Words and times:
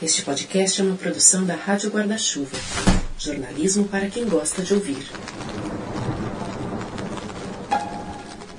Este 0.00 0.22
podcast 0.22 0.80
é 0.80 0.84
uma 0.84 0.94
produção 0.94 1.44
da 1.44 1.56
Rádio 1.56 1.90
Guarda-Chuva. 1.90 2.56
Jornalismo 3.18 3.88
para 3.88 4.08
quem 4.08 4.28
gosta 4.28 4.62
de 4.62 4.72
ouvir. 4.72 5.04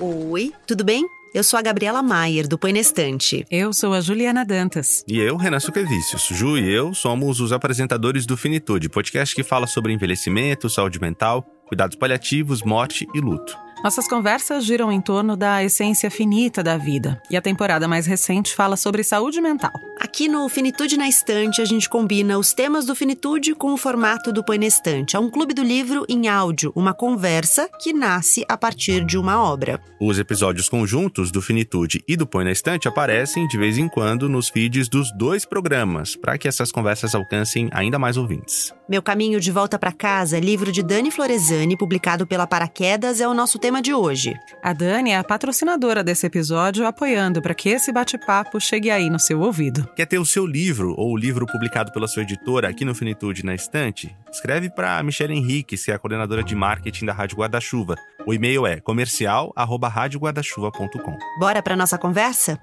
Oi, 0.01 0.51
tudo 0.67 0.83
bem? 0.83 1.05
Eu 1.33 1.41
sou 1.41 1.57
a 1.57 1.61
Gabriela 1.61 2.03
Maier, 2.03 2.45
do 2.45 2.57
Põe 2.57 2.73
na 2.73 2.79
Estante. 2.79 3.45
Eu 3.49 3.71
sou 3.71 3.93
a 3.93 4.01
Juliana 4.01 4.43
Dantas. 4.43 5.05
E 5.07 5.17
eu, 5.17 5.37
Renan 5.37 5.61
Suquevicius. 5.61 6.27
Ju 6.29 6.57
e 6.57 6.69
eu 6.69 6.93
somos 6.93 7.39
os 7.39 7.53
apresentadores 7.53 8.25
do 8.25 8.35
Finitude, 8.35 8.89
podcast 8.89 9.33
que 9.33 9.43
fala 9.43 9.65
sobre 9.65 9.93
envelhecimento, 9.93 10.69
saúde 10.69 10.99
mental, 10.99 11.43
cuidados 11.69 11.95
paliativos, 11.95 12.61
morte 12.63 13.07
e 13.15 13.21
luto. 13.21 13.57
Nossas 13.81 14.09
conversas 14.09 14.65
giram 14.65 14.91
em 14.91 14.99
torno 14.99 15.37
da 15.37 15.63
essência 15.63 16.11
finita 16.11 16.61
da 16.61 16.75
vida, 16.75 17.21
e 17.29 17.37
a 17.37 17.41
temporada 17.41 17.87
mais 17.87 18.05
recente 18.05 18.53
fala 18.53 18.75
sobre 18.75 19.03
saúde 19.03 19.39
mental. 19.39 19.71
Aqui 19.97 20.27
no 20.27 20.49
Finitude 20.49 20.97
na 20.97 21.07
Estante, 21.07 21.61
a 21.61 21.65
gente 21.65 21.87
combina 21.87 22.37
os 22.37 22.53
temas 22.53 22.85
do 22.85 22.93
Finitude 22.93 23.55
com 23.55 23.73
o 23.73 23.77
formato 23.77 24.33
do 24.33 24.43
Põe 24.43 24.57
na 24.57 24.65
Estante. 24.65 25.15
É 25.15 25.19
um 25.19 25.29
clube 25.29 25.53
do 25.53 25.63
livro 25.63 26.05
em 26.09 26.27
áudio, 26.27 26.73
uma 26.75 26.93
conversa 26.93 27.69
que 27.81 27.93
nasce 27.93 28.43
a 28.49 28.57
partir 28.57 29.05
de 29.05 29.17
uma 29.17 29.41
obra. 29.41 29.81
Os 29.99 30.19
episódios 30.19 30.67
conjuntos 30.67 31.31
do 31.31 31.41
Finitude 31.41 32.03
e 32.05 32.17
do 32.17 32.27
Põe 32.27 32.43
na 32.43 32.51
Estante 32.51 32.89
aparecem 32.89 33.47
de 33.47 33.57
vez 33.57 33.77
em 33.77 33.87
quando 33.87 34.27
nos 34.27 34.49
feeds 34.49 34.89
dos 34.89 35.09
dois 35.17 35.45
programas, 35.45 36.17
para 36.17 36.37
que 36.37 36.49
essas 36.49 36.69
conversas 36.69 37.15
alcancem 37.15 37.69
ainda 37.71 37.97
mais 37.97 38.17
ouvintes. 38.17 38.73
Meu 38.89 39.01
Caminho 39.03 39.39
de 39.39 39.51
Volta 39.51 39.77
para 39.77 39.91
Casa, 39.91 40.39
livro 40.39 40.71
de 40.71 40.81
Dani 40.81 41.11
Florezani, 41.11 41.77
publicado 41.77 42.25
pela 42.25 42.47
Paraquedas, 42.47 43.21
é 43.21 43.27
o 43.27 43.35
nosso 43.35 43.59
tema 43.59 43.83
de 43.83 43.93
hoje. 43.93 44.33
A 44.63 44.73
Dani 44.73 45.11
é 45.11 45.17
a 45.17 45.23
patrocinadora 45.23 46.03
desse 46.03 46.25
episódio, 46.25 46.87
apoiando 46.87 47.39
para 47.39 47.53
que 47.53 47.69
esse 47.69 47.93
bate-papo 47.93 48.59
chegue 48.59 48.89
aí 48.89 49.07
no 49.07 49.19
seu 49.19 49.41
ouvido. 49.41 49.87
Quer 49.95 50.07
ter 50.07 50.17
o 50.17 50.25
seu 50.25 50.43
livro 50.43 50.95
ou 50.97 51.11
o 51.11 51.17
livro 51.17 51.45
publicado 51.45 51.91
pela 51.91 52.07
sua 52.07 52.23
editora 52.23 52.67
aqui 52.67 52.83
no 52.83 52.95
Finitude 52.95 53.45
na 53.45 53.53
estante? 53.53 54.17
Escreve 54.31 54.71
para 54.71 55.03
Michelle 55.03 55.35
Henriques, 55.35 55.85
que 55.85 55.91
é 55.91 55.93
a 55.93 55.99
coordenadora 55.99 56.43
de 56.43 56.55
marketing 56.55 57.05
da 57.05 57.13
Rádio 57.13 57.37
Guarda-Chuva. 57.37 57.93
O 58.25 58.33
e-mail 58.33 58.65
é 58.65 58.79
comercial@radioguardachuva.com. 58.79 61.15
Bora 61.39 61.61
para 61.61 61.75
nossa 61.75 61.99
conversa? 61.99 62.59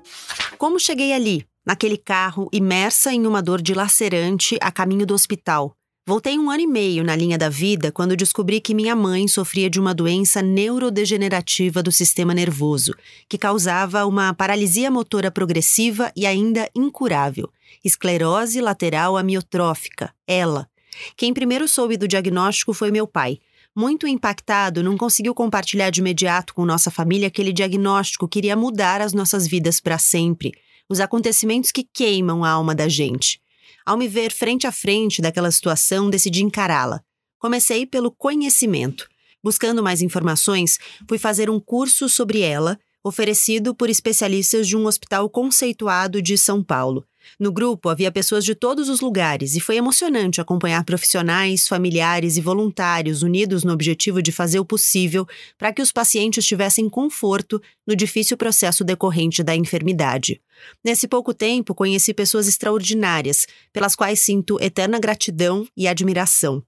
Como 0.59 0.81
cheguei 0.81 1.13
ali, 1.13 1.47
naquele 1.65 1.97
carro, 1.97 2.49
imersa 2.53 3.13
em 3.13 3.29
uma 3.29 3.41
dor 3.41 3.63
dilacerante 3.63 4.59
a 4.61 4.73
caminho 4.73 5.07
do 5.07 5.15
hospital? 5.15 5.77
Voltei 6.09 6.39
um 6.39 6.49
ano 6.49 6.61
e 6.61 6.69
meio 6.69 7.03
na 7.03 7.17
linha 7.17 7.37
da 7.37 7.49
vida 7.49 7.91
quando 7.91 8.17
descobri 8.17 8.61
que 8.61 8.77
minha 8.77 8.95
mãe 8.95 9.27
sofria 9.27 9.69
de 9.69 9.81
uma 9.81 9.93
doença 9.93 10.41
neurodegenerativa 10.41 11.83
do 11.83 11.91
sistema 11.91 12.33
nervoso, 12.33 12.95
que 13.29 13.37
causava 13.37 14.07
uma 14.07 14.33
paralisia 14.33 14.89
motora 14.89 15.33
progressiva 15.33 16.13
e 16.15 16.25
ainda 16.25 16.71
incurável, 16.77 17.53
esclerose 17.85 18.61
lateral 18.61 19.17
amiotrófica, 19.17 20.15
ela. 20.29 20.69
Quem 21.17 21.35
primeiro 21.35 21.67
soube 21.67 21.97
do 21.97 22.07
diagnóstico 22.07 22.73
foi 22.73 22.93
meu 22.93 23.09
pai. 23.09 23.41
Muito 23.75 24.07
impactado, 24.07 24.85
não 24.85 24.97
conseguiu 24.97 25.35
compartilhar 25.35 25.91
de 25.91 25.99
imediato 25.99 26.55
com 26.55 26.65
nossa 26.65 26.89
família 26.89 27.27
aquele 27.27 27.53
diagnóstico 27.53 28.29
que 28.29 28.39
iria 28.39 28.55
mudar 28.55 29.01
as 29.01 29.13
nossas 29.13 29.49
vidas 29.49 29.81
para 29.81 29.99
sempre, 29.99 30.53
os 30.89 31.01
acontecimentos 31.01 31.73
que 31.73 31.83
queimam 31.83 32.45
a 32.45 32.51
alma 32.51 32.77
da 32.77 32.89
gente. 32.89 33.45
Ao 33.87 33.97
me 33.97 34.09
ver 34.09 34.33
frente 34.33 34.67
a 34.67 34.73
frente 34.73 35.23
daquela 35.23 35.49
situação, 35.49 36.11
decidi 36.11 36.43
encará-la. 36.43 37.01
Comecei 37.39 37.87
pelo 37.87 38.11
conhecimento. 38.11 39.09
Buscando 39.41 39.81
mais 39.81 40.03
informações, 40.03 40.77
fui 41.09 41.19
fazer 41.19 41.49
um 41.49 41.61
curso 41.61 42.09
sobre 42.09 42.41
ela, 42.41 42.77
oferecido 43.05 43.77
por 43.77 43.89
especialistas 43.89 44.67
de 44.67 44.77
um 44.77 44.87
hospital 44.87 45.31
conceituado 45.31 46.21
de 46.21 46.37
São 46.37 46.65
Paulo. 46.65 47.07
No 47.39 47.53
grupo 47.53 47.89
havia 47.89 48.11
pessoas 48.11 48.45
de 48.45 48.55
todos 48.55 48.89
os 48.89 49.01
lugares 49.01 49.55
e 49.55 49.61
foi 49.61 49.77
emocionante 49.77 50.41
acompanhar 50.41 50.85
profissionais, 50.85 51.69
familiares 51.69 52.37
e 52.37 52.41
voluntários 52.41 53.23
unidos 53.23 53.65
no 53.65 53.73
objetivo 53.73 54.23
de 54.23 54.33
fazer 54.33 54.59
o 54.59 54.65
possível 54.65 55.27
para 55.59 55.73
que 55.73 55.83
os 55.83 55.93
pacientes 55.93 56.45
tivessem 56.45 56.89
conforto 56.89 57.61
no 57.87 57.95
difícil 57.95 58.37
processo 58.37 58.85
decorrente 58.85 59.43
da 59.43 59.55
enfermidade. 59.55 60.41
Nesse 60.85 61.07
pouco 61.07 61.35
tempo, 61.35 61.75
conheci 61.75 62.15
pessoas 62.15 62.49
extraordinárias, 62.49 63.47
pelas 63.73 63.95
quais 63.95 64.21
sinto 64.21 64.61
eterna 64.61 64.99
gratidão 64.99 65.67
e 65.77 65.87
admiração. 65.87 66.63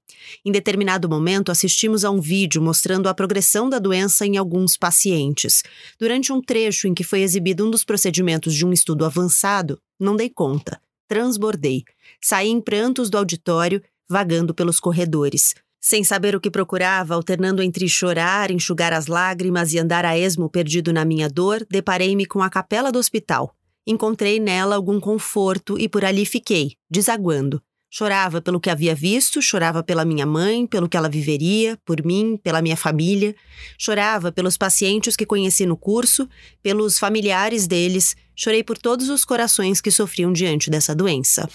Em 0.44 0.53
determinado 0.53 1.09
momento, 1.09 1.50
assistimos 1.50 2.05
a 2.05 2.11
um 2.11 2.21
vídeo 2.21 2.61
mostrando 2.61 3.09
a 3.09 3.15
progressão 3.15 3.69
da 3.69 3.78
doença 3.78 4.27
em 4.27 4.37
alguns 4.37 4.77
pacientes. 4.77 5.62
Durante 5.99 6.32
um 6.32 6.41
trecho 6.41 6.87
em 6.87 6.94
que 6.94 7.05
foi 7.05 7.22
exibido 7.22 7.66
um 7.66 7.71
dos 7.71 7.84
procedimentos 7.84 8.55
de 8.55 8.66
um 8.66 8.72
estudo 8.72 9.05
avançado, 9.05 9.81
não 9.98 10.16
dei 10.16 10.28
conta. 10.28 10.81
Transbordei. 11.09 11.84
Saí 12.20 12.48
em 12.48 12.60
prantos 12.60 13.09
do 13.09 13.19
auditório, 13.19 13.82
vagando 14.09 14.54
pelos 14.54 14.78
corredores. 14.78 15.54
Sem 15.81 16.03
saber 16.03 16.34
o 16.34 16.41
que 16.41 16.50
procurava, 16.50 17.14
alternando 17.14 17.62
entre 17.62 17.88
chorar, 17.88 18.50
enxugar 18.50 18.92
as 18.92 19.06
lágrimas 19.06 19.72
e 19.72 19.78
andar 19.78 20.04
a 20.04 20.19
esmo 20.19 20.48
perdido 20.50 20.92
na 20.92 21.04
minha 21.04 21.28
dor, 21.28 21.64
deparei-me 21.70 22.26
com 22.26 22.42
a 22.42 22.50
capela 22.50 22.91
do 22.91 22.98
hospital. 22.98 23.54
Encontrei 23.87 24.38
nela 24.38 24.76
algum 24.76 25.00
conforto 25.00 25.78
e 25.78 25.88
por 25.88 26.04
ali 26.04 26.26
fiquei, 26.26 26.72
desaguando. 26.91 27.62
Chorava 27.91 28.42
pelo 28.42 28.60
que 28.60 28.69
havia 28.69 28.94
visto, 28.94 29.41
chorava 29.41 29.82
pela 29.82 30.04
minha 30.04 30.26
mãe, 30.26 30.66
pelo 30.66 30.88
que 30.88 30.97
ela 30.97 31.08
viveria, 31.08 31.78
por 31.87 32.04
mim, 32.04 32.38
pela 32.42 32.60
minha 32.60 32.76
família. 32.76 33.34
Chorava 33.78 34.31
pelos 34.31 34.58
pacientes 34.58 35.16
que 35.16 35.25
conheci 35.25 35.64
no 35.64 35.75
curso, 35.75 36.28
pelos 36.62 36.98
familiares 36.98 37.66
deles. 37.66 38.14
Chorei 38.41 38.62
por 38.62 38.78
todos 38.78 39.09
os 39.09 39.25
corações 39.25 39.81
que 39.81 39.91
sofriam 39.91 40.32
diante 40.32 40.71
dessa 40.71 40.94
doença. 40.94 41.50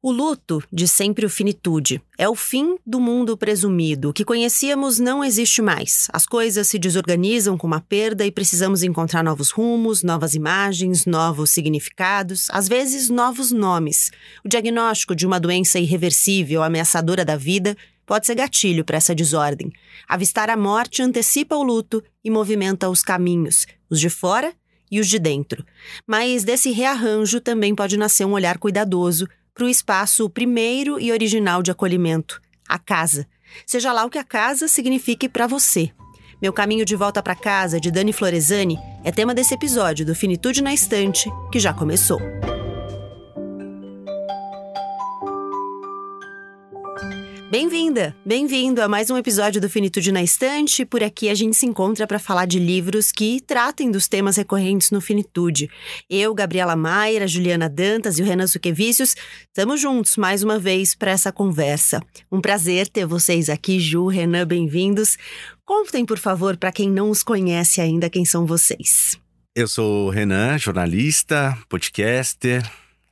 O 0.00 0.10
luto, 0.10 0.62
de 0.72 0.88
sempre 0.88 1.26
o 1.26 1.28
finitude, 1.28 2.00
é 2.16 2.26
o 2.26 2.34
fim 2.34 2.78
do 2.86 2.98
mundo 2.98 3.36
presumido. 3.36 4.08
O 4.08 4.12
que 4.14 4.24
conhecíamos 4.24 4.98
não 4.98 5.22
existe 5.22 5.60
mais. 5.60 6.08
As 6.10 6.24
coisas 6.24 6.66
se 6.66 6.78
desorganizam 6.78 7.58
com 7.58 7.66
uma 7.66 7.82
perda 7.82 8.24
e 8.24 8.32
precisamos 8.32 8.82
encontrar 8.82 9.22
novos 9.22 9.50
rumos, 9.50 10.02
novas 10.02 10.32
imagens, 10.32 11.04
novos 11.04 11.50
significados, 11.50 12.46
às 12.52 12.68
vezes 12.68 13.10
novos 13.10 13.52
nomes. 13.52 14.10
O 14.42 14.48
diagnóstico 14.48 15.14
de 15.14 15.26
uma 15.26 15.38
doença 15.38 15.78
irreversível, 15.78 16.62
ameaçadora 16.62 17.22
da 17.22 17.36
vida, 17.36 17.76
pode 18.06 18.24
ser 18.24 18.36
gatilho 18.36 18.82
para 18.82 18.96
essa 18.96 19.14
desordem. 19.14 19.70
Avistar 20.08 20.48
a 20.48 20.56
morte 20.56 21.02
antecipa 21.02 21.54
o 21.54 21.62
luto 21.62 22.02
e 22.24 22.30
movimenta 22.30 22.88
os 22.88 23.02
caminhos, 23.02 23.66
os 23.90 24.00
de 24.00 24.08
fora 24.08 24.54
e 24.90 25.00
os 25.00 25.08
de 25.08 25.18
dentro. 25.18 25.64
Mas 26.06 26.44
desse 26.44 26.70
rearranjo 26.70 27.40
também 27.40 27.74
pode 27.74 27.96
nascer 27.96 28.24
um 28.24 28.32
olhar 28.32 28.58
cuidadoso 28.58 29.28
para 29.54 29.64
o 29.64 29.68
espaço 29.68 30.28
primeiro 30.30 31.00
e 31.00 31.10
original 31.10 31.62
de 31.62 31.70
acolhimento, 31.70 32.40
a 32.68 32.78
casa. 32.78 33.26
Seja 33.66 33.92
lá 33.92 34.04
o 34.04 34.10
que 34.10 34.18
a 34.18 34.24
casa 34.24 34.68
signifique 34.68 35.28
para 35.28 35.46
você. 35.46 35.90
Meu 36.40 36.52
caminho 36.52 36.84
de 36.84 36.94
volta 36.94 37.20
para 37.20 37.34
casa, 37.34 37.80
de 37.80 37.90
Dani 37.90 38.12
Florezani, 38.12 38.78
é 39.02 39.10
tema 39.10 39.34
desse 39.34 39.54
episódio 39.54 40.06
do 40.06 40.14
Finitude 40.14 40.62
na 40.62 40.72
Estante, 40.72 41.28
que 41.50 41.58
já 41.58 41.74
começou. 41.74 42.20
Bem-vinda, 47.50 48.14
bem-vindo 48.26 48.82
a 48.82 48.88
mais 48.88 49.08
um 49.08 49.16
episódio 49.16 49.58
do 49.58 49.70
Finitude 49.70 50.12
na 50.12 50.22
Estante. 50.22 50.84
Por 50.84 51.02
aqui 51.02 51.30
a 51.30 51.34
gente 51.34 51.56
se 51.56 51.64
encontra 51.64 52.06
para 52.06 52.18
falar 52.18 52.44
de 52.44 52.58
livros 52.58 53.10
que 53.10 53.40
tratem 53.40 53.90
dos 53.90 54.06
temas 54.06 54.36
recorrentes 54.36 54.90
no 54.90 55.00
Finitude. 55.00 55.70
Eu, 56.10 56.34
Gabriela 56.34 56.76
Maier, 56.76 57.22
a 57.22 57.26
Juliana 57.26 57.66
Dantas 57.66 58.18
e 58.18 58.22
o 58.22 58.26
Renan 58.26 58.46
Suquevicius 58.46 59.14
estamos 59.46 59.80
juntos 59.80 60.18
mais 60.18 60.42
uma 60.42 60.58
vez 60.58 60.94
para 60.94 61.10
essa 61.10 61.32
conversa. 61.32 62.02
Um 62.30 62.38
prazer 62.38 62.86
ter 62.86 63.06
vocês 63.06 63.48
aqui, 63.48 63.80
Ju, 63.80 64.08
Renan, 64.08 64.46
bem-vindos. 64.46 65.16
Contem, 65.64 66.04
por 66.04 66.18
favor, 66.18 66.54
para 66.54 66.70
quem 66.70 66.90
não 66.90 67.08
os 67.08 67.22
conhece 67.22 67.80
ainda, 67.80 68.10
quem 68.10 68.26
são 68.26 68.44
vocês. 68.44 69.18
Eu 69.56 69.66
sou 69.66 70.08
o 70.08 70.10
Renan, 70.10 70.58
jornalista, 70.58 71.56
podcaster, 71.66 72.62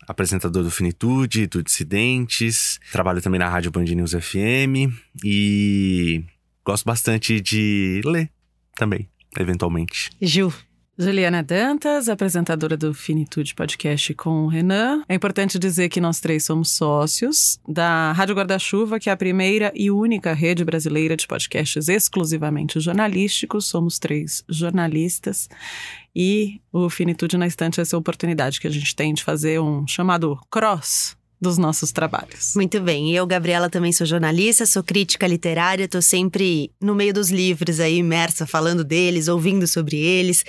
apresentador 0.06 0.62
do 0.62 0.70
Finitude, 0.70 1.46
do 1.46 1.62
Dissidentes, 1.62 2.78
trabalho 2.92 3.20
também 3.20 3.38
na 3.38 3.48
Rádio 3.48 3.70
Band 3.70 3.84
News 3.84 4.12
FM 4.12 4.92
e 5.24 6.24
gosto 6.64 6.84
bastante 6.84 7.40
de 7.40 8.00
ler 8.04 8.30
também, 8.74 9.08
eventualmente. 9.38 10.10
Ju. 10.20 10.52
Juliana 10.98 11.42
Dantas, 11.42 12.08
apresentadora 12.08 12.74
do 12.74 12.94
Finitude 12.94 13.54
Podcast 13.54 14.14
com 14.14 14.44
o 14.44 14.48
Renan. 14.48 15.02
É 15.06 15.14
importante 15.14 15.58
dizer 15.58 15.90
que 15.90 16.00
nós 16.00 16.20
três 16.20 16.44
somos 16.44 16.70
sócios 16.70 17.60
da 17.68 18.12
Rádio 18.12 18.34
Guarda-Chuva, 18.34 18.98
que 18.98 19.10
é 19.10 19.12
a 19.12 19.16
primeira 19.16 19.70
e 19.74 19.90
única 19.90 20.32
rede 20.32 20.64
brasileira 20.64 21.14
de 21.14 21.26
podcasts 21.26 21.90
exclusivamente 21.90 22.80
jornalísticos. 22.80 23.66
Somos 23.66 23.98
três 23.98 24.42
jornalistas 24.48 25.50
e 26.14 26.62
o 26.72 26.88
Finitude 26.88 27.36
na 27.36 27.46
Estante 27.46 27.78
é 27.78 27.82
essa 27.82 27.98
oportunidade 27.98 28.58
que 28.58 28.66
a 28.66 28.70
gente 28.70 28.96
tem 28.96 29.12
de 29.12 29.22
fazer 29.22 29.60
um 29.60 29.86
chamado 29.86 30.38
cross 30.50 31.15
dos 31.40 31.58
nossos 31.58 31.92
trabalhos. 31.92 32.54
Muito 32.54 32.80
bem. 32.80 33.12
Eu, 33.12 33.26
Gabriela, 33.26 33.68
também 33.68 33.92
sou 33.92 34.06
jornalista, 34.06 34.64
sou 34.64 34.82
crítica 34.82 35.26
literária, 35.26 35.84
estou 35.84 36.00
sempre 36.00 36.70
no 36.80 36.94
meio 36.94 37.12
dos 37.12 37.30
livros 37.30 37.78
aí, 37.78 37.98
imersa, 37.98 38.46
falando 38.46 38.82
deles, 38.82 39.28
ouvindo 39.28 39.66
sobre 39.66 39.96
eles. 39.98 40.44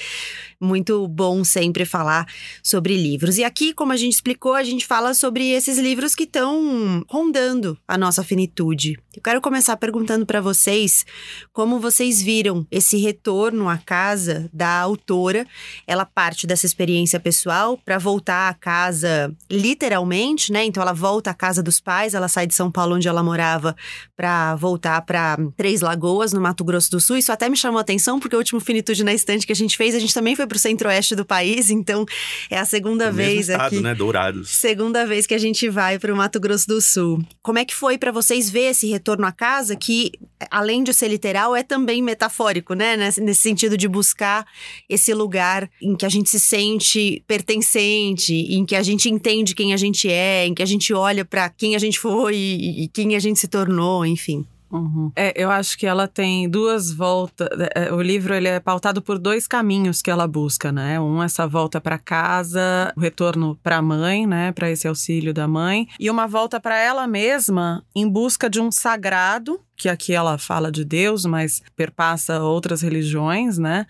Muito 0.60 1.08
bom 1.08 1.44
sempre 1.44 1.86
falar 1.86 2.28
sobre 2.64 2.96
livros. 2.96 3.38
E 3.38 3.44
aqui, 3.44 3.74
como 3.74 3.94
a 3.94 3.98
gente 3.98 4.14
explicou, 4.14 4.54
a 4.54 4.64
gente 4.64 4.86
fala 4.86 5.14
sobre 5.14 5.52
esses 5.52 5.78
livros 5.78 6.16
que 6.16 6.24
estão 6.24 7.04
rondando 7.10 7.78
a 7.88 7.98
nossa 7.98 8.24
finitude. 8.24 8.98
Eu 9.16 9.22
quero 9.22 9.42
começar 9.42 9.78
perguntando 9.78 10.26
para 10.26 10.42
vocês 10.42 11.06
como 11.54 11.80
vocês 11.80 12.22
viram 12.22 12.66
esse 12.72 12.98
retorno 12.98 13.70
à 13.70 13.78
casa 13.78 14.50
da 14.54 14.80
autora. 14.80 15.46
Ela 15.86 16.06
parte 16.06 16.48
dessa 16.48 16.66
experiência 16.66 17.20
pessoal 17.20 17.78
para 17.84 17.98
voltar 17.98 18.50
à 18.50 18.54
casa 18.54 19.36
literalmente, 19.50 20.52
né? 20.52 20.66
Então 20.66 20.82
ela 20.82 20.94
volta 20.94 21.32
à 21.32 21.34
casa 21.34 21.62
dos 21.62 21.80
pais, 21.80 22.14
ela 22.14 22.28
sai 22.28 22.48
de 22.48 22.56
São 22.56 22.72
Paulo 22.72 22.96
onde 22.96 23.08
ela 23.08 23.24
morava 23.24 23.76
para 24.16 24.56
voltar 24.56 25.02
para 25.02 25.38
Três 25.56 25.82
Lagoas, 25.82 26.34
no 26.34 26.42
Mato 26.42 26.64
Grosso 26.64 26.92
do 26.92 27.00
Sul. 27.00 27.18
Isso 27.18 27.32
até 27.32 27.50
me 27.50 27.58
chamou 27.58 27.78
a 27.78 27.82
atenção 27.82 28.20
porque 28.20 28.36
o 28.36 28.40
último 28.40 28.60
Finitude 28.60 29.04
na 29.04 29.14
Estante 29.14 29.46
que 29.46 29.54
a 29.54 29.56
gente 29.56 29.78
fez, 29.78 29.96
a 29.96 30.00
gente 30.00 30.14
também 30.14 30.36
foi 30.36 30.47
para 30.48 30.56
o 30.56 30.60
centro-oeste 30.60 31.16
do 31.16 31.26
país, 31.26 31.70
então 31.70 32.06
é 32.50 32.58
a 32.58 32.66
segunda 32.66 33.12
vez 33.12 33.50
estado, 33.50 33.68
aqui. 33.68 33.80
né? 33.80 33.94
Dourados. 33.94 34.50
Segunda 34.50 35.06
vez 35.06 35.28
que 35.28 35.34
a 35.34 35.38
gente 35.38 35.70
vai 35.70 36.00
para 36.00 36.14
o 36.14 36.18
Mato 36.18 36.40
Grosso 36.40 36.68
do 36.68 36.82
Sul. 36.82 37.24
Como 37.42 37.60
é 37.60 37.66
que 37.66 37.76
foi 37.76 37.98
para 37.98 38.12
vocês 38.12 38.50
ver 38.50 38.72
esse 38.72 38.88
retorno 38.88 39.26
à 39.26 39.32
casa, 39.32 39.76
que 39.76 40.12
além 40.50 40.84
de 40.84 40.94
ser 40.94 41.08
literal, 41.08 41.56
é 41.56 41.64
também 41.64 42.02
metafórico, 42.02 42.74
né? 42.74 42.96
Nesse, 42.98 43.36
sentido 43.36 43.78
de 43.78 43.88
buscar 43.88 44.46
esse 44.90 45.14
lugar 45.14 45.70
em 45.82 45.96
que 45.96 46.06
a 46.06 46.10
gente 46.10 46.30
se 46.30 46.40
sente 46.40 47.24
pertencente, 47.28 48.34
em 48.34 48.66
que 48.66 48.76
a 48.76 48.84
gente 48.84 49.10
entende 49.10 49.56
quem 49.56 49.74
a 49.74 49.78
gente 49.78 50.10
é, 50.10 50.46
em 50.46 50.54
que 50.54 50.64
a 50.64 50.66
gente 50.66 50.94
olha 50.94 51.24
para 51.24 51.50
quem 51.50 51.76
a 51.76 51.80
gente 51.80 52.00
foi 52.00 52.36
e 52.36 52.90
quem 52.94 53.16
a 53.16 53.20
gente 53.20 53.40
se 53.40 53.48
tornou, 53.48 54.06
enfim. 54.06 54.46
Uhum. 54.72 55.12
É, 55.16 55.34
eu 55.36 55.50
acho 55.50 55.78
que 55.78 55.86
ela 55.86 56.08
tem 56.08 56.50
duas 56.50 56.92
voltas. 56.92 57.48
é, 57.76 57.92
O 57.94 58.02
livro 58.02 58.34
ele 58.34 58.48
é 58.48 58.60
pautado 58.60 59.02
por 59.02 59.18
dois 59.18 59.48
caminhos 59.48 60.02
que 60.02 60.12
ela 60.12 60.28
busca, 60.28 60.72
né? 60.72 61.00
Um 61.00 61.24
essa 61.24 61.48
volta 61.48 61.80
para 61.80 61.98
casa, 61.98 62.94
o 62.96 63.00
retorno 63.00 63.58
para 63.64 63.78
a 63.78 63.82
mãe, 63.82 64.28
né? 64.28 64.52
Para 64.52 64.70
esse 64.70 64.88
auxílio 64.88 65.34
da 65.34 65.48
mãe, 65.48 65.88
e 66.00 66.10
uma 66.10 66.28
volta 66.28 66.60
para 66.60 66.78
ela 66.78 67.08
mesma 67.08 67.84
em 67.96 68.08
busca 68.10 68.50
de 68.50 68.60
um 68.60 68.72
sagrado. 68.72 69.60
Que 69.76 69.90
aqui 69.90 70.12
ela 70.12 70.40
fala 70.40 70.72
de 70.72 70.84
Deus, 70.84 71.24
mas 71.24 71.62
perpassa 71.76 72.42
outras 72.42 72.82
religiões, 72.82 73.60
né? 73.60 73.86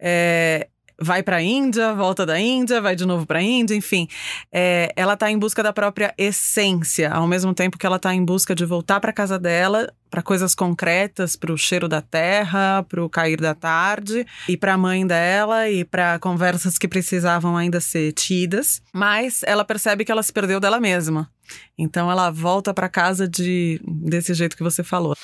É, 0.00 0.68
vai 1.00 1.22
para 1.22 1.36
a 1.36 1.42
Índia, 1.42 1.94
volta 1.94 2.26
da 2.26 2.38
Índia, 2.38 2.80
vai 2.80 2.96
de 2.96 3.06
novo 3.06 3.24
para 3.24 3.38
a 3.38 3.42
Índia, 3.42 3.74
enfim. 3.74 4.08
É, 4.52 4.92
ela 4.96 5.14
está 5.14 5.30
em 5.30 5.38
busca 5.38 5.62
da 5.62 5.72
própria 5.72 6.12
essência, 6.18 7.10
ao 7.10 7.26
mesmo 7.26 7.54
tempo 7.54 7.78
que 7.78 7.86
ela 7.86 7.96
está 7.96 8.14
em 8.14 8.24
busca 8.24 8.54
de 8.54 8.64
voltar 8.64 9.00
para 9.00 9.12
casa 9.12 9.38
dela, 9.38 9.92
para 10.10 10.22
coisas 10.22 10.54
concretas, 10.54 11.36
para 11.36 11.52
o 11.52 11.58
cheiro 11.58 11.88
da 11.88 12.00
terra, 12.00 12.82
para 12.88 13.04
o 13.04 13.08
cair 13.08 13.40
da 13.40 13.54
tarde, 13.54 14.26
e 14.48 14.56
para 14.56 14.74
a 14.74 14.78
mãe 14.78 15.06
dela, 15.06 15.68
e 15.68 15.84
para 15.84 16.18
conversas 16.18 16.76
que 16.76 16.88
precisavam 16.88 17.56
ainda 17.56 17.80
ser 17.80 18.12
tidas. 18.12 18.82
Mas 18.92 19.42
ela 19.44 19.64
percebe 19.64 20.04
que 20.04 20.10
ela 20.10 20.22
se 20.22 20.32
perdeu 20.32 20.58
dela 20.58 20.80
mesma. 20.80 21.30
Então 21.76 22.10
ela 22.10 22.30
volta 22.30 22.72
para 22.72 22.88
casa 22.88 23.28
de 23.28 23.80
desse 23.84 24.34
jeito 24.34 24.56
que 24.56 24.62
você 24.62 24.82
falou. 24.82 25.14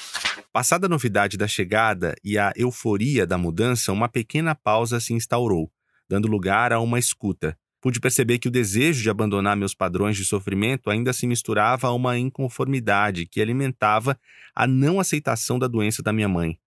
Passada 0.52 0.86
a 0.86 0.88
novidade 0.88 1.36
da 1.36 1.48
chegada 1.48 2.14
e 2.22 2.38
a 2.38 2.52
euforia 2.56 3.26
da 3.26 3.36
mudança, 3.36 3.92
uma 3.92 4.08
pequena 4.08 4.54
pausa 4.54 5.00
se 5.00 5.12
instaurou, 5.12 5.70
dando 6.08 6.28
lugar 6.28 6.72
a 6.72 6.78
uma 6.78 6.98
escuta. 6.98 7.58
Pude 7.80 8.00
perceber 8.00 8.38
que 8.38 8.48
o 8.48 8.50
desejo 8.50 9.02
de 9.02 9.10
abandonar 9.10 9.56
meus 9.56 9.74
padrões 9.74 10.16
de 10.16 10.24
sofrimento 10.24 10.88
ainda 10.88 11.12
se 11.12 11.26
misturava 11.26 11.88
a 11.88 11.92
uma 11.92 12.16
inconformidade 12.16 13.26
que 13.26 13.42
alimentava 13.42 14.18
a 14.54 14.66
não 14.66 14.98
aceitação 14.98 15.58
da 15.58 15.66
doença 15.66 16.02
da 16.02 16.12
minha 16.12 16.28
mãe. 16.28 16.58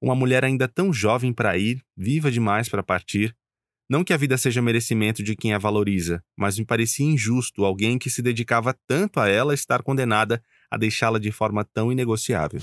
Uma 0.00 0.14
mulher 0.14 0.44
ainda 0.44 0.68
tão 0.68 0.92
jovem 0.92 1.32
para 1.32 1.58
ir, 1.58 1.82
viva 1.96 2.30
demais 2.30 2.68
para 2.68 2.82
partir. 2.82 3.36
Não 3.90 4.04
que 4.04 4.12
a 4.12 4.16
vida 4.16 4.38
seja 4.38 4.62
merecimento 4.62 5.20
de 5.20 5.34
quem 5.34 5.52
a 5.52 5.58
valoriza, 5.58 6.22
mas 6.38 6.56
me 6.56 6.64
parecia 6.64 7.04
injusto 7.04 7.64
alguém 7.64 7.98
que 7.98 8.08
se 8.08 8.22
dedicava 8.22 8.72
tanto 8.86 9.18
a 9.18 9.28
ela 9.28 9.52
estar 9.52 9.82
condenada 9.82 10.40
a 10.70 10.76
deixá-la 10.76 11.18
de 11.18 11.32
forma 11.32 11.64
tão 11.64 11.90
inegociável. 11.90 12.60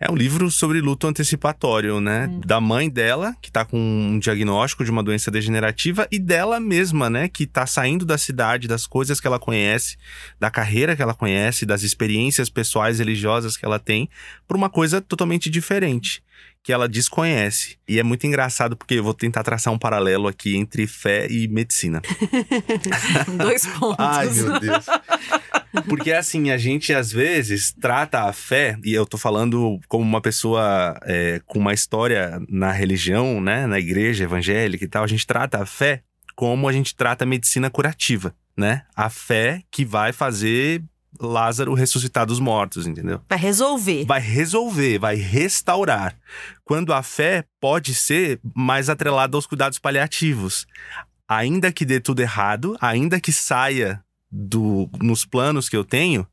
É 0.00 0.08
um 0.08 0.14
livro 0.14 0.48
sobre 0.48 0.80
luto 0.80 1.08
antecipatório, 1.08 2.00
né? 2.00 2.30
Da 2.46 2.60
mãe 2.60 2.88
dela, 2.88 3.34
que 3.42 3.50
tá 3.50 3.64
com 3.64 3.76
um 3.76 4.16
diagnóstico 4.20 4.84
de 4.84 4.92
uma 4.92 5.02
doença 5.02 5.28
degenerativa, 5.28 6.06
e 6.08 6.20
dela 6.20 6.60
mesma, 6.60 7.10
né? 7.10 7.26
Que 7.28 7.48
tá 7.48 7.66
saindo 7.66 8.06
da 8.06 8.16
cidade, 8.16 8.68
das 8.68 8.86
coisas 8.86 9.20
que 9.20 9.26
ela 9.26 9.40
conhece, 9.40 9.96
da 10.38 10.52
carreira 10.52 10.94
que 10.94 11.02
ela 11.02 11.14
conhece, 11.14 11.66
das 11.66 11.82
experiências 11.82 12.48
pessoais 12.48 13.00
religiosas 13.00 13.56
que 13.56 13.64
ela 13.64 13.80
tem, 13.80 14.08
por 14.46 14.56
uma 14.56 14.70
coisa 14.70 15.00
totalmente 15.00 15.50
diferente. 15.50 16.22
Que 16.62 16.72
ela 16.72 16.88
desconhece. 16.88 17.76
E 17.88 17.98
é 17.98 18.02
muito 18.04 18.24
engraçado 18.24 18.76
porque 18.76 18.94
eu 18.94 19.02
vou 19.02 19.14
tentar 19.14 19.42
traçar 19.42 19.74
um 19.74 19.78
paralelo 19.78 20.28
aqui 20.28 20.56
entre 20.56 20.86
fé 20.86 21.26
e 21.28 21.48
medicina. 21.48 22.00
Dois 23.36 23.66
pontos. 23.78 23.96
Ai, 23.98 24.30
meu 24.30 24.60
Deus. 24.60 24.86
Porque 25.88 26.12
assim, 26.12 26.50
a 26.50 26.58
gente 26.58 26.92
às 26.92 27.12
vezes 27.12 27.72
trata 27.72 28.22
a 28.22 28.32
fé, 28.32 28.78
e 28.84 28.92
eu 28.92 29.06
tô 29.06 29.18
falando 29.18 29.78
como 29.88 30.04
uma 30.04 30.20
pessoa 30.20 30.98
é, 31.04 31.40
com 31.46 31.58
uma 31.58 31.74
história 31.74 32.40
na 32.48 32.72
religião, 32.72 33.40
né, 33.40 33.66
na 33.66 33.78
igreja 33.78 34.24
evangélica 34.24 34.84
e 34.84 34.88
tal, 34.88 35.04
a 35.04 35.08
gente 35.08 35.26
trata 35.26 35.62
a 35.62 35.66
fé 35.66 36.02
como 36.34 36.68
a 36.68 36.72
gente 36.72 36.94
trata 36.94 37.24
a 37.24 37.26
medicina 37.26 37.68
curativa, 37.68 38.32
né? 38.56 38.84
A 38.94 39.10
fé 39.10 39.62
que 39.72 39.84
vai 39.84 40.12
fazer 40.12 40.84
Lázaro 41.20 41.74
ressuscitar 41.74 42.26
dos 42.26 42.38
mortos, 42.38 42.86
entendeu? 42.86 43.20
Vai 43.28 43.38
resolver. 43.38 44.04
Vai 44.04 44.20
resolver, 44.20 44.98
vai 44.98 45.16
restaurar. 45.16 46.16
Quando 46.64 46.92
a 46.92 47.02
fé 47.02 47.44
pode 47.60 47.94
ser 47.94 48.38
mais 48.54 48.88
atrelada 48.88 49.36
aos 49.36 49.46
cuidados 49.46 49.78
paliativos. 49.78 50.66
Ainda 51.26 51.72
que 51.72 51.84
dê 51.84 52.00
tudo 52.00 52.20
errado, 52.20 52.76
ainda 52.80 53.20
que 53.20 53.32
saia 53.32 54.02
do, 54.30 54.88
nos 55.00 55.24
planos 55.24 55.68
que 55.68 55.76
eu 55.76 55.84
tenho, 55.84 56.26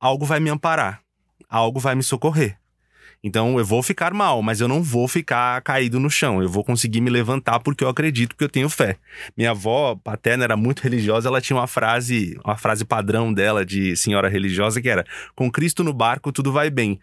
algo 0.00 0.24
vai 0.24 0.40
me 0.40 0.50
amparar, 0.50 1.00
algo 1.48 1.78
vai 1.80 1.94
me 1.94 2.02
socorrer. 2.02 2.58
Então 3.24 3.58
eu 3.58 3.64
vou 3.64 3.82
ficar 3.82 4.12
mal, 4.14 4.40
mas 4.42 4.60
eu 4.60 4.68
não 4.68 4.82
vou 4.82 5.08
ficar 5.08 5.60
caído 5.62 5.98
no 5.98 6.08
chão. 6.08 6.40
Eu 6.42 6.48
vou 6.48 6.62
conseguir 6.62 7.00
me 7.00 7.10
levantar 7.10 7.58
porque 7.60 7.82
eu 7.82 7.88
acredito, 7.88 8.30
porque 8.30 8.44
eu 8.44 8.48
tenho 8.48 8.68
fé. 8.68 8.98
Minha 9.36 9.50
avó 9.50 9.96
paterna 9.96 10.44
era 10.44 10.56
muito 10.56 10.80
religiosa, 10.82 11.28
ela 11.28 11.40
tinha 11.40 11.56
uma 11.56 11.66
frase, 11.66 12.38
uma 12.44 12.56
frase 12.56 12.84
padrão 12.84 13.32
dela 13.32 13.64
de 13.64 13.96
senhora 13.96 14.28
religiosa 14.28 14.80
que 14.80 14.88
era: 14.88 15.04
"Com 15.34 15.50
Cristo 15.50 15.82
no 15.82 15.92
barco 15.92 16.30
tudo 16.30 16.52
vai 16.52 16.70
bem". 16.70 17.00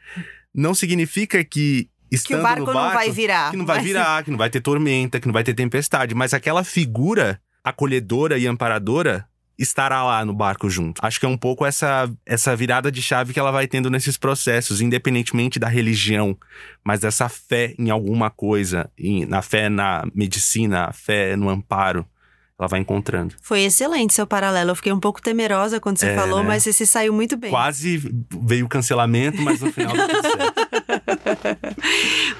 Não 0.54 0.74
significa 0.74 1.44
que 1.44 1.90
estando 2.12 2.38
Que 2.38 2.40
o 2.40 2.44
barco, 2.44 2.60
no 2.62 2.66
barco 2.68 2.80
não 2.90 2.94
vai 2.94 3.10
virar. 3.12 3.52
que 3.52 3.58
não 3.58 3.66
vai 3.66 3.78
Mas- 3.78 3.86
virar, 3.86 4.24
que 4.24 4.32
não 4.32 4.38
vai 4.38 4.50
ter 4.50 4.62
tormenta, 4.62 5.20
que 5.20 5.26
não 5.28 5.34
vai 5.34 5.44
ter 5.44 5.56
tempestade, 5.56 6.14
mas 6.16 6.34
aquela 6.34 6.64
figura 6.64 7.42
acolhedora 7.64 8.38
e 8.38 8.46
amparadora 8.48 9.28
estará 9.58 10.04
lá 10.04 10.26
no 10.26 10.34
barco 10.34 10.70
junto. 10.70 11.00
Acho 11.06 11.20
que 11.20 11.26
é 11.26 11.30
um 11.30 11.38
pouco 11.38 11.66
essa 11.66 12.10
essa 12.26 12.56
virada 12.56 12.92
de 12.92 13.02
chave 13.02 13.34
que 13.34 13.40
ela 13.40 13.52
vai 13.52 13.68
tendo 13.68 13.90
nesses 13.90 14.18
processos, 14.18 14.82
independentemente 14.82 15.60
da 15.60 15.68
religião, 15.68 16.38
mas 16.84 17.00
dessa 17.02 17.30
fé 17.30 17.74
em 17.78 17.90
alguma 17.90 18.30
coisa, 18.30 18.90
em- 18.98 19.26
na 19.26 19.42
fé 19.42 19.70
na 19.70 20.04
medicina, 20.14 20.86
a 20.86 20.94
fé 20.94 21.36
no 21.36 21.50
amparo, 21.50 22.06
ela 22.60 22.68
vai 22.68 22.80
encontrando. 22.80 23.34
Foi 23.42 23.62
excelente 23.62 24.14
seu 24.14 24.26
paralelo. 24.28 24.72
Eu 24.72 24.76
fiquei 24.76 24.92
um 24.94 25.00
pouco 25.00 25.22
temerosa 25.22 25.80
quando 25.80 25.98
você 25.98 26.08
É, 26.10 26.16
falou, 26.16 26.42
né? 26.42 26.48
mas 26.50 26.64
você 26.64 26.72
se 26.72 26.86
saiu 26.86 27.12
muito 27.12 27.36
bem. 27.36 27.50
Quase 27.50 27.98
veio 28.44 28.66
o 28.66 28.70
cancelamento, 28.70 29.42
mas 29.42 29.60
no 29.60 29.72
final 29.72 29.92
deu 29.94 30.08
certo. 30.22 30.64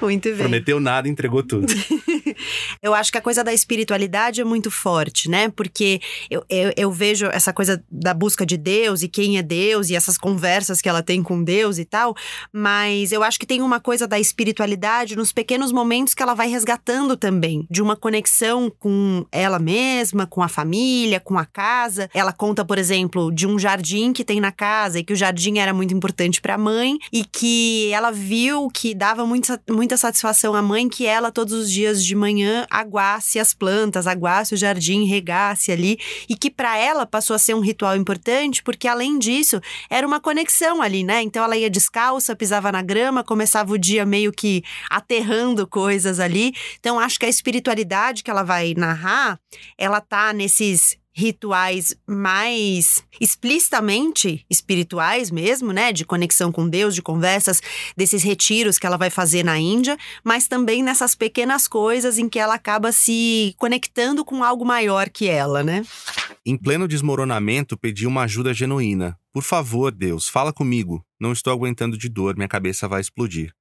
Muito 0.00 0.28
bem. 0.28 0.36
Prometeu 0.38 0.78
nada, 0.80 1.08
entregou 1.08 1.42
tudo. 1.42 1.66
Eu 2.82 2.94
acho 2.94 3.10
que 3.12 3.18
a 3.18 3.20
coisa 3.22 3.42
da 3.44 3.52
espiritualidade 3.52 4.40
é 4.40 4.44
muito 4.44 4.70
forte, 4.70 5.28
né? 5.28 5.48
Porque 5.48 6.00
eu, 6.30 6.44
eu, 6.48 6.72
eu 6.76 6.92
vejo 6.92 7.26
essa 7.26 7.52
coisa 7.52 7.82
da 7.90 8.12
busca 8.14 8.44
de 8.46 8.56
Deus 8.56 9.02
e 9.02 9.08
quem 9.08 9.38
é 9.38 9.42
Deus 9.42 9.90
e 9.90 9.96
essas 9.96 10.16
conversas 10.18 10.80
que 10.80 10.88
ela 10.88 11.02
tem 11.02 11.22
com 11.22 11.42
Deus 11.42 11.78
e 11.78 11.84
tal, 11.84 12.14
mas 12.52 13.12
eu 13.12 13.22
acho 13.22 13.38
que 13.38 13.46
tem 13.46 13.62
uma 13.62 13.80
coisa 13.80 14.06
da 14.06 14.18
espiritualidade 14.18 15.16
nos 15.16 15.32
pequenos 15.32 15.72
momentos 15.72 16.14
que 16.14 16.22
ela 16.22 16.34
vai 16.34 16.48
resgatando 16.48 17.16
também, 17.16 17.66
de 17.70 17.82
uma 17.82 17.96
conexão 17.96 18.70
com 18.78 19.24
ela 19.32 19.58
mesma, 19.58 20.26
com 20.26 20.42
a 20.42 20.48
família, 20.48 21.20
com 21.20 21.38
a 21.38 21.44
casa. 21.44 22.08
Ela 22.14 22.32
conta, 22.32 22.64
por 22.64 22.78
exemplo, 22.78 23.32
de 23.32 23.46
um 23.46 23.58
jardim 23.58 24.12
que 24.12 24.24
tem 24.24 24.40
na 24.40 24.52
casa 24.52 24.98
e 24.98 25.04
que 25.04 25.12
o 25.12 25.16
jardim 25.16 25.58
era 25.58 25.72
muito 25.74 25.94
importante 25.94 26.40
para 26.40 26.54
a 26.54 26.58
mãe 26.58 26.96
e 27.12 27.24
que 27.24 27.90
ela 27.92 28.10
viu 28.10 28.68
que 28.70 28.94
dava 28.94 29.26
muito, 29.26 29.46
sa- 29.46 29.60
muita 29.70 29.96
satisfação 29.96 30.54
à 30.54 30.62
mãe 30.62 30.88
que 30.88 31.06
ela 31.06 31.30
todos 31.32 31.52
os 31.52 31.70
dias 31.70 32.04
de 32.04 32.14
manhã 32.14 32.33
aguasse 32.70 33.38
as 33.38 33.54
plantas, 33.54 34.06
aguasse 34.06 34.54
o 34.54 34.56
jardim, 34.56 35.04
regasse 35.04 35.70
ali 35.70 35.98
e 36.28 36.36
que 36.36 36.50
para 36.50 36.76
ela 36.76 37.06
passou 37.06 37.36
a 37.36 37.38
ser 37.38 37.54
um 37.54 37.60
ritual 37.60 37.96
importante 37.96 38.62
porque 38.62 38.88
além 38.88 39.18
disso 39.18 39.60
era 39.88 40.06
uma 40.06 40.20
conexão 40.20 40.82
ali, 40.82 41.04
né? 41.04 41.22
Então 41.22 41.44
ela 41.44 41.56
ia 41.56 41.70
descalça, 41.70 42.34
pisava 42.36 42.72
na 42.72 42.82
grama, 42.82 43.22
começava 43.22 43.72
o 43.72 43.78
dia 43.78 44.04
meio 44.04 44.32
que 44.32 44.62
aterrando 44.90 45.66
coisas 45.66 46.20
ali. 46.20 46.52
Então 46.80 46.98
acho 46.98 47.18
que 47.18 47.26
a 47.26 47.28
espiritualidade 47.28 48.22
que 48.22 48.30
ela 48.30 48.42
vai 48.42 48.74
narrar, 48.76 49.38
ela 49.78 50.00
tá 50.00 50.32
nesses 50.32 50.96
rituais 51.14 51.96
mais 52.06 53.04
explicitamente 53.20 54.44
espirituais 54.50 55.30
mesmo, 55.30 55.72
né, 55.72 55.92
de 55.92 56.04
conexão 56.04 56.50
com 56.50 56.68
Deus, 56.68 56.94
de 56.94 57.00
conversas, 57.00 57.62
desses 57.96 58.22
retiros 58.22 58.78
que 58.78 58.86
ela 58.86 58.96
vai 58.96 59.10
fazer 59.10 59.44
na 59.44 59.58
Índia, 59.58 59.96
mas 60.24 60.48
também 60.48 60.82
nessas 60.82 61.14
pequenas 61.14 61.68
coisas 61.68 62.18
em 62.18 62.28
que 62.28 62.38
ela 62.38 62.54
acaba 62.54 62.90
se 62.90 63.54
conectando 63.58 64.24
com 64.24 64.42
algo 64.42 64.64
maior 64.64 65.08
que 65.08 65.28
ela, 65.28 65.62
né? 65.62 65.84
Em 66.44 66.58
pleno 66.58 66.88
desmoronamento, 66.88 67.76
pedi 67.76 68.06
uma 68.06 68.24
ajuda 68.24 68.52
genuína. 68.52 69.16
Por 69.32 69.42
favor, 69.42 69.90
Deus, 69.90 70.28
fala 70.28 70.52
comigo. 70.52 71.04
Não 71.18 71.32
estou 71.32 71.52
aguentando 71.52 71.96
de 71.96 72.08
dor, 72.08 72.36
minha 72.36 72.48
cabeça 72.48 72.86
vai 72.86 73.00
explodir. 73.00 73.54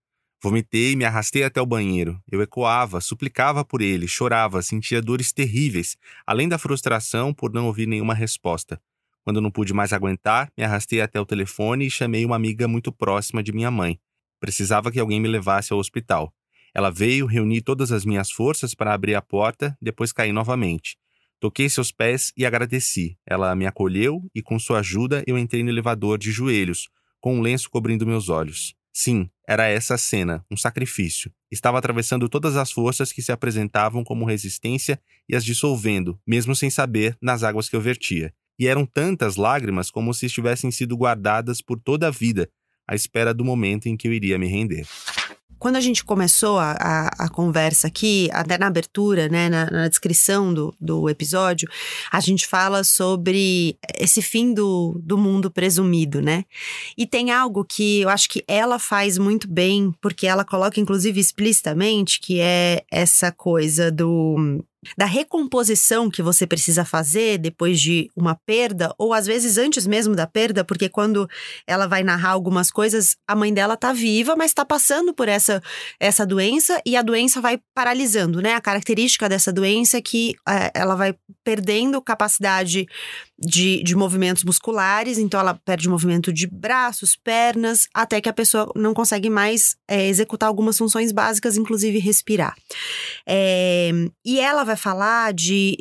Vomitei 0.44 0.92
e 0.92 0.96
me 0.98 1.06
arrastei 1.06 1.46
até 1.46 1.62
o 1.62 1.66
banheiro. 1.66 2.22
Eu 2.30 2.42
ecoava, 2.42 3.00
suplicava 3.00 3.64
por 3.64 3.82
ele, 3.82 4.10
chorava, 4.10 4.62
sentia 4.62 5.02
dores 5.02 5.32
terríveis, 5.32 5.96
além 6.28 6.50
da 6.50 6.58
frustração 6.58 7.34
por 7.34 7.54
não 7.54 7.66
ouvir 7.68 7.88
nenhuma 7.88 8.14
resposta. 8.14 8.78
Quando 9.24 9.40
não 9.40 9.50
pude 9.50 9.74
mais 9.74 9.94
aguentar, 9.94 10.52
me 10.58 10.66
arrastei 10.66 11.00
até 11.00 11.18
o 11.18 11.26
telefone 11.26 11.86
e 11.86 11.90
chamei 11.90 12.26
uma 12.26 12.36
amiga 12.36 12.68
muito 12.68 12.92
próxima 12.92 13.42
de 13.42 13.54
minha 13.54 13.72
mãe. 13.72 13.98
Precisava 14.38 14.92
que 14.92 15.00
alguém 15.00 15.18
me 15.18 15.30
levasse 15.30 15.72
ao 15.72 15.80
hospital. 15.80 16.34
Ela 16.76 16.90
veio, 16.90 17.26
reuni 17.26 17.62
todas 17.62 17.94
as 17.94 18.04
minhas 18.04 18.30
forças 18.30 18.76
para 18.76 18.94
abrir 18.94 19.16
a 19.16 19.22
porta, 19.22 19.78
depois 19.82 20.12
caí 20.12 20.34
novamente. 20.34 20.98
Toquei 21.40 21.70
seus 21.70 21.90
pés 21.90 22.34
e 22.36 22.46
agradeci. 22.46 23.18
Ela 23.26 23.56
me 23.56 23.66
acolheu 23.66 24.22
e, 24.36 24.42
com 24.42 24.60
sua 24.60 24.80
ajuda, 24.80 25.24
eu 25.26 25.38
entrei 25.38 25.64
no 25.64 25.70
elevador 25.70 26.18
de 26.18 26.34
joelhos, 26.34 26.90
com 27.22 27.38
um 27.38 27.42
lenço 27.42 27.70
cobrindo 27.70 28.06
meus 28.06 28.28
olhos. 28.28 28.76
Sim, 28.94 29.28
era 29.48 29.68
essa 29.68 29.96
a 29.96 29.98
cena, 29.98 30.46
um 30.52 30.56
sacrifício. 30.56 31.32
Estava 31.52 31.80
atravessando 31.80 32.30
todas 32.30 32.56
as 32.56 32.72
forças 32.72 33.12
que 33.12 33.22
se 33.22 33.32
apresentavam 33.32 34.04
como 34.04 34.24
resistência 34.26 35.02
e 35.28 35.36
as 35.36 35.44
dissolvendo, 35.44 36.20
mesmo 36.26 36.56
sem 36.56 36.70
saber, 36.70 37.18
nas 37.20 37.42
águas 37.42 37.68
que 37.68 37.76
eu 37.76 37.82
vertia. 37.82 38.32
E 38.60 38.68
eram 38.68 38.86
tantas 38.86 39.36
lágrimas 39.36 39.90
como 39.90 40.14
se 40.14 40.28
estivessem 40.28 40.70
sido 40.70 40.96
guardadas 40.96 41.60
por 41.60 41.80
toda 41.80 42.08
a 42.08 42.12
vida, 42.12 42.48
à 42.88 42.94
espera 42.94 43.34
do 43.34 43.44
momento 43.44 43.88
em 43.88 43.98
que 43.98 44.08
eu 44.08 44.14
iria 44.14 44.38
me 44.38 44.48
render 44.48 44.86
quando 45.63 45.77
a 45.77 45.82
gente 45.82 46.03
começou 46.03 46.60
a, 46.60 46.72
a, 46.74 47.08
a, 47.20 47.29
conversa 47.29 47.88
aqui, 47.88 48.27
até 48.34 48.58
na 48.58 48.67
abertura, 48.67 49.29
né, 49.29 49.48
na, 49.48 49.72
na, 49.72 49.88
descrição 49.88 50.53
do, 50.53 50.75
do 50.77 51.10
episódio, 51.10 51.70
a 52.12 52.20
gente 52.20 52.46
fala 52.46 52.84
sobre 52.84 53.77
esse 53.98 54.22
fim 54.22 54.53
do, 54.53 55.00
do 55.01 55.17
mundo 55.17 55.50
presumido, 55.50 56.22
né? 56.22 56.43
E 56.98 57.08
tem 57.08 57.32
algo 57.32 57.63
que 57.63 58.01
eu 58.01 58.10
acho 58.10 58.27
que 58.27 58.43
ela 58.46 58.77
faz 58.77 59.17
muito 59.17 59.48
bem, 59.48 59.93
porque 60.01 60.27
ela 60.27 60.43
coloca, 60.43 60.82
inclusive, 60.82 61.17
explicitamente, 61.17 62.20
que 62.20 62.41
é 62.41 62.84
essa 62.91 63.32
coisa 63.32 63.89
do 63.89 64.62
da 64.98 65.06
recomposição 65.06 66.10
que 66.10 66.22
você 66.22 66.46
precisa 66.46 66.86
fazer 66.86 67.38
depois 67.38 67.80
de 67.80 68.10
uma 68.16 68.36
perda, 68.46 68.94
ou 68.98 69.13
às 69.13 69.25
vezes 69.25 69.58
antes 69.58 69.88
mesmo 69.88 70.16
da 70.16 70.28
perda, 70.28 70.63
porque 70.63 70.90
quando 70.90 71.30
ela 71.68 71.88
vai 71.88 72.04
narrar 72.04 72.32
algumas 72.32 72.72
coisas, 72.72 73.16
a 73.28 73.36
mãe 73.36 73.54
dela 73.54 73.78
tá 73.78 73.94
viva, 73.94 74.36
mas 74.36 74.54
tá 74.54 74.66
passando 74.66 75.13
por 75.13 75.28
essa, 75.28 75.62
essa 76.00 76.25
doença 76.25 76.82
e 76.86 76.96
a 76.96 77.02
doença 77.02 77.42
vai 77.42 77.60
paralisando, 77.74 78.42
né? 78.42 78.54
A 78.54 78.62
característica 78.62 79.28
dessa 79.28 79.52
doença 79.52 79.98
é 79.98 80.02
que 80.02 80.36
é, 80.48 80.72
ela 80.74 80.96
vai 80.96 81.16
perdendo 81.44 82.02
capacidade 82.02 82.88
de, 83.38 83.84
de 83.84 83.96
movimentos 83.96 84.44
musculares, 84.44 85.18
então 85.18 85.40
ela 85.40 85.54
perde 85.54 85.90
movimento 85.90 86.32
de 86.32 86.48
braços, 86.48 87.16
pernas, 87.16 87.88
até 87.94 88.22
que 88.22 88.30
a 88.30 88.34
pessoa 88.34 88.72
não 88.75 88.94
consegue 88.94 89.30
mais 89.30 89.75
é, 89.88 90.08
executar 90.08 90.48
algumas 90.48 90.78
funções 90.78 91.12
básicas, 91.12 91.58
inclusive 91.58 92.00
respirar. 92.00 92.56
É, 93.28 93.92
e 94.24 94.40
ela 94.40 94.63
vai 94.63 94.73
falar 94.77 95.34
de. 95.34 95.77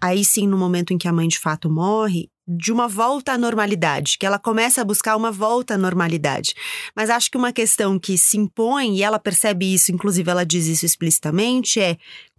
Aí 0.00 0.24
sim, 0.24 0.46
no 0.46 0.58
momento 0.58 0.92
em 0.92 0.98
que 0.98 1.08
a 1.08 1.12
mãe 1.12 1.28
de 1.28 1.38
fato 1.38 1.70
morre, 1.70 2.28
de 2.46 2.72
uma 2.72 2.88
volta 2.88 3.32
à 3.32 3.38
normalidade, 3.38 4.16
que 4.18 4.26
ela 4.26 4.38
começa 4.38 4.80
a 4.80 4.84
buscar 4.84 5.16
uma 5.16 5.30
volta 5.30 5.74
à 5.74 5.78
normalidade. 5.78 6.54
Mas 6.94 7.08
acho 7.08 7.30
que 7.30 7.38
uma 7.38 7.52
questão 7.52 7.98
que 7.98 8.18
se 8.18 8.36
impõe, 8.36 8.96
e 8.96 9.02
ela 9.02 9.18
percebe 9.18 9.72
isso, 9.72 9.92
inclusive 9.92 10.30
ela 10.30 10.44
diz 10.44 10.66
isso 10.66 10.84
explicitamente, 10.84 11.80
é 11.80 11.96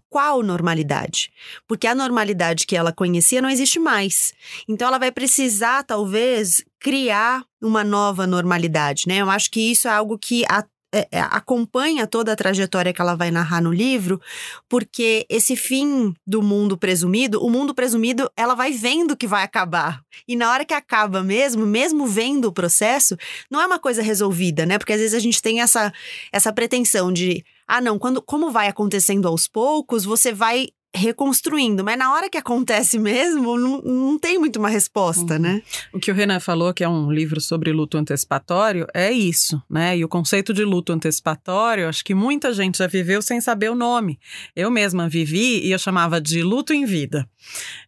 qual 0.09 0.43
normalidade? 0.43 1.31
Porque 1.67 1.87
a 1.87 1.95
normalidade 1.95 2.67
que 2.67 2.75
ela 2.75 2.93
conhecia 2.93 3.41
não 3.41 3.49
existe 3.49 3.79
mais. 3.79 4.31
Então 4.69 4.87
ela 4.87 4.99
vai 4.99 5.11
precisar, 5.11 5.83
talvez, 5.83 6.63
criar 6.79 7.43
uma 7.59 7.83
nova 7.83 8.27
normalidade, 8.27 9.05
né? 9.07 9.17
Eu 9.17 9.29
acho 9.31 9.49
que 9.49 9.71
isso 9.71 9.87
é 9.87 9.91
algo 9.91 10.19
que 10.19 10.43
a 10.47 10.63
é, 10.93 11.07
é, 11.11 11.19
acompanha 11.19 12.05
toda 12.05 12.31
a 12.31 12.35
trajetória 12.35 12.93
que 12.93 13.01
ela 13.01 13.15
vai 13.15 13.31
narrar 13.31 13.61
no 13.61 13.73
livro, 13.73 14.21
porque 14.69 15.25
esse 15.27 15.55
fim 15.55 16.13
do 16.25 16.41
mundo 16.43 16.77
presumido, 16.77 17.43
o 17.43 17.49
mundo 17.49 17.73
presumido, 17.73 18.29
ela 18.37 18.53
vai 18.53 18.71
vendo 18.71 19.17
que 19.17 19.25
vai 19.25 19.43
acabar. 19.43 20.01
E 20.27 20.35
na 20.35 20.51
hora 20.51 20.63
que 20.63 20.73
acaba 20.73 21.23
mesmo, 21.23 21.65
mesmo 21.65 22.05
vendo 22.05 22.45
o 22.45 22.53
processo, 22.53 23.17
não 23.49 23.59
é 23.59 23.65
uma 23.65 23.79
coisa 23.79 24.03
resolvida, 24.03 24.67
né? 24.67 24.77
Porque 24.77 24.93
às 24.93 24.99
vezes 24.99 25.15
a 25.15 25.19
gente 25.19 25.41
tem 25.41 25.61
essa, 25.61 25.91
essa 26.31 26.53
pretensão 26.53 27.11
de 27.11 27.43
ah, 27.67 27.81
não, 27.81 27.97
quando, 27.97 28.21
como 28.21 28.51
vai 28.51 28.67
acontecendo 28.67 29.27
aos 29.27 29.47
poucos, 29.47 30.05
você 30.05 30.31
vai 30.31 30.67
reconstruindo, 30.95 31.83
mas 31.83 31.97
na 31.97 32.13
hora 32.13 32.29
que 32.29 32.37
acontece 32.37 32.99
mesmo, 32.99 33.57
não, 33.57 33.81
não 33.81 34.19
tem 34.19 34.37
muito 34.37 34.57
uma 34.57 34.69
resposta, 34.69 35.35
uhum. 35.35 35.39
né? 35.39 35.61
O 35.91 35.99
que 35.99 36.11
o 36.11 36.13
Renan 36.13 36.39
falou, 36.39 36.71
que 36.73 36.83
é 36.83 36.89
um 36.89 37.11
livro 37.11 37.41
sobre 37.41 37.71
luto 37.71 37.97
antecipatório, 37.97 38.85
é 38.93 39.11
isso, 39.11 39.61
né? 39.67 39.97
E 39.97 40.05
o 40.05 40.07
conceito 40.07 40.53
de 40.53 40.63
luto 40.63 40.93
antecipatório, 40.93 41.89
acho 41.89 42.05
que 42.05 42.13
muita 42.13 42.53
gente 42.53 42.77
já 42.77 42.85
viveu 42.85 43.21
sem 43.23 43.41
saber 43.41 43.71
o 43.71 43.75
nome. 43.75 44.19
Eu 44.55 44.69
mesma 44.69 45.09
vivi 45.09 45.65
e 45.65 45.71
eu 45.71 45.79
chamava 45.79 46.21
de 46.21 46.43
luto 46.43 46.73
em 46.73 46.85
vida. 46.85 47.27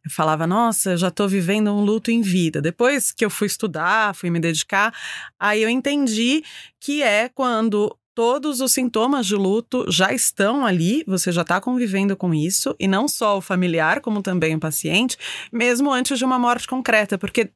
Eu 0.04 0.10
falava, 0.10 0.48
nossa, 0.48 0.92
eu 0.92 0.98
já 0.98 1.10
estou 1.10 1.28
vivendo 1.28 1.72
um 1.72 1.82
luto 1.82 2.10
em 2.10 2.22
vida. 2.22 2.60
Depois 2.60 3.12
que 3.12 3.24
eu 3.24 3.30
fui 3.30 3.46
estudar, 3.46 4.16
fui 4.16 4.32
me 4.32 4.40
dedicar, 4.40 4.92
aí 5.40 5.62
eu 5.62 5.70
entendi 5.70 6.44
que 6.80 7.04
é 7.04 7.30
quando 7.30 7.96
todos 8.16 8.62
os 8.62 8.72
sintomas 8.72 9.28
de 9.28 9.36
luto 9.36 9.86
já 9.90 10.14
estão 10.14 10.66
ali, 10.66 11.04
você 11.06 11.32
já 11.32 11.42
está 11.42 11.60
convivendo 11.60 12.16
com 12.16 12.34
isso, 12.34 12.74
e 12.80 12.88
não 12.88 13.08
só 13.08 13.38
o 13.38 13.42
familiar, 13.42 14.00
como 14.00 14.22
também 14.22 14.56
o 14.56 14.60
paciente, 14.60 15.18
mesmo 15.52 15.92
antes 15.92 16.18
de 16.18 16.24
uma 16.24 16.40
morte 16.40 16.68
concreta, 16.68 17.18
porque 17.18 17.52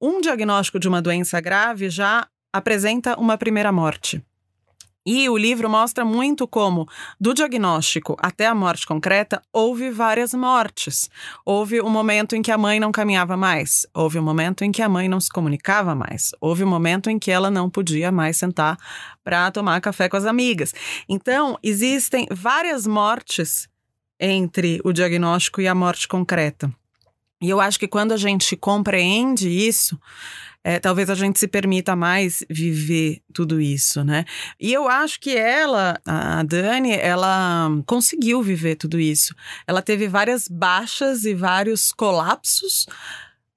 um 0.00 0.20
diagnóstico 0.20 0.78
de 0.78 0.86
uma 0.86 1.00
doença 1.00 1.40
grave 1.40 1.88
já 1.88 2.28
apresenta 2.52 3.18
uma 3.18 3.38
primeira 3.38 3.72
morte. 3.72 4.22
E 5.06 5.28
o 5.28 5.36
livro 5.36 5.68
mostra 5.68 6.04
muito 6.04 6.48
como, 6.48 6.88
do 7.20 7.34
diagnóstico 7.34 8.16
até 8.18 8.46
a 8.46 8.54
morte 8.54 8.86
concreta, 8.86 9.42
houve 9.52 9.90
várias 9.90 10.32
mortes. 10.32 11.10
Houve 11.44 11.80
um 11.82 11.90
momento 11.90 12.34
em 12.34 12.40
que 12.40 12.50
a 12.50 12.56
mãe 12.56 12.80
não 12.80 12.90
caminhava 12.90 13.36
mais, 13.36 13.86
houve 13.92 14.18
um 14.18 14.22
momento 14.22 14.64
em 14.64 14.72
que 14.72 14.80
a 14.80 14.88
mãe 14.88 15.06
não 15.06 15.20
se 15.20 15.28
comunicava 15.28 15.94
mais, 15.94 16.30
houve 16.40 16.64
um 16.64 16.68
momento 16.68 17.10
em 17.10 17.18
que 17.18 17.30
ela 17.30 17.50
não 17.50 17.68
podia 17.68 18.10
mais 18.10 18.38
sentar 18.38 18.78
para 19.22 19.50
tomar 19.50 19.80
café 19.80 20.08
com 20.08 20.16
as 20.16 20.24
amigas. 20.24 20.72
Então, 21.06 21.58
existem 21.62 22.26
várias 22.30 22.86
mortes 22.86 23.68
entre 24.18 24.80
o 24.84 24.92
diagnóstico 24.92 25.60
e 25.60 25.68
a 25.68 25.74
morte 25.74 26.08
concreta. 26.08 26.72
E 27.42 27.50
eu 27.50 27.60
acho 27.60 27.78
que 27.78 27.86
quando 27.88 28.12
a 28.12 28.16
gente 28.16 28.56
compreende 28.56 29.50
isso, 29.50 30.00
é, 30.64 30.80
talvez 30.80 31.10
a 31.10 31.14
gente 31.14 31.38
se 31.38 31.46
permita 31.46 31.94
mais 31.94 32.42
viver 32.48 33.20
tudo 33.34 33.60
isso, 33.60 34.02
né? 34.02 34.24
E 34.58 34.72
eu 34.72 34.88
acho 34.88 35.20
que 35.20 35.36
ela, 35.36 36.00
a 36.06 36.42
Dani, 36.42 36.92
ela 36.92 37.68
conseguiu 37.84 38.42
viver 38.42 38.76
tudo 38.76 38.98
isso. 38.98 39.34
Ela 39.66 39.82
teve 39.82 40.08
várias 40.08 40.48
baixas 40.48 41.24
e 41.24 41.34
vários 41.34 41.92
colapsos, 41.92 42.86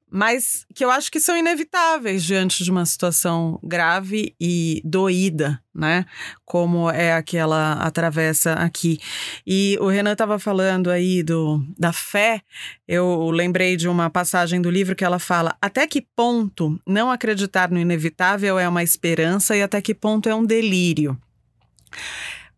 mas 0.10 0.66
que 0.74 0.86
eu 0.86 0.90
acho 0.90 1.12
que 1.12 1.20
são 1.20 1.36
inevitáveis 1.36 2.24
diante 2.24 2.64
de 2.64 2.72
uma 2.72 2.86
situação 2.86 3.60
grave 3.62 4.34
e 4.40 4.82
doída, 4.86 5.62
né? 5.76 6.06
Como 6.46 6.90
é 6.90 7.14
a 7.14 7.22
que 7.22 7.36
ela 7.36 7.74
atravessa 7.74 8.54
aqui. 8.54 9.00
E 9.46 9.78
o 9.82 9.88
Renan 9.88 10.14
estava 10.14 10.40
falando 10.40 10.90
aí 10.90 11.22
do, 11.22 11.62
da 11.78 11.92
fé. 11.92 12.42
Eu 12.88 13.30
lembrei 13.32 13.76
de 13.76 13.88
uma 13.88 14.10
passagem 14.10 14.62
do 14.62 14.72
livro 14.72 14.96
que 14.96 15.04
ela 15.04 15.20
fala: 15.20 15.58
até 15.62 15.86
que 15.86 16.02
ponto 16.16 16.80
não 16.88 17.12
acreditar 17.12 17.70
no 17.70 17.80
inevitável 17.80 18.58
é 18.58 18.68
uma 18.68 18.84
esperança 18.84 19.58
e 19.58 19.62
até 19.62 19.82
que 19.82 19.94
ponto 19.94 20.30
é 20.30 20.36
um 20.36 20.46
delírio. 20.46 21.20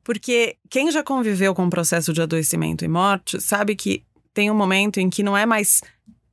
Porque 0.04 0.58
quem 0.70 0.92
já 0.92 1.04
conviveu 1.04 1.54
com 1.54 1.66
o 1.66 1.70
processo 1.70 2.14
de 2.14 2.22
adoecimento 2.22 2.86
e 2.86 2.88
morte 2.88 3.42
sabe 3.42 3.76
que 3.76 4.04
tem 4.34 4.50
um 4.50 4.56
momento 4.56 5.00
em 5.00 5.10
que 5.10 5.24
não 5.24 5.36
é 5.36 5.46
mais 5.46 5.82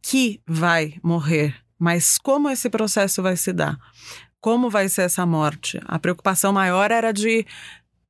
que 0.08 0.40
vai 0.46 1.00
morrer, 1.02 1.56
mas 1.76 2.16
como 2.16 2.48
esse 2.48 2.70
processo 2.70 3.20
vai 3.20 3.36
se 3.36 3.52
dar? 3.52 3.76
Como 4.40 4.70
vai 4.70 4.88
ser 4.88 5.02
essa 5.02 5.26
morte? 5.26 5.80
A 5.84 5.98
preocupação 5.98 6.52
maior 6.52 6.92
era 6.92 7.12
de 7.12 7.44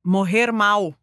morrer 0.05 0.51
mal 0.51 0.93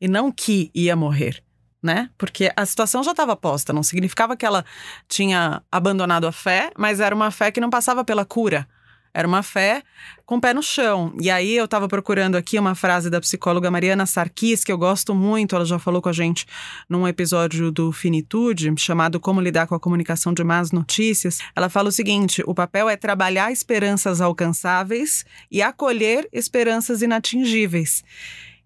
e 0.00 0.08
não 0.08 0.32
que 0.32 0.68
ia 0.74 0.96
morrer, 0.96 1.40
né? 1.80 2.10
Porque 2.18 2.50
a 2.56 2.66
situação 2.66 3.04
já 3.04 3.12
estava 3.12 3.36
posta, 3.36 3.72
não 3.72 3.84
significava 3.84 4.36
que 4.36 4.44
ela 4.44 4.64
tinha 5.06 5.62
abandonado 5.70 6.26
a 6.26 6.32
fé, 6.32 6.72
mas 6.76 6.98
era 6.98 7.14
uma 7.14 7.30
fé 7.30 7.52
que 7.52 7.60
não 7.60 7.70
passava 7.70 8.04
pela 8.04 8.24
cura. 8.24 8.68
Era 9.12 9.26
uma 9.26 9.42
fé 9.42 9.82
com 10.24 10.36
o 10.36 10.40
pé 10.40 10.54
no 10.54 10.62
chão. 10.62 11.12
E 11.20 11.30
aí 11.30 11.56
eu 11.56 11.64
estava 11.64 11.88
procurando 11.88 12.36
aqui 12.36 12.58
uma 12.58 12.74
frase 12.74 13.10
da 13.10 13.20
psicóloga 13.20 13.70
Mariana 13.70 14.06
Sarkis, 14.06 14.62
que 14.62 14.70
eu 14.70 14.78
gosto 14.78 15.14
muito, 15.14 15.56
ela 15.56 15.64
já 15.64 15.78
falou 15.78 16.00
com 16.00 16.08
a 16.08 16.12
gente 16.12 16.46
num 16.88 17.06
episódio 17.06 17.72
do 17.72 17.90
Finitude, 17.90 18.72
chamado 18.78 19.18
Como 19.18 19.40
Lidar 19.40 19.66
com 19.66 19.74
a 19.74 19.80
Comunicação 19.80 20.32
de 20.32 20.44
Más 20.44 20.70
Notícias. 20.70 21.38
Ela 21.56 21.68
fala 21.68 21.88
o 21.88 21.92
seguinte: 21.92 22.42
o 22.46 22.54
papel 22.54 22.88
é 22.88 22.96
trabalhar 22.96 23.50
esperanças 23.50 24.20
alcançáveis 24.20 25.24
e 25.50 25.60
acolher 25.60 26.28
esperanças 26.32 27.02
inatingíveis. 27.02 28.04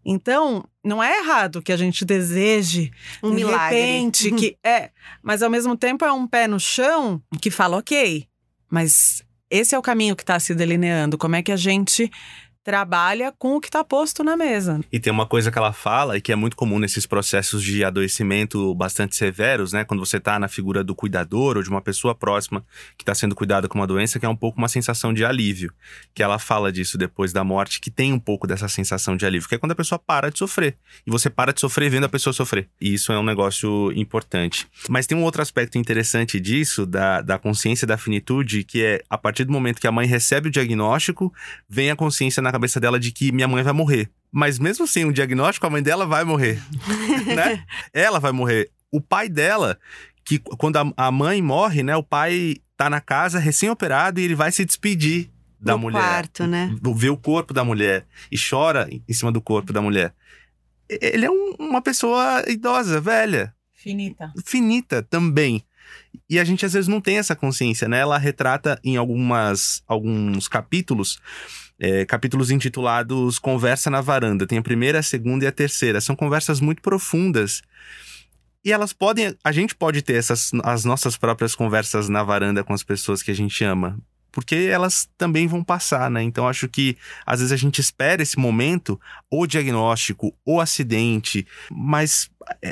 Então, 0.05 0.63
não 0.85 1.03
é 1.03 1.21
errado 1.21 1.63
que 1.63 1.73
a 1.73 1.77
gente 1.79 2.05
deseje 2.05 2.91
Um 3.23 3.31
de 3.31 3.37
milagre. 3.37 3.75
repente 3.75 4.31
que 4.33 4.59
é, 4.63 4.91
mas 5.23 5.43
ao 5.43 5.49
mesmo 5.49 5.77
tempo 5.77 6.05
é 6.05 6.13
um 6.13 6.27
pé 6.27 6.47
no 6.47 6.61
chão 6.61 7.23
que 7.41 7.51
fala, 7.51 7.79
ok, 7.79 8.29
mas 8.71 9.24
esse 9.51 9.75
é 9.75 9.79
o 9.79 9.83
caminho 9.83 10.17
que 10.17 10.23
está 10.23 10.39
se 10.39 10.55
delineando. 10.55 11.19
Como 11.19 11.37
é 11.37 11.43
que 11.43 11.53
a 11.53 11.57
gente 11.57 12.11
trabalha 12.65 13.31
com 13.39 13.57
o 13.57 13.61
que 13.61 13.69
está 13.69 13.85
posto 13.85 14.25
na 14.25 14.37
mesa? 14.37 14.81
E 14.91 14.99
tem 14.99 15.13
uma 15.13 15.27
coisa 15.27 15.53
que 15.53 15.59
ela 15.59 15.73
fala 15.73 16.17
e 16.17 16.21
que 16.21 16.33
é 16.33 16.37
muito 16.37 16.57
comum 16.57 16.79
nesses 16.79 17.05
processos 17.07 17.63
de 17.63 17.85
adoecimento 17.85 18.75
bastante 18.75 19.15
severos, 19.15 19.75
né? 19.75 19.85
Quando 19.85 20.05
você 20.05 20.19
tá 20.19 20.39
na 20.39 20.49
figura 20.49 20.83
do 20.83 20.95
cuidador 20.95 21.59
ou 21.59 21.63
de 21.63 21.69
uma 21.69 21.83
pessoa 21.83 22.15
próxima 22.15 22.65
que 22.97 23.03
está 23.03 23.15
sendo 23.15 23.35
cuidada 23.35 23.69
com 23.69 23.79
uma 23.79 23.87
doença, 23.87 24.19
que 24.19 24.25
é 24.25 24.29
um 24.29 24.35
pouco 24.35 24.57
uma 24.57 24.69
sensação 24.69 25.13
de 25.13 25.25
alívio. 25.25 25.73
Que 26.15 26.23
ela 26.23 26.39
fala 26.39 26.73
disso 26.73 26.97
depois 26.97 27.33
da 27.33 27.45
morte, 27.45 27.81
que 27.81 27.91
tem 27.91 28.15
um 28.15 28.19
pouco 28.19 28.47
dessa 28.47 28.67
sensação 28.67 29.15
de 29.15 29.27
alívio, 29.27 29.47
que 29.47 29.55
é 29.57 29.59
quando 29.59 29.73
a 29.73 29.77
pessoa 29.77 29.99
para 29.99 30.31
de 30.31 30.39
sofrer. 30.39 30.79
E 31.07 31.11
você 31.11 31.29
para 31.29 31.53
de 31.53 31.61
sofrer 31.61 31.91
vendo 31.91 32.05
a 32.05 32.09
pessoa 32.09 32.33
sofrer. 32.33 32.69
E 32.81 32.95
isso 32.95 33.13
é 33.13 33.19
um 33.19 33.23
negócio 33.23 33.93
importante. 33.93 34.67
Mas 34.89 35.07
tem 35.07 35.19
um 35.19 35.23
outro 35.23 35.43
aspecto 35.43 35.77
interessante 35.77 36.41
disso, 36.41 36.87
da, 36.87 37.21
da 37.21 37.39
consciência 37.39 37.87
da 37.87 37.99
finitude, 37.99 38.65
que 38.65 38.83
é 38.83 39.03
a 39.11 39.19
partir 39.19 39.45
do 39.45 39.53
momento 39.53 39.81
que 39.81 39.87
a 39.87 39.93
mãe 39.93 40.07
recebe 40.07 40.49
o 40.49 40.51
diagnóstico, 40.51 41.33
vem 41.69 41.91
a 41.91 41.97
consciência 41.97 42.43
na 42.43 42.54
cabeça 42.55 42.81
dela 42.81 42.99
de 42.99 43.11
que 43.13 43.31
minha 43.33 43.49
mãe 43.49 43.63
vai 43.63 43.73
morrer. 43.73 44.11
Mas 44.33 44.59
mesmo 44.59 44.87
sem 44.87 45.05
um 45.05 45.13
diagnóstico, 45.13 45.67
a 45.67 45.71
mãe 45.71 45.83
dela 45.83 46.07
vai 46.07 46.25
morrer. 46.25 46.61
né? 47.37 47.65
Ela 47.93 48.19
vai 48.19 48.33
morrer. 48.33 48.71
O 48.91 49.01
pai 49.01 49.29
dela, 49.29 49.79
que 50.25 50.39
quando 50.39 50.77
a, 50.77 50.93
a 50.97 51.11
mãe 51.11 51.41
morre, 51.43 51.83
né? 51.83 51.97
O 51.97 52.03
pai 52.03 52.57
tá 52.77 52.89
na 52.91 53.01
casa 53.01 53.39
recém-operado 53.39 54.21
e 54.21 54.25
ele 54.25 54.35
vai 54.35 54.51
se 54.51 54.65
despedir 54.65 55.31
da 55.61 55.73
no 55.73 55.79
mulher. 55.79 55.99
quarto, 56.01 56.47
né? 56.47 56.75
Vê 56.97 57.09
o 57.11 57.17
corpo 57.17 57.55
da 57.55 57.65
mulher 57.65 58.07
e 58.31 58.37
chora 58.39 58.89
em 58.91 59.13
cima 59.13 59.31
do 59.33 59.41
corpo 59.41 59.73
da 59.73 59.81
mulher. 59.81 60.13
Ele 60.89 61.25
é 61.27 61.31
um- 61.31 61.55
uma 61.59 61.81
pessoa 61.81 62.45
idosa, 62.49 63.01
velha 63.01 63.55
Finita. 63.73 64.33
finita 64.45 65.03
também. 65.03 65.65
E 66.29 66.39
a 66.39 66.45
gente 66.45 66.65
às 66.67 66.73
vezes 66.73 66.89
não 66.89 67.01
tem 67.01 67.19
essa 67.19 67.35
consciência, 67.37 67.87
né? 67.89 67.99
Ela 68.01 68.19
retrata 68.19 68.79
em 68.85 68.97
algumas, 68.97 69.83
alguns 69.87 70.49
capítulos, 70.49 71.19
é, 71.79 72.05
capítulos 72.05 72.51
intitulados 72.51 73.39
Conversa 73.39 73.91
na 73.91 74.01
Varanda. 74.01 74.47
Tem 74.47 74.59
a 74.59 74.63
primeira, 74.63 75.01
a 75.01 75.03
segunda 75.03 75.45
e 75.45 75.49
a 75.49 75.53
terceira. 75.53 76.01
São 76.01 76.15
conversas 76.17 76.61
muito 76.61 76.83
profundas. 76.83 77.63
E 78.65 78.73
elas 78.73 78.93
podem. 78.93 79.37
A 79.45 79.53
gente 79.53 79.75
pode 79.75 80.01
ter 80.01 80.15
essas, 80.15 80.51
as 80.63 80.85
nossas 80.85 81.17
próprias 81.17 81.55
conversas 81.55 82.09
na 82.09 82.23
varanda 82.23 82.65
com 82.65 82.73
as 82.73 82.83
pessoas 82.83 83.23
que 83.23 83.31
a 83.31 83.35
gente 83.35 83.63
ama. 83.63 83.99
Porque 84.33 84.69
elas 84.69 85.09
também 85.17 85.47
vão 85.47 85.63
passar, 85.63 86.11
né? 86.11 86.23
Então 86.23 86.49
acho 86.49 86.69
que 86.69 86.97
às 87.25 87.39
vezes 87.39 87.53
a 87.53 87.57
gente 87.57 87.81
espera 87.81 88.23
esse 88.23 88.37
momento, 88.37 89.01
ou 89.31 89.47
diagnóstico, 89.47 90.35
ou 90.45 90.61
acidente, 90.61 91.47
mas 91.71 92.29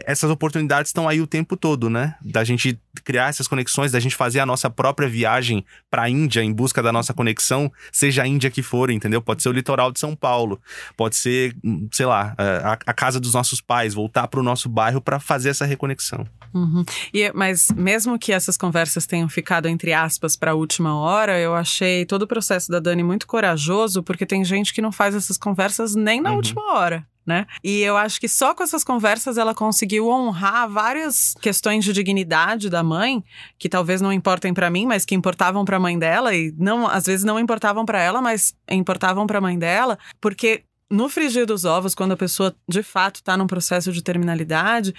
essas 0.07 0.31
oportunidades 0.31 0.89
estão 0.89 1.09
aí 1.09 1.21
o 1.21 1.27
tempo 1.27 1.57
todo, 1.57 1.91
né? 1.91 2.15
Da 2.23 2.43
gente 2.45 2.79
criar 3.05 3.29
essas 3.29 3.47
conexões, 3.47 3.93
da 3.93 4.01
gente 4.01 4.17
fazer 4.17 4.41
a 4.41 4.47
nossa 4.47 4.71
própria 4.71 5.09
viagem 5.09 5.65
para 5.91 6.03
a 6.03 6.09
Índia 6.09 6.43
em 6.43 6.53
busca 6.53 6.83
da 6.83 6.91
nossa 6.93 7.13
conexão, 7.13 7.71
seja 7.93 8.23
a 8.23 8.27
Índia 8.27 8.51
que 8.51 8.63
for, 8.63 8.91
entendeu? 8.91 9.21
Pode 9.21 9.43
ser 9.43 9.49
o 9.49 9.53
litoral 9.53 9.93
de 9.93 10.01
São 10.01 10.17
Paulo, 10.17 10.61
pode 10.97 11.17
ser, 11.17 11.55
hum, 11.63 11.89
sei 11.93 12.07
lá, 12.07 12.35
a, 12.39 12.73
a 12.73 12.95
casa 12.95 13.21
dos 13.21 13.35
nossos 13.35 13.61
pais, 13.61 13.93
voltar 13.95 14.29
para 14.29 14.41
o 14.41 14.43
nosso 14.43 14.69
bairro 14.69 15.01
para 15.01 15.21
fazer 15.21 15.51
essa 15.51 15.65
reconexão. 15.67 16.27
Uhum. 16.55 16.85
E, 17.13 17.31
mas 17.35 17.67
mesmo 17.75 18.19
que 18.19 18.33
essas 18.33 18.57
conversas 18.57 19.07
tenham 19.07 19.29
ficado, 19.29 19.69
entre 19.69 19.93
aspas, 19.93 20.37
para 20.37 20.53
a 20.53 20.55
última 20.55 20.97
hora, 20.97 21.39
eu 21.39 21.55
achei 21.55 22.05
todo 22.07 22.23
o 22.23 22.27
processo 22.27 22.71
da 22.71 22.79
Dani 22.79 23.03
muito 23.03 23.27
corajoso, 23.27 24.03
porque 24.03 24.27
tem 24.27 24.45
gente 24.45 24.73
que 24.73 24.81
não 24.83 24.93
faz 24.93 25.15
essas 25.15 25.37
conversas 25.39 25.95
nem 25.95 26.21
na 26.21 26.31
Uhum. 26.31 26.37
última 26.37 26.73
hora. 26.75 27.07
Né? 27.25 27.47
E 27.63 27.81
eu 27.83 27.97
acho 27.97 28.21
que 28.21 28.29
só 28.29 28.53
com 28.53 28.65
essas 28.65 28.83
conversas 28.83 29.39
ela 29.39 29.55
conseguiu 29.55 30.09
honrar 30.09 30.69
várias 30.69 31.35
questões 31.41 31.85
de 31.85 31.93
dignidade 31.93 32.69
da 32.69 32.83
mãe, 32.83 33.23
que 33.57 33.69
talvez 33.69 34.01
não 34.01 34.13
importem 34.13 34.53
para 34.53 34.69
mim, 34.69 34.87
mas 34.87 35.05
que 35.05 35.15
importavam 35.15 35.65
para 35.65 35.77
a 35.77 35.81
mãe 35.81 35.97
dela 35.97 36.35
e 36.35 36.53
não, 36.59 36.89
às 36.89 37.07
vezes 37.07 37.25
não 37.25 37.39
importavam 37.39 37.85
para 37.85 38.01
ela, 38.01 38.21
mas 38.21 38.57
importavam 38.69 39.25
para 39.25 39.39
a 39.39 39.41
mãe 39.41 39.57
dela, 39.57 39.99
porque 40.21 40.65
no 40.91 41.09
frigir 41.09 41.47
dos 41.47 41.65
ovos, 41.65 41.95
quando 41.95 42.13
a 42.13 42.17
pessoa 42.17 42.55
de 42.69 42.83
fato 42.83 43.17
está 43.17 43.37
num 43.37 43.47
processo 43.47 43.93
de 43.93 44.03
terminalidade, 44.03 44.93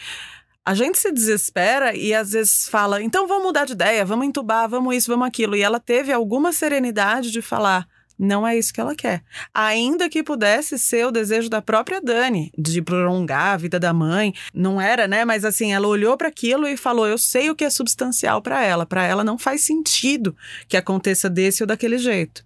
a 0.66 0.74
gente 0.74 0.98
se 0.98 1.12
desespera 1.12 1.96
e 1.96 2.14
às 2.14 2.32
vezes 2.32 2.70
fala, 2.70 3.02
então 3.02 3.28
vamos 3.28 3.44
mudar 3.44 3.66
de 3.66 3.74
ideia, 3.74 4.06
vamos 4.06 4.26
entubar, 4.26 4.68
vamos 4.70 4.96
isso, 4.96 5.12
vamos 5.12 5.28
aquilo. 5.28 5.56
E 5.56 5.62
ela 5.62 5.80
teve 5.80 6.12
alguma 6.12 6.54
serenidade 6.54 7.32
de 7.32 7.42
falar. 7.42 7.88
Não 8.18 8.48
é 8.48 8.58
isso 8.58 8.74
que 8.74 8.80
ela 8.80 8.96
quer. 8.96 9.24
Ainda 9.54 10.10
que 10.10 10.24
pudesse 10.24 10.78
ser 10.78 11.06
o 11.06 11.12
desejo 11.12 11.50
da 11.50 11.62
própria 11.62 12.02
Dani, 12.02 12.52
de 12.58 12.82
prolongar 12.82 13.54
a 13.54 13.58
vida 13.58 13.80
da 13.80 13.94
mãe. 13.94 14.34
Não 14.54 14.80
era, 14.80 15.08
né? 15.08 15.26
Mas 15.26 15.44
assim, 15.44 15.74
ela 15.74 15.88
olhou 15.88 16.16
para 16.16 16.28
aquilo 16.28 16.68
e 16.68 16.78
falou: 16.78 17.08
Eu 17.08 17.18
sei 17.18 17.50
o 17.50 17.56
que 17.56 17.64
é 17.64 17.70
substancial 17.70 18.42
para 18.42 18.64
ela. 18.64 18.86
Para 18.86 19.06
ela 19.06 19.24
não 19.24 19.38
faz 19.38 19.62
sentido 19.62 20.36
que 20.68 20.78
aconteça 20.78 21.30
desse 21.30 21.64
ou 21.64 21.68
daquele 21.68 21.98
jeito. 21.98 22.46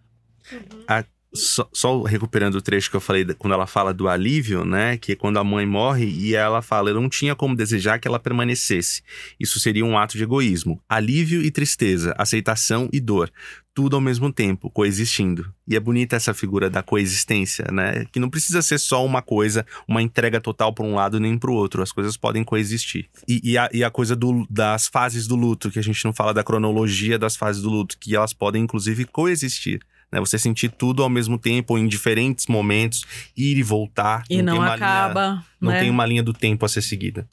Só, 1.33 1.67
só 1.73 2.01
recuperando 2.03 2.55
o 2.55 2.61
trecho 2.61 2.89
que 2.89 2.95
eu 2.95 3.01
falei 3.01 3.25
quando 3.37 3.53
ela 3.53 3.67
fala 3.67 3.93
do 3.93 4.07
alívio, 4.07 4.63
né? 4.63 4.97
Que 4.97 5.11
é 5.11 5.15
quando 5.15 5.37
a 5.37 5.43
mãe 5.43 5.65
morre 5.65 6.05
e 6.05 6.33
ela 6.33 6.61
fala, 6.61 6.89
eu 6.89 6.95
não 6.95 7.09
tinha 7.09 7.35
como 7.35 7.55
desejar 7.55 7.99
que 7.99 8.07
ela 8.07 8.17
permanecesse. 8.17 9.03
Isso 9.39 9.59
seria 9.59 9.85
um 9.85 9.97
ato 9.97 10.17
de 10.17 10.23
egoísmo. 10.23 10.81
Alívio 10.87 11.41
e 11.41 11.51
tristeza, 11.51 12.15
aceitação 12.17 12.89
e 12.93 12.99
dor. 13.01 13.29
Tudo 13.73 13.95
ao 13.97 14.01
mesmo 14.01 14.31
tempo, 14.31 14.71
coexistindo. 14.71 15.53
E 15.67 15.75
é 15.75 15.79
bonita 15.79 16.15
essa 16.15 16.33
figura 16.33 16.69
da 16.69 16.81
coexistência, 16.81 17.65
né? 17.71 18.05
Que 18.11 18.19
não 18.19 18.29
precisa 18.29 18.61
ser 18.61 18.79
só 18.79 19.05
uma 19.05 19.21
coisa, 19.21 19.65
uma 19.87 20.01
entrega 20.01 20.39
total 20.39 20.73
para 20.73 20.85
um 20.85 20.95
lado 20.95 21.19
nem 21.19 21.37
para 21.37 21.51
o 21.51 21.53
outro. 21.53 21.83
As 21.83 21.91
coisas 21.91 22.15
podem 22.15 22.43
coexistir. 22.43 23.09
E, 23.27 23.51
e 23.51 23.57
a, 23.57 23.69
e 23.73 23.83
a 23.83 23.91
coisa 23.91 24.15
do- 24.15 24.47
das 24.49 24.87
fases 24.87 25.27
do 25.27 25.35
luto, 25.35 25.69
que 25.69 25.77
a 25.77 25.83
gente 25.83 26.03
não 26.05 26.13
fala 26.13 26.33
da 26.33 26.43
cronologia 26.43 27.19
das 27.19 27.35
fases 27.35 27.61
do 27.61 27.69
luto, 27.69 27.97
que 27.99 28.15
elas 28.15 28.33
podem 28.33 28.63
inclusive 28.63 29.03
coexistir 29.05 29.81
né? 30.11 30.19
Você 30.19 30.37
sentir 30.37 30.69
tudo 30.69 31.03
ao 31.03 31.09
mesmo 31.09 31.37
tempo, 31.37 31.77
em 31.77 31.87
diferentes 31.87 32.47
momentos, 32.47 33.03
ir 33.35 33.57
e 33.57 33.63
voltar. 33.63 34.23
E 34.29 34.41
não, 34.41 34.57
uma 34.57 34.73
acaba. 34.73 35.27
Linha, 35.27 35.45
não 35.59 35.71
né? 35.71 35.79
tem 35.79 35.89
uma 35.89 36.05
linha 36.05 36.23
do 36.23 36.33
tempo 36.33 36.65
a 36.65 36.69
ser 36.69 36.81
seguida. 36.81 37.27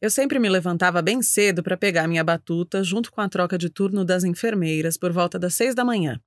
Eu 0.00 0.10
sempre 0.10 0.38
me 0.38 0.48
levantava 0.48 1.00
bem 1.00 1.22
cedo 1.22 1.62
para 1.62 1.76
pegar 1.76 2.06
minha 2.06 2.22
batuta 2.22 2.84
junto 2.84 3.10
com 3.10 3.20
a 3.20 3.28
troca 3.28 3.56
de 3.56 3.70
turno 3.70 4.04
das 4.04 4.24
enfermeiras 4.24 4.96
por 4.96 5.12
volta 5.12 5.38
das 5.38 5.54
seis 5.54 5.74
da 5.74 5.84
manhã. 5.84 6.20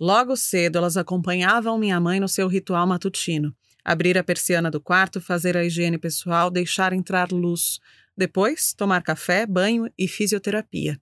Logo 0.00 0.36
cedo, 0.36 0.76
elas 0.76 0.96
acompanhavam 0.96 1.78
minha 1.78 2.00
mãe 2.00 2.18
no 2.18 2.28
seu 2.28 2.48
ritual 2.48 2.86
matutino. 2.86 3.54
Abrir 3.84 4.18
a 4.18 4.24
persiana 4.24 4.70
do 4.70 4.80
quarto, 4.80 5.20
fazer 5.20 5.56
a 5.56 5.64
higiene 5.64 5.98
pessoal, 5.98 6.50
deixar 6.50 6.92
entrar 6.92 7.30
luz. 7.30 7.78
Depois, 8.16 8.72
tomar 8.72 9.02
café, 9.02 9.46
banho 9.46 9.88
e 9.96 10.08
fisioterapia. 10.08 10.98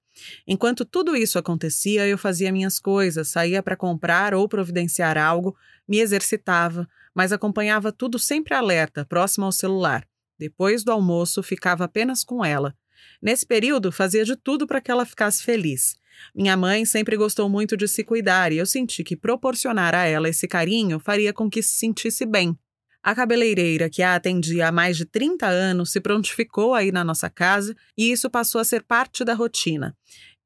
Enquanto 0.47 0.85
tudo 0.85 1.17
isso 1.17 1.39
acontecia, 1.39 2.07
eu 2.07 2.19
fazia 2.19 2.53
minhas 2.53 2.79
coisas, 2.79 3.29
saía 3.29 3.63
para 3.63 3.77
comprar 3.77 4.35
ou 4.35 4.49
providenciar 4.49 5.17
algo, 5.17 5.57
me 5.89 5.99
exercitava, 5.99 6.89
mas 7.15 7.33
acompanhava 7.33 7.93
tudo 7.93 8.19
sempre 8.19 8.55
alerta, 8.55 9.05
próximo 9.05 9.45
ao 9.47 9.53
celular. 9.53 10.07
Depois 10.39 10.83
do 10.85 10.93
almoço, 10.93 11.43
ficava 11.43 11.85
apenas 11.85 12.25
com 12.25 12.45
ela. 12.45 12.75
Nesse 13.21 13.47
período, 13.47 13.93
fazia 13.93 14.25
de 14.25 14.37
tudo 14.37 14.67
para 14.67 14.81
que 14.81 14.91
ela 14.91 15.07
ficasse 15.07 15.43
feliz. 15.43 15.97
Minha 16.35 16.57
mãe 16.57 16.85
sempre 16.85 17.17
gostou 17.17 17.49
muito 17.49 17.77
de 17.77 17.89
se 17.89 18.05
cuidar 18.05 18.53
e 18.53 18.59
eu 18.59 18.67
senti 18.67 19.03
que 19.03 19.17
proporcionar 19.17 19.95
a 19.95 20.05
ela 20.05 20.29
esse 20.29 20.47
carinho 20.47 20.99
faria 20.99 21.33
com 21.33 21.49
que 21.49 21.63
se 21.63 21.75
sentisse 21.75 22.27
bem. 22.27 22.57
A 23.03 23.17
cabeleireira, 23.17 23.91
que 23.91 24.01
a 24.01 24.15
atendia 24.15 24.69
há 24.69 24.73
mais 24.73 24.97
de 24.97 25.05
30 25.05 25.49
anos, 25.49 25.91
se 25.91 26.01
prontificou 26.01 26.73
aí 26.73 26.93
na 26.93 27.03
nossa 27.03 27.29
casa 27.29 27.75
e 27.99 28.13
isso 28.13 28.31
passou 28.31 28.61
a 28.61 28.65
ser 28.65 28.85
parte 28.85 29.25
da 29.25 29.35
rotina. 29.35 29.97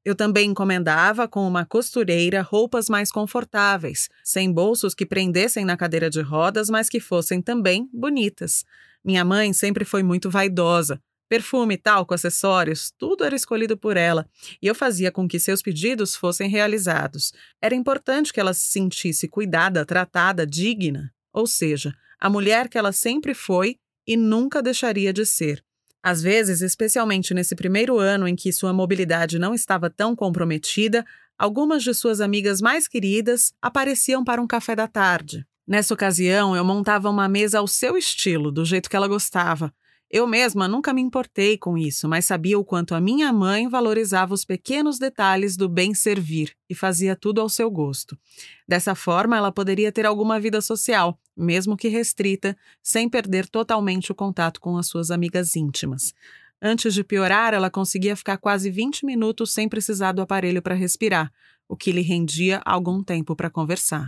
Eu 0.03 0.15
também 0.15 0.49
encomendava 0.49 1.27
com 1.27 1.47
uma 1.47 1.65
costureira 1.65 2.41
roupas 2.41 2.89
mais 2.89 3.11
confortáveis, 3.11 4.09
sem 4.23 4.51
bolsos 4.51 4.95
que 4.95 5.05
prendessem 5.05 5.65
na 5.65 5.77
cadeira 5.77 6.09
de 6.09 6.21
rodas, 6.21 6.67
mas 6.69 6.89
que 6.89 6.99
fossem 6.99 7.41
também 7.41 7.87
bonitas. 7.93 8.65
Minha 9.03 9.23
mãe 9.23 9.53
sempre 9.53 9.85
foi 9.85 10.01
muito 10.01 10.27
vaidosa. 10.29 10.99
Perfume, 11.29 11.77
talco, 11.77 12.13
acessórios, 12.13 12.91
tudo 12.97 13.23
era 13.23 13.35
escolhido 13.35 13.77
por 13.77 13.97
ela, 13.97 14.25
e 14.61 14.65
eu 14.65 14.73
fazia 14.73 15.11
com 15.11 15.27
que 15.27 15.39
seus 15.39 15.61
pedidos 15.61 16.15
fossem 16.15 16.49
realizados. 16.49 17.33
Era 17.61 17.75
importante 17.75 18.31
que 18.31 18.39
ela 18.39 18.53
se 18.53 18.71
sentisse 18.71 19.27
cuidada, 19.27 19.85
tratada, 19.85 20.47
digna, 20.47 21.13
ou 21.33 21.45
seja, 21.45 21.93
a 22.19 22.29
mulher 22.29 22.67
que 22.69 22.77
ela 22.77 22.91
sempre 22.91 23.33
foi 23.33 23.77
e 24.05 24.15
nunca 24.15 24.61
deixaria 24.61 25.11
de 25.11 25.25
ser. 25.25 25.63
Às 26.01 26.21
vezes, 26.21 26.61
especialmente 26.61 27.33
nesse 27.33 27.55
primeiro 27.55 27.99
ano 27.99 28.27
em 28.27 28.35
que 28.35 28.53
sua 28.53 28.71
mobilidade 28.71 29.37
não 29.37 29.53
estava 29.53 29.89
tão 29.89 30.15
comprometida, 30.15 31.05
algumas 31.37 31.83
de 31.83 31.93
suas 31.93 32.21
amigas 32.21 32.61
mais 32.61 32.87
queridas 32.87 33.53
apareciam 33.61 34.23
para 34.23 34.41
um 34.41 34.47
café 34.47 34.75
da 34.75 34.87
tarde. 34.87 35.45
Nessa 35.67 35.93
ocasião, 35.93 36.55
eu 36.55 36.63
montava 36.63 37.09
uma 37.09 37.27
mesa 37.27 37.59
ao 37.59 37.67
seu 37.67 37.97
estilo, 37.97 38.51
do 38.51 38.63
jeito 38.63 38.89
que 38.89 38.95
ela 38.95 39.07
gostava. 39.07 39.73
Eu 40.09 40.25
mesma 40.25 40.69
nunca 40.69 40.93
me 40.93 41.01
importei 41.01 41.57
com 41.57 41.77
isso, 41.77 42.07
mas 42.07 42.23
sabia 42.23 42.57
o 42.57 42.63
quanto 42.63 42.95
a 42.95 43.01
minha 43.01 43.33
mãe 43.33 43.67
valorizava 43.67 44.33
os 44.33 44.45
pequenos 44.45 44.97
detalhes 44.97 45.57
do 45.57 45.67
bem 45.67 45.93
servir 45.93 46.53
e 46.69 46.73
fazia 46.73 47.13
tudo 47.13 47.41
ao 47.41 47.49
seu 47.49 47.69
gosto. 47.69 48.17
Dessa 48.65 48.95
forma, 48.95 49.35
ela 49.35 49.51
poderia 49.51 49.91
ter 49.91 50.05
alguma 50.05 50.39
vida 50.39 50.61
social, 50.61 51.19
mesmo 51.35 51.75
que 51.75 51.89
restrita, 51.89 52.55
sem 52.81 53.09
perder 53.09 53.49
totalmente 53.49 54.09
o 54.09 54.15
contato 54.15 54.61
com 54.61 54.77
as 54.77 54.87
suas 54.87 55.11
amigas 55.11 55.57
íntimas. 55.57 56.13
Antes 56.61 56.93
de 56.93 57.03
piorar, 57.03 57.53
ela 57.53 57.69
conseguia 57.69 58.15
ficar 58.15 58.37
quase 58.37 58.71
20 58.71 59.05
minutos 59.05 59.53
sem 59.53 59.67
precisar 59.67 60.13
do 60.13 60.21
aparelho 60.21 60.61
para 60.61 60.73
respirar, 60.73 61.31
o 61.67 61.75
que 61.75 61.91
lhe 61.91 62.01
rendia 62.01 62.61
algum 62.65 63.03
tempo 63.03 63.35
para 63.35 63.49
conversar. 63.49 64.07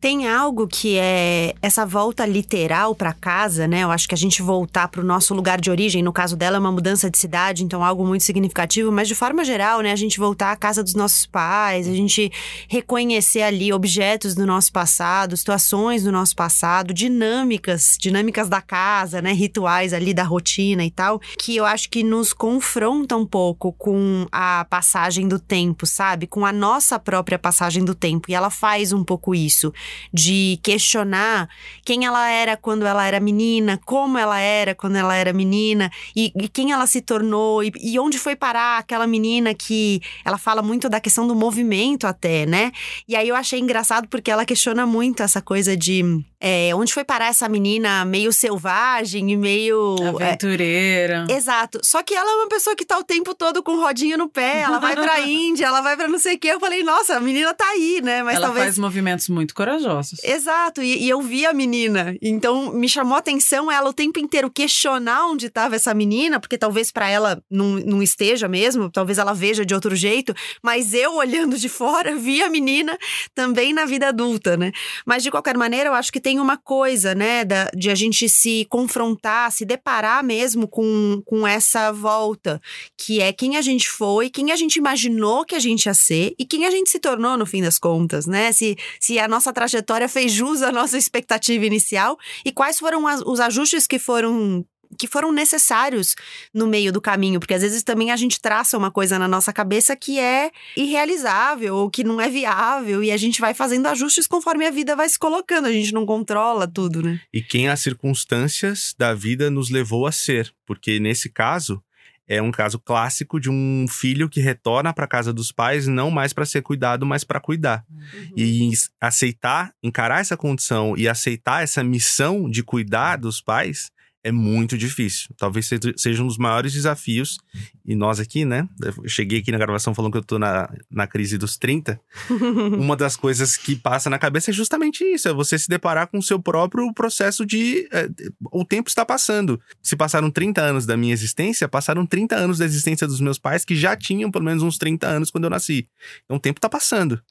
Tem 0.00 0.28
algo 0.28 0.68
que 0.68 0.96
é 0.96 1.56
essa 1.60 1.84
volta 1.84 2.24
literal 2.24 2.94
para 2.94 3.12
casa, 3.12 3.66
né? 3.66 3.82
Eu 3.82 3.90
acho 3.90 4.08
que 4.08 4.14
a 4.14 4.16
gente 4.16 4.40
voltar 4.42 4.86
para 4.86 5.00
o 5.00 5.04
nosso 5.04 5.34
lugar 5.34 5.60
de 5.60 5.72
origem, 5.72 6.04
no 6.04 6.12
caso 6.12 6.36
dela 6.36 6.56
é 6.56 6.60
uma 6.60 6.70
mudança 6.70 7.10
de 7.10 7.18
cidade, 7.18 7.64
então 7.64 7.82
algo 7.82 8.06
muito 8.06 8.22
significativo, 8.22 8.92
mas 8.92 9.08
de 9.08 9.16
forma 9.16 9.44
geral, 9.44 9.80
né, 9.80 9.90
a 9.90 9.96
gente 9.96 10.20
voltar 10.20 10.52
à 10.52 10.56
casa 10.56 10.84
dos 10.84 10.94
nossos 10.94 11.26
pais, 11.26 11.88
a 11.88 11.92
gente 11.92 12.30
reconhecer 12.68 13.42
ali 13.42 13.72
objetos 13.72 14.36
do 14.36 14.46
nosso 14.46 14.70
passado, 14.70 15.36
situações 15.36 16.04
do 16.04 16.12
nosso 16.12 16.36
passado, 16.36 16.94
dinâmicas, 16.94 17.96
dinâmicas 17.98 18.48
da 18.48 18.60
casa, 18.60 19.20
né, 19.20 19.32
rituais 19.32 19.92
ali 19.92 20.14
da 20.14 20.22
rotina 20.22 20.84
e 20.84 20.92
tal, 20.92 21.20
que 21.40 21.56
eu 21.56 21.66
acho 21.66 21.90
que 21.90 22.04
nos 22.04 22.32
confronta 22.32 23.16
um 23.16 23.26
pouco 23.26 23.72
com 23.72 24.28
a 24.30 24.64
passagem 24.70 25.26
do 25.26 25.40
tempo, 25.40 25.84
sabe? 25.86 26.28
Com 26.28 26.46
a 26.46 26.52
nossa 26.52 27.00
própria 27.00 27.36
passagem 27.36 27.84
do 27.84 27.96
tempo, 27.96 28.30
e 28.30 28.34
ela 28.36 28.48
faz 28.48 28.92
um 28.92 29.02
pouco 29.02 29.34
isso 29.34 29.72
de 30.12 30.58
questionar 30.62 31.48
quem 31.84 32.04
ela 32.04 32.28
era 32.28 32.56
quando 32.56 32.86
ela 32.86 33.06
era 33.06 33.20
menina, 33.20 33.80
como 33.84 34.18
ela 34.18 34.38
era 34.38 34.74
quando 34.74 34.96
ela 34.96 35.14
era 35.14 35.32
menina 35.32 35.90
e, 36.14 36.32
e 36.34 36.48
quem 36.48 36.72
ela 36.72 36.86
se 36.86 37.00
tornou 37.00 37.62
e, 37.62 37.72
e, 37.80 37.98
onde 37.98 38.18
foi 38.18 38.36
parar 38.36 38.78
aquela 38.78 39.06
menina 39.06 39.54
que 39.54 40.00
ela 40.24 40.38
fala 40.38 40.62
muito 40.62 40.88
da 40.88 41.00
questão 41.00 41.26
do 41.26 41.34
movimento 41.34 42.06
até, 42.06 42.46
né? 42.46 42.72
E 43.06 43.16
aí 43.16 43.28
eu 43.28 43.36
achei 43.36 43.58
engraçado 43.58 44.08
porque 44.08 44.30
ela 44.30 44.44
questiona 44.44 44.86
muito 44.86 45.22
essa 45.22 45.40
coisa 45.40 45.76
de 45.76 46.24
é, 46.40 46.72
onde 46.74 46.92
foi 46.94 47.04
parar 47.04 47.26
essa 47.26 47.48
menina 47.48 48.04
meio 48.04 48.32
selvagem 48.32 49.32
e 49.32 49.36
meio. 49.36 49.96
É, 50.00 50.08
Aventureira. 50.08 51.26
É, 51.28 51.32
exato. 51.32 51.80
Só 51.82 52.02
que 52.02 52.14
ela 52.14 52.30
é 52.30 52.34
uma 52.36 52.48
pessoa 52.48 52.76
que 52.76 52.84
tá 52.84 52.96
o 52.96 53.02
tempo 53.02 53.34
todo 53.34 53.62
com 53.62 53.76
rodinha 53.76 54.16
no 54.16 54.28
pé, 54.28 54.60
ela 54.60 54.78
vai 54.78 54.94
pra 54.94 55.20
Índia, 55.26 55.66
ela 55.66 55.80
vai 55.80 55.96
pra 55.96 56.06
não 56.06 56.18
sei 56.18 56.36
o 56.36 56.38
quê. 56.38 56.48
Eu 56.48 56.60
falei, 56.60 56.82
nossa, 56.84 57.16
a 57.16 57.20
menina 57.20 57.52
tá 57.54 57.64
aí, 57.70 58.00
né? 58.02 58.22
Mas 58.22 58.36
ela 58.36 58.46
talvez. 58.46 58.66
faz 58.66 58.78
movimentos 58.78 59.28
muito 59.28 59.54
corajosos. 59.54 60.20
Exato. 60.22 60.80
E, 60.82 61.04
e, 61.04 61.08
eu 61.08 61.20
vi 61.20 61.44
a 61.44 61.52
menina. 61.52 62.16
Então 62.22 62.72
me 62.72 62.88
chamou 62.88 63.16
a 63.16 63.18
atenção 63.18 63.70
ela 63.70 63.90
o 63.90 63.92
tempo 63.92 64.20
inteiro 64.20 64.50
questionar 64.50 65.26
onde 65.26 65.50
tava 65.50 65.74
essa 65.74 65.92
menina, 65.92 66.38
porque 66.38 66.56
talvez 66.56 66.92
para 66.92 67.08
ela 67.08 67.42
não, 67.50 67.80
não 67.80 68.02
esteja 68.02 68.46
mesmo, 68.46 68.90
talvez 68.90 69.18
ela 69.18 69.32
veja 69.32 69.64
de 69.64 69.74
outro 69.74 69.96
jeito. 69.96 70.34
Mas 70.62 70.94
eu, 70.94 71.16
olhando 71.16 71.58
de 71.58 71.68
fora, 71.68 72.14
vi 72.14 72.42
a 72.42 72.48
menina 72.48 72.96
também 73.34 73.72
na 73.72 73.84
vida 73.84 74.08
adulta, 74.08 74.56
né? 74.56 74.70
Mas 75.04 75.22
de 75.22 75.30
qualquer 75.30 75.56
maneira, 75.56 75.90
eu 75.90 75.94
acho 75.94 76.12
que 76.12 76.20
tem 76.27 76.27
uma 76.36 76.56
coisa, 76.56 77.14
né, 77.14 77.44
da, 77.44 77.70
de 77.72 77.90
a 77.90 77.94
gente 77.94 78.28
se 78.28 78.66
confrontar, 78.68 79.52
se 79.52 79.64
deparar 79.64 80.24
mesmo 80.24 80.66
com, 80.66 81.22
com 81.24 81.46
essa 81.46 81.92
volta, 81.92 82.60
que 82.96 83.20
é 83.20 83.32
quem 83.32 83.56
a 83.56 83.62
gente 83.62 83.88
foi, 83.88 84.28
quem 84.28 84.50
a 84.50 84.56
gente 84.56 84.76
imaginou 84.76 85.44
que 85.44 85.54
a 85.54 85.60
gente 85.60 85.86
ia 85.86 85.94
ser 85.94 86.34
e 86.36 86.44
quem 86.44 86.66
a 86.66 86.70
gente 86.70 86.90
se 86.90 86.98
tornou 86.98 87.36
no 87.36 87.46
fim 87.46 87.62
das 87.62 87.78
contas, 87.78 88.26
né? 88.26 88.50
Se, 88.50 88.76
se 88.98 89.18
a 89.20 89.28
nossa 89.28 89.52
trajetória 89.52 90.08
fez 90.08 90.32
jus 90.32 90.60
à 90.62 90.72
nossa 90.72 90.98
expectativa 90.98 91.64
inicial 91.64 92.18
e 92.44 92.50
quais 92.50 92.80
foram 92.80 93.06
as, 93.06 93.22
os 93.22 93.38
ajustes 93.38 93.86
que 93.86 93.98
foram 93.98 94.66
que 94.98 95.06
foram 95.06 95.32
necessários 95.32 96.14
no 96.52 96.66
meio 96.66 96.92
do 96.92 97.00
caminho, 97.00 97.38
porque 97.38 97.54
às 97.54 97.62
vezes 97.62 97.82
também 97.82 98.10
a 98.10 98.16
gente 98.16 98.40
traça 98.40 98.76
uma 98.76 98.90
coisa 98.90 99.18
na 99.18 99.28
nossa 99.28 99.52
cabeça 99.52 99.94
que 99.96 100.18
é 100.18 100.50
irrealizável 100.76 101.76
ou 101.76 101.90
que 101.90 102.04
não 102.04 102.20
é 102.20 102.28
viável 102.28 103.02
e 103.02 103.10
a 103.10 103.16
gente 103.16 103.40
vai 103.40 103.54
fazendo 103.54 103.86
ajustes 103.86 104.26
conforme 104.26 104.66
a 104.66 104.70
vida 104.70 104.96
vai 104.96 105.08
se 105.08 105.18
colocando, 105.18 105.66
a 105.66 105.72
gente 105.72 105.92
não 105.92 106.04
controla 106.04 106.66
tudo, 106.66 107.02
né? 107.02 107.20
E 107.32 107.40
quem 107.40 107.68
as 107.68 107.80
circunstâncias 107.80 108.94
da 108.98 109.14
vida 109.14 109.50
nos 109.50 109.70
levou 109.70 110.06
a 110.06 110.12
ser, 110.12 110.52
porque 110.66 110.98
nesse 110.98 111.28
caso 111.28 111.82
é 112.28 112.42
um 112.42 112.50
caso 112.50 112.78
clássico 112.78 113.40
de 113.40 113.48
um 113.48 113.86
filho 113.88 114.28
que 114.28 114.40
retorna 114.40 114.92
para 114.92 115.06
casa 115.06 115.32
dos 115.32 115.50
pais 115.50 115.86
não 115.86 116.10
mais 116.10 116.34
para 116.34 116.44
ser 116.44 116.60
cuidado, 116.60 117.06
mas 117.06 117.24
para 117.24 117.40
cuidar. 117.40 117.84
Uhum. 117.90 118.32
E 118.36 118.70
aceitar, 119.00 119.72
encarar 119.82 120.20
essa 120.20 120.36
condição 120.36 120.94
e 120.94 121.08
aceitar 121.08 121.62
essa 121.62 121.82
missão 121.82 122.50
de 122.50 122.62
cuidar 122.62 123.16
dos 123.16 123.40
pais 123.40 123.90
é 124.24 124.32
muito 124.32 124.76
difícil. 124.76 125.28
Talvez 125.36 125.70
seja 125.96 126.22
um 126.22 126.26
dos 126.26 126.38
maiores 126.38 126.72
desafios. 126.72 127.38
E 127.84 127.94
nós 127.94 128.18
aqui, 128.20 128.44
né? 128.44 128.68
Eu 128.82 129.08
cheguei 129.08 129.38
aqui 129.38 129.52
na 129.52 129.58
gravação 129.58 129.94
falando 129.94 130.12
que 130.12 130.18
eu 130.18 130.24
tô 130.24 130.38
na, 130.38 130.68
na 130.90 131.06
crise 131.06 131.38
dos 131.38 131.56
30. 131.56 132.00
Uma 132.76 132.96
das 132.96 133.16
coisas 133.16 133.56
que 133.56 133.76
passa 133.76 134.10
na 134.10 134.18
cabeça 134.18 134.50
é 134.50 134.54
justamente 134.54 135.04
isso: 135.04 135.28
é 135.28 135.32
você 135.32 135.58
se 135.58 135.68
deparar 135.68 136.08
com 136.08 136.18
o 136.18 136.22
seu 136.22 136.40
próprio 136.40 136.92
processo 136.92 137.46
de. 137.46 137.88
É, 137.92 138.08
o 138.52 138.64
tempo 138.64 138.88
está 138.88 139.06
passando. 139.06 139.60
Se 139.82 139.96
passaram 139.96 140.30
30 140.30 140.60
anos 140.60 140.84
da 140.84 140.96
minha 140.96 141.12
existência, 141.12 141.68
passaram 141.68 142.04
30 142.04 142.36
anos 142.36 142.58
da 142.58 142.64
existência 142.64 143.06
dos 143.06 143.20
meus 143.20 143.38
pais, 143.38 143.64
que 143.64 143.76
já 143.76 143.96
tinham 143.96 144.30
pelo 144.30 144.44
menos 144.44 144.62
uns 144.62 144.78
30 144.78 145.06
anos 145.06 145.30
quando 145.30 145.44
eu 145.44 145.50
nasci. 145.50 145.88
Então 146.24 146.36
o 146.36 146.40
tempo 146.40 146.58
está 146.58 146.68
passando. 146.68 147.22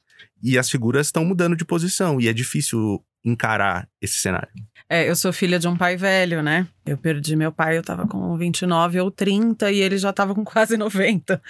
E 0.42 0.58
as 0.58 0.70
figuras 0.70 1.08
estão 1.08 1.24
mudando 1.24 1.56
de 1.56 1.64
posição. 1.64 2.20
E 2.20 2.28
é 2.28 2.32
difícil 2.32 3.02
encarar 3.24 3.88
esse 4.00 4.20
cenário. 4.20 4.48
É, 4.88 5.08
eu 5.08 5.14
sou 5.14 5.32
filha 5.32 5.58
de 5.58 5.68
um 5.68 5.76
pai 5.76 5.96
velho, 5.96 6.42
né? 6.42 6.66
Eu 6.86 6.96
perdi 6.96 7.36
meu 7.36 7.52
pai, 7.52 7.76
eu 7.76 7.82
tava 7.82 8.06
com 8.06 8.36
29 8.38 9.00
ou 9.00 9.10
30 9.10 9.70
e 9.70 9.80
ele 9.80 9.98
já 9.98 10.12
tava 10.12 10.34
com 10.34 10.44
quase 10.44 10.76
90. 10.76 11.40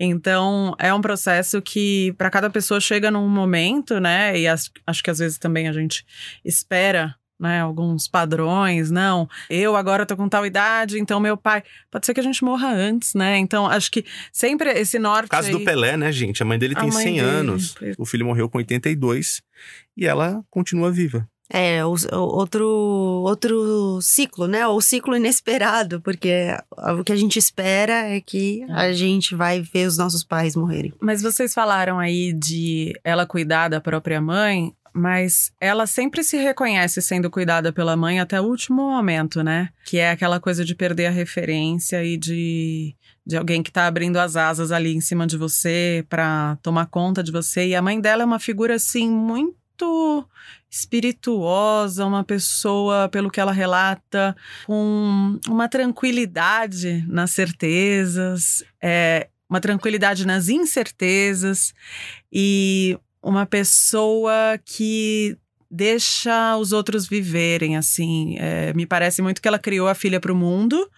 Então, 0.00 0.74
é 0.78 0.92
um 0.92 1.00
processo 1.00 1.62
que 1.62 2.12
para 2.18 2.30
cada 2.30 2.50
pessoa 2.50 2.80
chega 2.80 3.10
num 3.10 3.28
momento, 3.28 4.00
né? 4.00 4.36
E 4.38 4.48
as, 4.48 4.70
acho 4.86 5.02
que 5.02 5.10
às 5.10 5.18
vezes 5.18 5.38
também 5.38 5.68
a 5.68 5.72
gente 5.72 6.04
espera 6.44 7.14
né, 7.38 7.60
alguns 7.60 8.08
padrões, 8.08 8.90
não, 8.90 9.28
eu 9.48 9.76
agora 9.76 10.04
tô 10.04 10.16
com 10.16 10.28
tal 10.28 10.44
idade, 10.44 10.98
então 10.98 11.20
meu 11.20 11.36
pai, 11.36 11.62
pode 11.90 12.04
ser 12.04 12.12
que 12.12 12.18
a 12.18 12.22
gente 12.22 12.42
morra 12.42 12.68
antes, 12.68 13.14
né? 13.14 13.38
Então, 13.38 13.66
acho 13.66 13.90
que 13.90 14.04
sempre 14.32 14.70
esse 14.70 14.98
norte 14.98 15.26
O 15.26 15.30
caso 15.30 15.48
aí... 15.48 15.52
do 15.52 15.64
Pelé, 15.64 15.96
né, 15.96 16.10
gente? 16.10 16.42
A 16.42 16.46
mãe 16.46 16.58
dele 16.58 16.74
tem 16.74 16.90
100 16.90 17.04
dele... 17.04 17.20
anos. 17.20 17.76
O 17.96 18.04
filho 18.04 18.26
morreu 18.26 18.48
com 18.48 18.58
82 18.58 19.40
e 19.98 20.06
ela 20.06 20.44
continua 20.48 20.92
viva. 20.92 21.28
É, 21.50 21.82
o, 21.84 21.96
outro, 22.12 22.66
outro 23.26 23.98
ciclo, 24.02 24.46
né? 24.46 24.66
O 24.66 24.80
ciclo 24.82 25.16
inesperado, 25.16 26.00
porque 26.02 26.54
o 26.98 27.02
que 27.02 27.12
a 27.12 27.16
gente 27.16 27.38
espera 27.38 28.06
é 28.06 28.20
que 28.20 28.62
é. 28.68 28.72
a 28.72 28.92
gente 28.92 29.34
vai 29.34 29.62
ver 29.62 29.86
os 29.86 29.96
nossos 29.96 30.22
pais 30.22 30.54
morrerem. 30.54 30.92
Mas 31.00 31.22
vocês 31.22 31.54
falaram 31.54 31.98
aí 31.98 32.34
de 32.34 32.92
ela 33.02 33.26
cuidar 33.26 33.68
da 33.68 33.80
própria 33.80 34.20
mãe, 34.20 34.74
mas 34.92 35.50
ela 35.58 35.86
sempre 35.86 36.22
se 36.22 36.36
reconhece 36.36 37.00
sendo 37.00 37.30
cuidada 37.30 37.72
pela 37.72 37.96
mãe 37.96 38.20
até 38.20 38.38
o 38.38 38.44
último 38.44 38.90
momento, 38.90 39.42
né? 39.42 39.70
Que 39.86 39.98
é 39.98 40.10
aquela 40.10 40.38
coisa 40.38 40.62
de 40.64 40.74
perder 40.74 41.06
a 41.06 41.10
referência 41.10 42.04
e 42.04 42.18
de, 42.18 42.94
de 43.26 43.38
alguém 43.38 43.62
que 43.62 43.72
tá 43.72 43.86
abrindo 43.86 44.18
as 44.18 44.36
asas 44.36 44.70
ali 44.70 44.94
em 44.94 45.00
cima 45.00 45.26
de 45.26 45.38
você 45.38 46.04
para 46.10 46.58
tomar 46.62 46.86
conta 46.86 47.22
de 47.22 47.32
você. 47.32 47.68
E 47.68 47.74
a 47.74 47.80
mãe 47.80 47.98
dela 47.98 48.22
é 48.22 48.26
uma 48.26 48.38
figura, 48.38 48.74
assim, 48.74 49.08
muito 49.08 49.56
espirituosa, 50.70 52.04
uma 52.04 52.24
pessoa, 52.24 53.08
pelo 53.08 53.30
que 53.30 53.40
ela 53.40 53.52
relata, 53.52 54.36
com 54.66 55.38
uma 55.48 55.68
tranquilidade 55.68 57.04
nas 57.08 57.30
certezas, 57.30 58.62
é, 58.82 59.28
uma 59.48 59.60
tranquilidade 59.60 60.26
nas 60.26 60.48
incertezas 60.48 61.72
e 62.32 62.98
uma 63.22 63.46
pessoa 63.46 64.58
que 64.64 65.36
deixa 65.70 66.56
os 66.56 66.72
outros 66.72 67.06
viverem, 67.06 67.76
assim. 67.76 68.36
É, 68.38 68.72
me 68.74 68.86
parece 68.86 69.20
muito 69.20 69.40
que 69.40 69.48
ela 69.48 69.58
criou 69.58 69.88
a 69.88 69.94
filha 69.94 70.20
para 70.20 70.32
o 70.32 70.36
mundo 70.36 70.90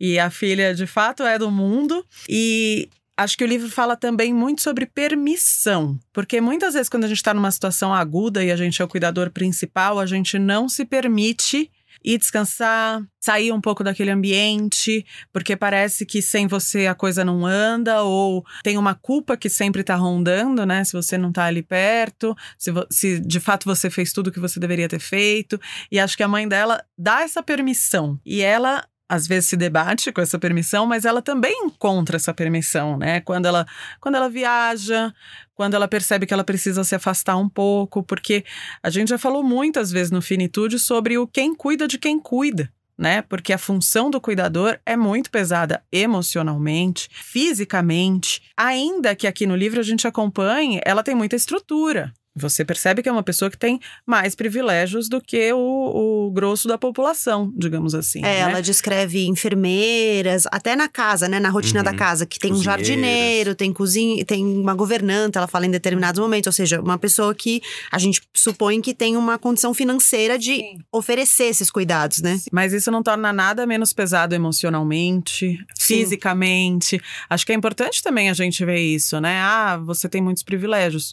e 0.00 0.18
a 0.18 0.30
filha 0.30 0.74
de 0.74 0.86
fato 0.86 1.22
é 1.22 1.38
do 1.38 1.50
mundo 1.50 2.04
e 2.28 2.88
Acho 3.16 3.38
que 3.38 3.44
o 3.44 3.46
livro 3.46 3.70
fala 3.70 3.96
também 3.96 4.34
muito 4.34 4.60
sobre 4.60 4.84
permissão, 4.84 5.98
porque 6.12 6.38
muitas 6.40 6.74
vezes 6.74 6.88
quando 6.88 7.04
a 7.04 7.08
gente 7.08 7.16
está 7.16 7.32
numa 7.32 7.50
situação 7.50 7.94
aguda 7.94 8.44
e 8.44 8.52
a 8.52 8.56
gente 8.56 8.82
é 8.82 8.84
o 8.84 8.88
cuidador 8.88 9.30
principal, 9.30 9.98
a 9.98 10.04
gente 10.04 10.38
não 10.38 10.68
se 10.68 10.84
permite 10.84 11.70
ir 12.04 12.18
descansar, 12.18 13.02
sair 13.20 13.52
um 13.52 13.60
pouco 13.60 13.82
daquele 13.82 14.10
ambiente, 14.10 15.04
porque 15.32 15.56
parece 15.56 16.06
que 16.06 16.22
sem 16.22 16.46
você 16.46 16.86
a 16.86 16.94
coisa 16.94 17.24
não 17.24 17.44
anda, 17.44 18.02
ou 18.02 18.44
tem 18.62 18.78
uma 18.78 18.94
culpa 18.94 19.36
que 19.36 19.48
sempre 19.48 19.82
tá 19.82 19.96
rondando, 19.96 20.64
né? 20.64 20.84
Se 20.84 20.92
você 20.92 21.18
não 21.18 21.32
tá 21.32 21.44
ali 21.44 21.62
perto, 21.62 22.36
se, 22.56 22.70
se 22.90 23.18
de 23.18 23.40
fato 23.40 23.64
você 23.64 23.90
fez 23.90 24.12
tudo 24.12 24.30
que 24.30 24.38
você 24.38 24.60
deveria 24.60 24.88
ter 24.88 25.00
feito. 25.00 25.60
E 25.90 25.98
acho 25.98 26.16
que 26.16 26.22
a 26.22 26.28
mãe 26.28 26.46
dela 26.46 26.84
dá 26.96 27.22
essa 27.22 27.42
permissão. 27.42 28.20
E 28.24 28.40
ela 28.40 28.84
às 29.08 29.26
vezes 29.26 29.48
se 29.48 29.56
debate 29.56 30.10
com 30.10 30.20
essa 30.20 30.38
permissão, 30.38 30.86
mas 30.86 31.04
ela 31.04 31.22
também 31.22 31.64
encontra 31.64 32.16
essa 32.16 32.34
permissão, 32.34 32.96
né? 32.96 33.20
Quando 33.20 33.46
ela, 33.46 33.66
quando 34.00 34.16
ela 34.16 34.28
viaja, 34.28 35.12
quando 35.54 35.74
ela 35.74 35.86
percebe 35.86 36.26
que 36.26 36.34
ela 36.34 36.44
precisa 36.44 36.82
se 36.84 36.94
afastar 36.94 37.36
um 37.36 37.48
pouco, 37.48 38.02
porque 38.02 38.44
a 38.82 38.90
gente 38.90 39.08
já 39.08 39.18
falou 39.18 39.42
muitas 39.42 39.90
vezes 39.90 40.10
no 40.10 40.20
Finitude 40.20 40.78
sobre 40.78 41.16
o 41.16 41.26
quem 41.26 41.54
cuida 41.54 41.86
de 41.86 41.98
quem 41.98 42.18
cuida. 42.18 42.70
Né? 42.98 43.20
Porque 43.20 43.52
a 43.52 43.58
função 43.58 44.10
do 44.10 44.18
cuidador 44.18 44.78
é 44.86 44.96
muito 44.96 45.30
pesada 45.30 45.84
emocionalmente, 45.92 47.10
fisicamente. 47.12 48.40
Ainda 48.56 49.14
que 49.14 49.26
aqui 49.26 49.46
no 49.46 49.54
livro 49.54 49.78
a 49.78 49.82
gente 49.82 50.08
acompanhe, 50.08 50.80
ela 50.82 51.02
tem 51.02 51.14
muita 51.14 51.36
estrutura. 51.36 52.10
Você 52.36 52.64
percebe 52.64 53.02
que 53.02 53.08
é 53.08 53.12
uma 53.12 53.22
pessoa 53.22 53.50
que 53.50 53.56
tem 53.56 53.80
mais 54.04 54.34
privilégios 54.34 55.08
do 55.08 55.20
que 55.20 55.52
o, 55.52 56.26
o 56.26 56.30
grosso 56.30 56.68
da 56.68 56.76
população, 56.76 57.50
digamos 57.56 57.94
assim. 57.94 58.18
É, 58.20 58.22
né? 58.22 58.38
ela 58.40 58.60
descreve 58.60 59.26
enfermeiras, 59.26 60.44
até 60.52 60.76
na 60.76 60.88
casa, 60.88 61.28
né? 61.28 61.40
Na 61.40 61.48
rotina 61.48 61.80
Uhum. 61.80 61.84
da 61.84 61.94
casa, 61.94 62.24
que 62.26 62.38
tem 62.38 62.52
um 62.52 62.62
jardineiro, 62.62 63.54
tem 63.54 63.72
cozinha, 63.72 64.24
tem 64.24 64.44
uma 64.44 64.74
governanta, 64.74 65.38
ela 65.38 65.46
fala 65.48 65.66
em 65.66 65.70
determinados 65.70 66.20
momentos, 66.20 66.46
ou 66.46 66.52
seja, 66.52 66.80
uma 66.80 66.98
pessoa 66.98 67.34
que 67.34 67.60
a 67.90 67.98
gente 67.98 68.22
supõe 68.34 68.80
que 68.80 68.94
tem 68.94 69.16
uma 69.16 69.38
condição 69.38 69.72
financeira 69.74 70.38
de 70.38 70.56
Sim. 70.56 70.78
oferecer 70.92 71.44
esses 71.44 71.70
cuidados, 71.70 72.20
né? 72.22 72.38
Mas 72.52 72.72
isso 72.72 72.90
não 72.90 73.02
torna 73.02 73.32
nada 73.32 73.66
menos 73.66 73.92
pesado 73.92 74.34
emocionalmente, 74.34 75.58
Sim. 75.74 75.96
fisicamente. 75.98 77.00
Acho 77.28 77.46
que 77.46 77.52
é 77.52 77.54
importante 77.54 78.02
também 78.02 78.28
a 78.30 78.34
gente 78.34 78.64
ver 78.64 78.78
isso, 78.80 79.20
né? 79.20 79.38
Ah, 79.40 79.76
você 79.76 80.08
tem 80.08 80.22
muitos 80.22 80.42
privilégios. 80.42 81.12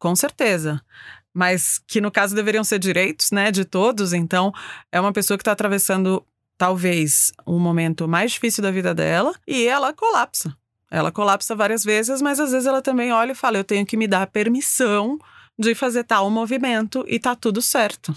Com 0.00 0.16
certeza. 0.16 0.80
Mas 1.32 1.80
que 1.86 2.00
no 2.00 2.10
caso 2.10 2.34
deveriam 2.34 2.64
ser 2.64 2.80
direitos, 2.80 3.30
né, 3.30 3.52
de 3.52 3.64
todos. 3.64 4.12
Então, 4.12 4.52
é 4.90 5.00
uma 5.00 5.12
pessoa 5.12 5.38
que 5.38 5.42
está 5.42 5.52
atravessando 5.52 6.26
talvez 6.58 7.32
um 7.46 7.58
momento 7.58 8.08
mais 8.08 8.32
difícil 8.32 8.62
da 8.62 8.70
vida 8.72 8.92
dela 8.92 9.32
e 9.46 9.66
ela 9.66 9.92
colapsa. 9.92 10.56
Ela 10.90 11.12
colapsa 11.12 11.54
várias 11.54 11.84
vezes, 11.84 12.20
mas 12.20 12.40
às 12.40 12.50
vezes 12.50 12.66
ela 12.66 12.82
também 12.82 13.12
olha 13.12 13.30
e 13.30 13.36
fala: 13.36 13.58
eu 13.58 13.64
tenho 13.64 13.86
que 13.86 13.96
me 13.96 14.08
dar 14.08 14.26
permissão 14.26 15.18
de 15.60 15.74
fazer 15.74 16.04
tal 16.04 16.30
movimento 16.30 17.04
e 17.06 17.18
tá 17.18 17.36
tudo 17.36 17.60
certo. 17.60 18.14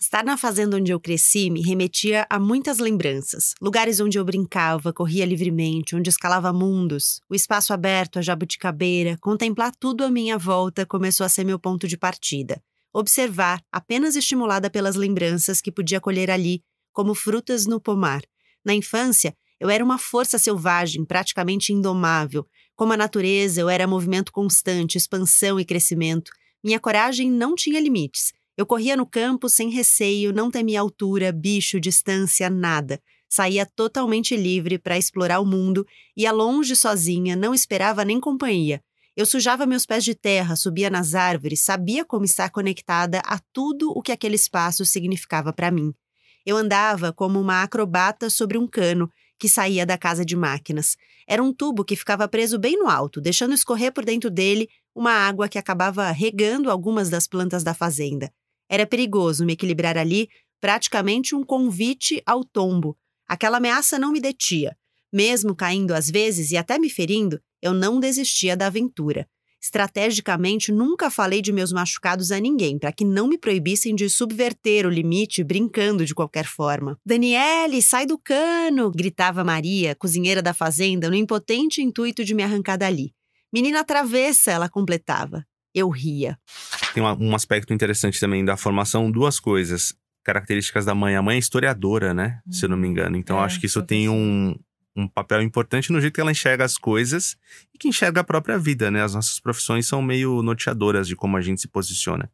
Estar 0.00 0.24
na 0.24 0.36
fazenda 0.36 0.76
onde 0.76 0.90
eu 0.90 0.98
cresci 0.98 1.48
me 1.48 1.62
remetia 1.62 2.26
a 2.28 2.38
muitas 2.38 2.78
lembranças. 2.78 3.54
Lugares 3.60 4.00
onde 4.00 4.18
eu 4.18 4.24
brincava, 4.24 4.92
corria 4.92 5.24
livremente, 5.24 5.94
onde 5.94 6.10
escalava 6.10 6.52
mundos. 6.52 7.20
O 7.30 7.34
espaço 7.34 7.72
aberto, 7.72 8.18
a 8.18 8.22
jabuticabeira, 8.22 9.16
contemplar 9.20 9.72
tudo 9.78 10.04
à 10.04 10.10
minha 10.10 10.36
volta 10.36 10.84
começou 10.84 11.24
a 11.24 11.28
ser 11.28 11.44
meu 11.44 11.60
ponto 11.60 11.86
de 11.86 11.96
partida. 11.96 12.60
Observar, 12.92 13.62
apenas 13.70 14.16
estimulada 14.16 14.68
pelas 14.68 14.96
lembranças 14.96 15.60
que 15.60 15.70
podia 15.70 16.00
colher 16.00 16.28
ali, 16.28 16.60
como 16.92 17.14
frutas 17.14 17.66
no 17.66 17.80
pomar. 17.80 18.22
Na 18.64 18.74
infância, 18.74 19.32
eu 19.60 19.70
era 19.70 19.84
uma 19.84 19.96
força 19.96 20.38
selvagem, 20.38 21.04
praticamente 21.04 21.72
indomável. 21.72 22.44
Como 22.74 22.92
a 22.92 22.96
natureza, 22.96 23.60
eu 23.60 23.68
era 23.68 23.86
movimento 23.86 24.32
constante, 24.32 24.98
expansão 24.98 25.60
e 25.60 25.64
crescimento. 25.64 26.32
Minha 26.62 26.78
coragem 26.78 27.30
não 27.30 27.54
tinha 27.54 27.80
limites. 27.80 28.32
Eu 28.56 28.66
corria 28.66 28.96
no 28.96 29.06
campo 29.06 29.48
sem 29.48 29.70
receio, 29.70 30.32
não 30.32 30.50
temia 30.50 30.80
altura, 30.80 31.32
bicho, 31.32 31.80
distância, 31.80 32.50
nada. 32.50 33.00
Saía 33.28 33.64
totalmente 33.64 34.36
livre 34.36 34.78
para 34.78 34.98
explorar 34.98 35.40
o 35.40 35.46
mundo, 35.46 35.86
ia 36.16 36.32
longe 36.32 36.76
sozinha, 36.76 37.34
não 37.34 37.54
esperava 37.54 38.04
nem 38.04 38.20
companhia. 38.20 38.82
Eu 39.16 39.24
sujava 39.24 39.66
meus 39.66 39.86
pés 39.86 40.04
de 40.04 40.14
terra, 40.14 40.56
subia 40.56 40.90
nas 40.90 41.14
árvores, 41.14 41.60
sabia 41.60 42.04
como 42.04 42.24
estar 42.24 42.50
conectada 42.50 43.20
a 43.24 43.38
tudo 43.52 43.90
o 43.90 44.02
que 44.02 44.12
aquele 44.12 44.36
espaço 44.36 44.84
significava 44.84 45.52
para 45.52 45.70
mim. 45.70 45.94
Eu 46.44 46.56
andava 46.56 47.12
como 47.12 47.40
uma 47.40 47.62
acrobata 47.62 48.28
sobre 48.28 48.58
um 48.58 48.66
cano 48.66 49.10
que 49.38 49.48
saía 49.48 49.86
da 49.86 49.96
casa 49.96 50.24
de 50.24 50.36
máquinas. 50.36 50.96
Era 51.26 51.42
um 51.42 51.52
tubo 51.52 51.84
que 51.84 51.96
ficava 51.96 52.28
preso 52.28 52.58
bem 52.58 52.78
no 52.78 52.88
alto, 52.88 53.20
deixando 53.20 53.54
escorrer 53.54 53.92
por 53.92 54.04
dentro 54.04 54.30
dele 54.30 54.68
uma 54.94 55.12
água 55.12 55.48
que 55.48 55.58
acabava 55.58 56.10
regando 56.10 56.70
algumas 56.70 57.08
das 57.08 57.26
plantas 57.26 57.62
da 57.62 57.74
fazenda. 57.74 58.32
Era 58.68 58.86
perigoso 58.86 59.44
me 59.44 59.54
equilibrar 59.54 59.96
ali, 59.96 60.28
praticamente 60.60 61.34
um 61.34 61.42
convite 61.42 62.22
ao 62.24 62.44
tombo. 62.44 62.96
Aquela 63.26 63.58
ameaça 63.58 63.98
não 63.98 64.12
me 64.12 64.20
detia. 64.20 64.76
Mesmo 65.12 65.54
caindo 65.54 65.92
às 65.92 66.08
vezes 66.08 66.52
e 66.52 66.56
até 66.56 66.78
me 66.78 66.88
ferindo, 66.88 67.40
eu 67.60 67.72
não 67.72 67.98
desistia 67.98 68.56
da 68.56 68.66
aventura. 68.66 69.28
Estrategicamente, 69.62 70.72
nunca 70.72 71.10
falei 71.10 71.42
de 71.42 71.52
meus 71.52 71.70
machucados 71.70 72.32
a 72.32 72.40
ninguém, 72.40 72.78
para 72.78 72.92
que 72.92 73.04
não 73.04 73.28
me 73.28 73.36
proibissem 73.36 73.94
de 73.94 74.08
subverter 74.08 74.86
o 74.86 74.90
limite 74.90 75.44
brincando 75.44 76.06
de 76.06 76.14
qualquer 76.14 76.46
forma. 76.46 76.98
Daniele, 77.04 77.82
sai 77.82 78.06
do 78.06 78.16
cano! 78.16 78.90
gritava 78.90 79.44
Maria, 79.44 79.94
cozinheira 79.94 80.40
da 80.40 80.54
fazenda, 80.54 81.10
no 81.10 81.14
impotente 81.14 81.82
intuito 81.82 82.24
de 82.24 82.34
me 82.34 82.42
arrancar 82.42 82.78
dali. 82.78 83.12
Menina 83.52 83.84
travessa, 83.84 84.50
ela 84.50 84.68
completava. 84.68 85.44
Eu 85.74 85.88
ria. 85.88 86.38
Tem 86.94 87.02
um 87.02 87.34
aspecto 87.34 87.72
interessante 87.72 88.18
também 88.18 88.44
da 88.44 88.56
formação, 88.56 89.10
duas 89.10 89.38
coisas. 89.38 89.94
Características 90.24 90.84
da 90.84 90.94
mãe. 90.94 91.16
A 91.16 91.22
mãe 91.22 91.36
é 91.36 91.38
historiadora, 91.38 92.12
né? 92.12 92.40
Se 92.50 92.64
eu 92.64 92.68
não 92.68 92.76
me 92.76 92.88
engano. 92.88 93.16
Então, 93.16 93.40
É, 93.40 93.44
acho 93.44 93.58
que 93.60 93.66
isso 93.66 93.80
tem 93.82 94.08
um, 94.08 94.54
um 94.96 95.06
papel 95.08 95.40
importante 95.42 95.92
no 95.92 96.00
jeito 96.00 96.14
que 96.14 96.20
ela 96.20 96.30
enxerga 96.32 96.64
as 96.64 96.76
coisas 96.76 97.36
e 97.72 97.78
que 97.78 97.88
enxerga 97.88 98.20
a 98.20 98.24
própria 98.24 98.58
vida, 98.58 98.90
né? 98.90 99.02
As 99.02 99.14
nossas 99.14 99.38
profissões 99.40 99.86
são 99.86 100.02
meio 100.02 100.42
norteadoras 100.42 101.06
de 101.08 101.14
como 101.16 101.36
a 101.36 101.40
gente 101.40 101.60
se 101.60 101.68
posiciona. 101.68 102.30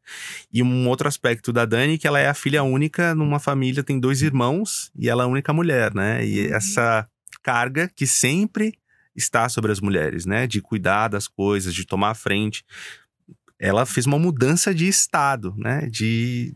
E 0.53 0.63
um 0.63 0.89
outro 0.89 1.07
aspecto 1.07 1.53
da 1.53 1.65
Dani, 1.65 1.99
que 1.99 2.07
ela 2.09 2.19
é 2.19 2.27
a 2.29 2.35
filha 2.35 2.63
única 2.63 3.15
numa 3.15 3.39
família, 3.39 3.85
tem 3.85 4.01
dois 4.01 4.23
irmãos 4.23 4.91
e 4.99 5.09
ela 5.09 5.23
é 5.23 5.27
a 5.27 5.29
única 5.29 5.53
mulher, 5.53 5.95
né? 5.95 6.27
E 6.27 6.47
Uhum. 6.49 6.55
essa 6.55 7.07
carga 7.43 7.89
que 7.95 8.07
sempre 8.07 8.75
está 9.17 9.49
sobre 9.49 9.73
as 9.73 9.81
mulheres, 9.81 10.27
né? 10.27 10.47
De 10.47 10.61
cuidar 10.61 11.09
das 11.09 11.27
coisas, 11.27 11.75
de 11.75 11.85
tomar 11.85 12.11
a 12.11 12.15
frente. 12.15 12.65
Ela 13.59 13.87
fez 13.87 14.07
uma 14.07 14.19
mudança 14.19 14.75
de 14.75 14.87
estado, 14.87 15.55
né? 15.57 15.89
De 15.91 16.55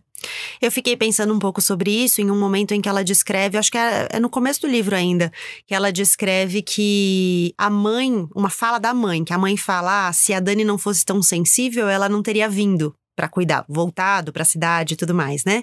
Eu 0.61 0.71
fiquei 0.71 0.97
pensando 0.97 1.33
um 1.33 1.39
pouco 1.39 1.61
sobre 1.63 1.91
isso 1.91 2.21
em 2.21 2.31
um 2.31 2.39
momento 2.39 2.73
em 2.73 2.81
que 2.81 2.89
ela 2.89 3.03
descreve, 3.03 3.57
acho 3.57 3.71
que 3.71 3.79
é, 3.79 4.09
é 4.11 4.21
no 4.21 4.29
começo 4.29 4.61
do 4.61 4.69
livro 4.69 4.95
ainda, 4.95 5.33
que 5.67 5.75
ela 5.75 5.91
descreve 5.91 6.61
que 6.63 7.55
a 7.57 7.71
mãe, 7.71 8.29
uma 8.35 8.51
fala 8.51 8.79
da 8.79 8.93
mãe, 8.93 9.25
que 9.25 9.33
a 9.33 9.39
mãe 9.39 9.57
fala: 9.57 10.09
ah, 10.09 10.13
se 10.13 10.35
a 10.35 10.41
Dani 10.41 10.65
não 10.65 10.77
fosse 10.77 11.05
tão 11.05 11.23
sensível, 11.23 11.89
ela 11.89 12.09
não 12.09 12.23
teria 12.23 12.49
vindo 12.49 12.95
para 13.21 13.29
cuidar, 13.29 13.67
voltado 13.69 14.33
para 14.33 14.43
a 14.43 14.47
cidade 14.47 14.95
e 14.95 14.97
tudo 14.97 15.15
mais, 15.15 15.45
né? 15.45 15.63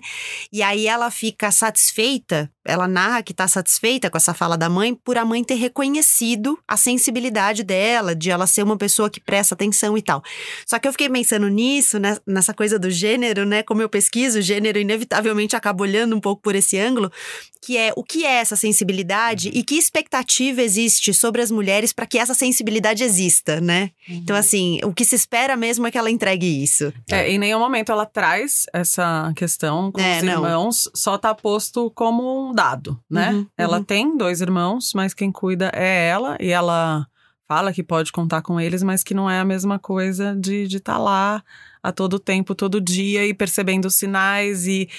E 0.51 0.61
aí 0.61 0.85
ela 0.85 1.09
fica 1.09 1.51
satisfeita, 1.51 2.51
ela 2.67 2.87
narra 2.87 3.23
que 3.23 3.33
tá 3.33 3.47
satisfeita 3.47 4.09
com 4.09 4.17
essa 4.17 4.33
fala 4.33 4.57
da 4.57 4.69
mãe 4.69 4.93
por 4.93 5.17
a 5.17 5.25
mãe 5.25 5.43
ter 5.43 5.55
reconhecido 5.55 6.59
a 6.67 6.75
sensibilidade 6.77 7.63
dela, 7.63 8.15
de 8.15 8.29
ela 8.29 8.45
ser 8.45 8.63
uma 8.63 8.77
pessoa 8.77 9.09
que 9.09 9.19
presta 9.19 9.55
atenção 9.55 9.97
e 9.97 10.01
tal. 10.01 10.21
Só 10.65 10.77
que 10.77 10.87
eu 10.87 10.91
fiquei 10.91 11.09
pensando 11.09 11.47
nisso, 11.47 11.97
né, 11.99 12.17
nessa 12.27 12.53
coisa 12.53 12.77
do 12.77 12.89
gênero, 12.91 13.45
né? 13.45 13.63
Como 13.63 13.81
eu 13.81 13.89
pesquiso, 13.89 14.39
o 14.39 14.41
gênero 14.41 14.77
inevitavelmente 14.79 15.55
acaba 15.55 15.81
olhando 15.81 16.15
um 16.15 16.19
pouco 16.19 16.41
por 16.41 16.55
esse 16.55 16.77
ângulo, 16.77 17.11
que 17.61 17.77
é 17.77 17.91
o 17.95 18.03
que 18.03 18.25
é 18.25 18.35
essa 18.35 18.55
sensibilidade 18.55 19.49
e 19.53 19.63
que 19.63 19.75
expectativa 19.75 20.61
existe 20.61 21.13
sobre 21.13 21.41
as 21.41 21.49
mulheres 21.51 21.93
para 21.93 22.05
que 22.05 22.17
essa 22.17 22.33
sensibilidade 22.33 23.03
exista, 23.03 23.59
né? 23.61 23.91
Então, 24.09 24.35
assim, 24.35 24.79
o 24.83 24.93
que 24.93 25.05
se 25.05 25.15
espera 25.15 25.55
mesmo 25.55 25.87
é 25.87 25.91
que 25.91 25.97
ela 25.97 26.11
entregue 26.11 26.63
isso. 26.63 26.93
É, 27.09 27.29
em 27.29 27.37
nenhum 27.37 27.59
momento 27.59 27.91
ela 27.91 28.05
traz 28.05 28.65
essa 28.73 29.31
questão 29.35 29.91
com 29.91 29.99
É, 30.01 30.17
os 30.17 30.23
não. 30.23 30.33
irmãos, 30.33 30.89
só 30.93 31.17
tá 31.17 31.33
posto 31.33 31.91
como 31.95 32.49
um 32.49 32.53
dado, 32.57 32.99
né? 33.07 33.33
Uhum, 33.33 33.47
ela 33.55 33.77
uhum. 33.77 33.83
tem 33.83 34.17
dois 34.17 34.41
irmãos, 34.41 34.91
mas 34.95 35.13
quem 35.13 35.31
cuida 35.31 35.69
é 35.75 36.07
ela, 36.07 36.35
e 36.39 36.49
ela 36.49 37.05
fala 37.47 37.71
que 37.71 37.83
pode 37.83 38.11
contar 38.11 38.41
com 38.41 38.59
eles, 38.59 38.81
mas 38.81 39.03
que 39.03 39.13
não 39.13 39.29
é 39.29 39.39
a 39.39 39.45
mesma 39.45 39.77
coisa 39.77 40.35
de 40.35 40.63
estar 40.63 40.69
de 40.69 40.79
tá 40.79 40.97
lá 40.97 41.43
a 41.83 41.91
todo 41.91 42.19
tempo, 42.19 42.55
todo 42.55 42.81
dia, 42.81 43.25
e 43.25 43.33
percebendo 43.33 43.85
os 43.85 43.95
sinais 43.95 44.65
e 44.65 44.89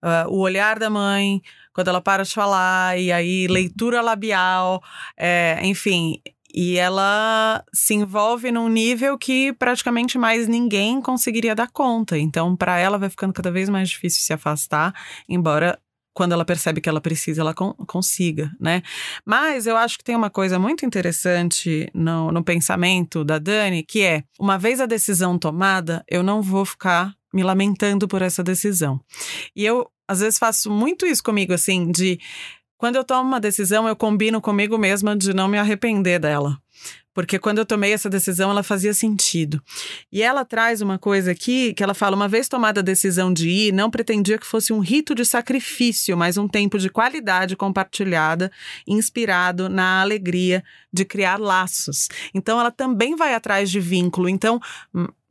ah, 0.00 0.26
o 0.28 0.38
olhar 0.38 0.78
da 0.78 0.88
mãe, 0.88 1.42
quando 1.74 1.88
ela 1.88 2.00
para 2.00 2.22
de 2.22 2.32
falar, 2.32 2.98
e 2.98 3.10
aí 3.10 3.48
leitura 3.48 4.00
labial, 4.00 4.80
é, 5.16 5.58
enfim. 5.64 6.22
E 6.54 6.78
ela 6.78 7.62
se 7.74 7.94
envolve 7.94 8.50
num 8.50 8.68
nível 8.68 9.18
que 9.18 9.52
praticamente 9.52 10.16
mais 10.16 10.48
ninguém 10.48 11.02
conseguiria 11.02 11.54
dar 11.54 11.70
conta. 11.70 12.16
Então, 12.16 12.56
para 12.56 12.78
ela, 12.78 12.96
vai 12.96 13.10
ficando 13.10 13.34
cada 13.34 13.50
vez 13.50 13.68
mais 13.68 13.90
difícil 13.90 14.22
se 14.22 14.32
afastar, 14.32 14.94
embora 15.28 15.78
quando 16.18 16.32
ela 16.32 16.44
percebe 16.44 16.80
que 16.80 16.88
ela 16.88 17.00
precisa, 17.00 17.42
ela 17.42 17.54
con 17.54 17.72
consiga, 17.86 18.50
né? 18.58 18.82
Mas 19.24 19.68
eu 19.68 19.76
acho 19.76 19.96
que 19.96 20.02
tem 20.02 20.16
uma 20.16 20.28
coisa 20.28 20.58
muito 20.58 20.84
interessante 20.84 21.88
no, 21.94 22.32
no 22.32 22.42
pensamento 22.42 23.22
da 23.24 23.38
Dani, 23.38 23.84
que 23.84 24.02
é: 24.02 24.24
uma 24.36 24.58
vez 24.58 24.80
a 24.80 24.86
decisão 24.86 25.38
tomada, 25.38 26.04
eu 26.08 26.24
não 26.24 26.42
vou 26.42 26.64
ficar 26.64 27.14
me 27.32 27.44
lamentando 27.44 28.08
por 28.08 28.20
essa 28.20 28.42
decisão. 28.42 29.00
E 29.54 29.64
eu, 29.64 29.88
às 30.08 30.18
vezes, 30.18 30.40
faço 30.40 30.68
muito 30.72 31.06
isso 31.06 31.22
comigo, 31.22 31.54
assim, 31.54 31.88
de 31.92 32.18
quando 32.76 32.96
eu 32.96 33.04
tomo 33.04 33.28
uma 33.28 33.38
decisão, 33.38 33.86
eu 33.86 33.94
combino 33.94 34.40
comigo 34.40 34.76
mesma 34.76 35.16
de 35.16 35.32
não 35.32 35.46
me 35.46 35.56
arrepender 35.56 36.18
dela. 36.18 36.58
Porque 37.18 37.36
quando 37.36 37.58
eu 37.58 37.66
tomei 37.66 37.92
essa 37.92 38.08
decisão, 38.08 38.48
ela 38.48 38.62
fazia 38.62 38.94
sentido. 38.94 39.60
E 40.12 40.22
ela 40.22 40.44
traz 40.44 40.80
uma 40.80 41.00
coisa 41.00 41.32
aqui 41.32 41.74
que 41.74 41.82
ela 41.82 41.92
fala: 41.92 42.14
uma 42.14 42.28
vez 42.28 42.46
tomada 42.46 42.78
a 42.78 42.82
decisão 42.82 43.32
de 43.32 43.48
ir, 43.48 43.72
não 43.72 43.90
pretendia 43.90 44.38
que 44.38 44.46
fosse 44.46 44.72
um 44.72 44.78
rito 44.78 45.16
de 45.16 45.24
sacrifício, 45.24 46.16
mas 46.16 46.36
um 46.36 46.46
tempo 46.46 46.78
de 46.78 46.88
qualidade 46.88 47.56
compartilhada, 47.56 48.52
inspirado 48.86 49.68
na 49.68 50.00
alegria 50.00 50.62
de 50.92 51.04
criar 51.04 51.40
laços. 51.40 52.06
Então, 52.32 52.60
ela 52.60 52.70
também 52.70 53.16
vai 53.16 53.34
atrás 53.34 53.68
de 53.68 53.80
vínculo. 53.80 54.28
Então, 54.28 54.60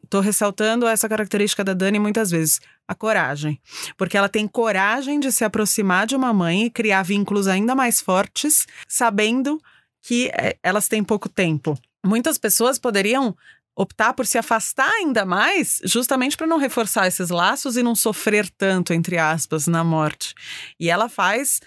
Estou 0.03 0.21
ressaltando 0.21 0.87
essa 0.87 1.09
característica 1.09 1.65
da 1.65 1.73
Dani 1.73 1.99
muitas 1.99 2.31
vezes, 2.31 2.61
a 2.87 2.95
coragem. 2.95 3.59
Porque 3.97 4.17
ela 4.17 4.29
tem 4.29 4.47
coragem 4.47 5.19
de 5.19 5.33
se 5.33 5.43
aproximar 5.43 6.07
de 6.07 6.15
uma 6.15 6.33
mãe 6.33 6.63
e 6.63 6.69
criar 6.69 7.03
vínculos 7.03 7.45
ainda 7.45 7.75
mais 7.75 7.99
fortes, 7.99 8.65
sabendo 8.87 9.61
que 10.01 10.29
é, 10.29 10.57
elas 10.63 10.87
têm 10.87 11.03
pouco 11.03 11.29
tempo. 11.29 11.77
Muitas 12.05 12.37
pessoas 12.37 12.79
poderiam 12.79 13.35
optar 13.77 14.13
por 14.13 14.25
se 14.25 14.39
afastar 14.39 14.89
ainda 14.89 15.23
mais, 15.23 15.79
justamente 15.83 16.35
para 16.35 16.47
não 16.47 16.57
reforçar 16.57 17.05
esses 17.07 17.29
laços 17.29 17.77
e 17.77 17.83
não 17.83 17.93
sofrer 17.93 18.49
tanto, 18.57 18.91
entre 18.91 19.19
aspas, 19.19 19.67
na 19.67 19.83
morte. 19.83 20.33
E 20.79 20.89
ela 20.89 21.07
faz. 21.07 21.61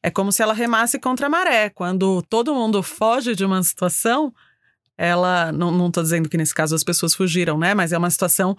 É 0.00 0.10
como 0.10 0.30
se 0.30 0.40
ela 0.40 0.54
remasse 0.54 1.00
contra 1.00 1.26
a 1.26 1.30
maré. 1.30 1.68
Quando 1.70 2.22
todo 2.22 2.54
mundo 2.54 2.82
foge 2.82 3.34
de 3.34 3.44
uma 3.44 3.60
situação, 3.64 4.32
ela. 4.96 5.50
Não, 5.50 5.90
tô 5.90 6.00
dizendo 6.00 6.28
que 6.28 6.36
nesse 6.36 6.54
caso 6.54 6.76
as 6.76 6.84
pessoas 6.84 7.14
fugiram, 7.14 7.58
né? 7.58 7.74
Mas 7.74 7.92
é 7.92 7.98
uma 7.98 8.10
situação 8.10 8.56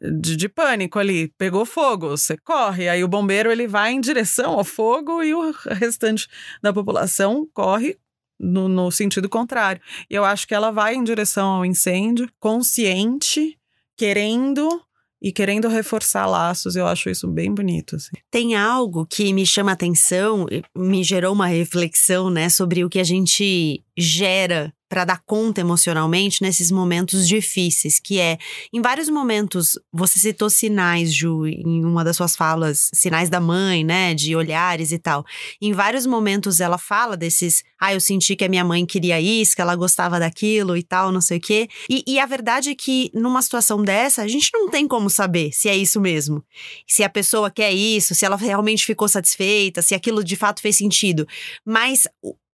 de, 0.00 0.36
de, 0.36 0.48
pânico 0.48 1.00
ali. 1.00 1.32
Pegou 1.36 1.66
fogo, 1.66 2.10
você 2.10 2.36
corre. 2.36 2.88
Aí 2.88 3.02
o 3.02 3.08
bombeiro 3.08 3.50
ele 3.50 3.66
vai 3.66 3.92
em 3.92 4.00
direção 4.00 4.52
ao 4.52 4.64
fogo 4.64 5.24
e 5.24 5.34
o 5.34 5.52
restante 5.72 6.28
da 6.62 6.72
população 6.72 7.48
corre 7.52 7.98
no, 8.38 8.68
no 8.68 8.90
sentido 8.90 9.28
contrário. 9.28 9.80
E 10.10 10.14
eu 10.14 10.24
acho 10.24 10.46
que 10.46 10.54
ela 10.54 10.70
vai 10.70 10.94
em 10.94 11.04
direção 11.04 11.48
ao 11.48 11.64
incêndio, 11.64 12.28
consciente, 12.38 13.58
querendo 13.96 14.68
e 15.24 15.32
querendo 15.32 15.68
reforçar 15.68 16.26
laços, 16.26 16.76
eu 16.76 16.86
acho 16.86 17.08
isso 17.08 17.26
bem 17.26 17.50
bonito. 17.54 17.96
Assim. 17.96 18.10
Tem 18.30 18.54
algo 18.54 19.06
que 19.06 19.32
me 19.32 19.46
chama 19.46 19.72
atenção, 19.72 20.44
me 20.76 21.02
gerou 21.02 21.32
uma 21.32 21.46
reflexão, 21.46 22.28
né, 22.28 22.50
sobre 22.50 22.84
o 22.84 22.90
que 22.90 23.00
a 23.00 23.04
gente 23.04 23.82
gera 23.96 24.70
para 24.88 25.04
dar 25.04 25.22
conta 25.24 25.60
emocionalmente 25.60 26.42
nesses 26.42 26.70
momentos 26.70 27.26
difíceis, 27.26 27.98
que 27.98 28.20
é, 28.20 28.38
em 28.72 28.80
vários 28.80 29.08
momentos, 29.08 29.78
você 29.92 30.18
citou 30.18 30.50
sinais, 30.50 31.12
Ju, 31.12 31.46
em 31.46 31.84
uma 31.84 32.04
das 32.04 32.16
suas 32.16 32.36
falas, 32.36 32.90
sinais 32.92 33.28
da 33.28 33.40
mãe, 33.40 33.82
né, 33.84 34.14
de 34.14 34.36
olhares 34.36 34.92
e 34.92 34.98
tal. 34.98 35.24
Em 35.60 35.72
vários 35.72 36.06
momentos 36.06 36.60
ela 36.60 36.78
fala 36.78 37.16
desses, 37.16 37.64
ah, 37.80 37.94
eu 37.94 38.00
senti 38.00 38.36
que 38.36 38.44
a 38.44 38.48
minha 38.48 38.64
mãe 38.64 38.84
queria 38.86 39.20
isso, 39.20 39.54
que 39.54 39.62
ela 39.62 39.74
gostava 39.74 40.20
daquilo 40.20 40.76
e 40.76 40.82
tal, 40.82 41.10
não 41.10 41.20
sei 41.20 41.38
o 41.38 41.40
quê. 41.40 41.68
E, 41.88 42.04
e 42.06 42.18
a 42.18 42.26
verdade 42.26 42.70
é 42.70 42.74
que 42.74 43.10
numa 43.14 43.42
situação 43.42 43.82
dessa, 43.82 44.22
a 44.22 44.28
gente 44.28 44.50
não 44.52 44.68
tem 44.68 44.86
como 44.86 45.08
saber 45.10 45.52
se 45.52 45.68
é 45.68 45.76
isso 45.76 46.00
mesmo. 46.00 46.44
Se 46.86 47.02
a 47.02 47.08
pessoa 47.08 47.50
quer 47.50 47.72
isso, 47.72 48.14
se 48.14 48.24
ela 48.24 48.36
realmente 48.36 48.84
ficou 48.84 49.08
satisfeita, 49.08 49.82
se 49.82 49.94
aquilo 49.94 50.22
de 50.22 50.36
fato 50.36 50.60
fez 50.60 50.76
sentido. 50.76 51.26
Mas 51.64 52.02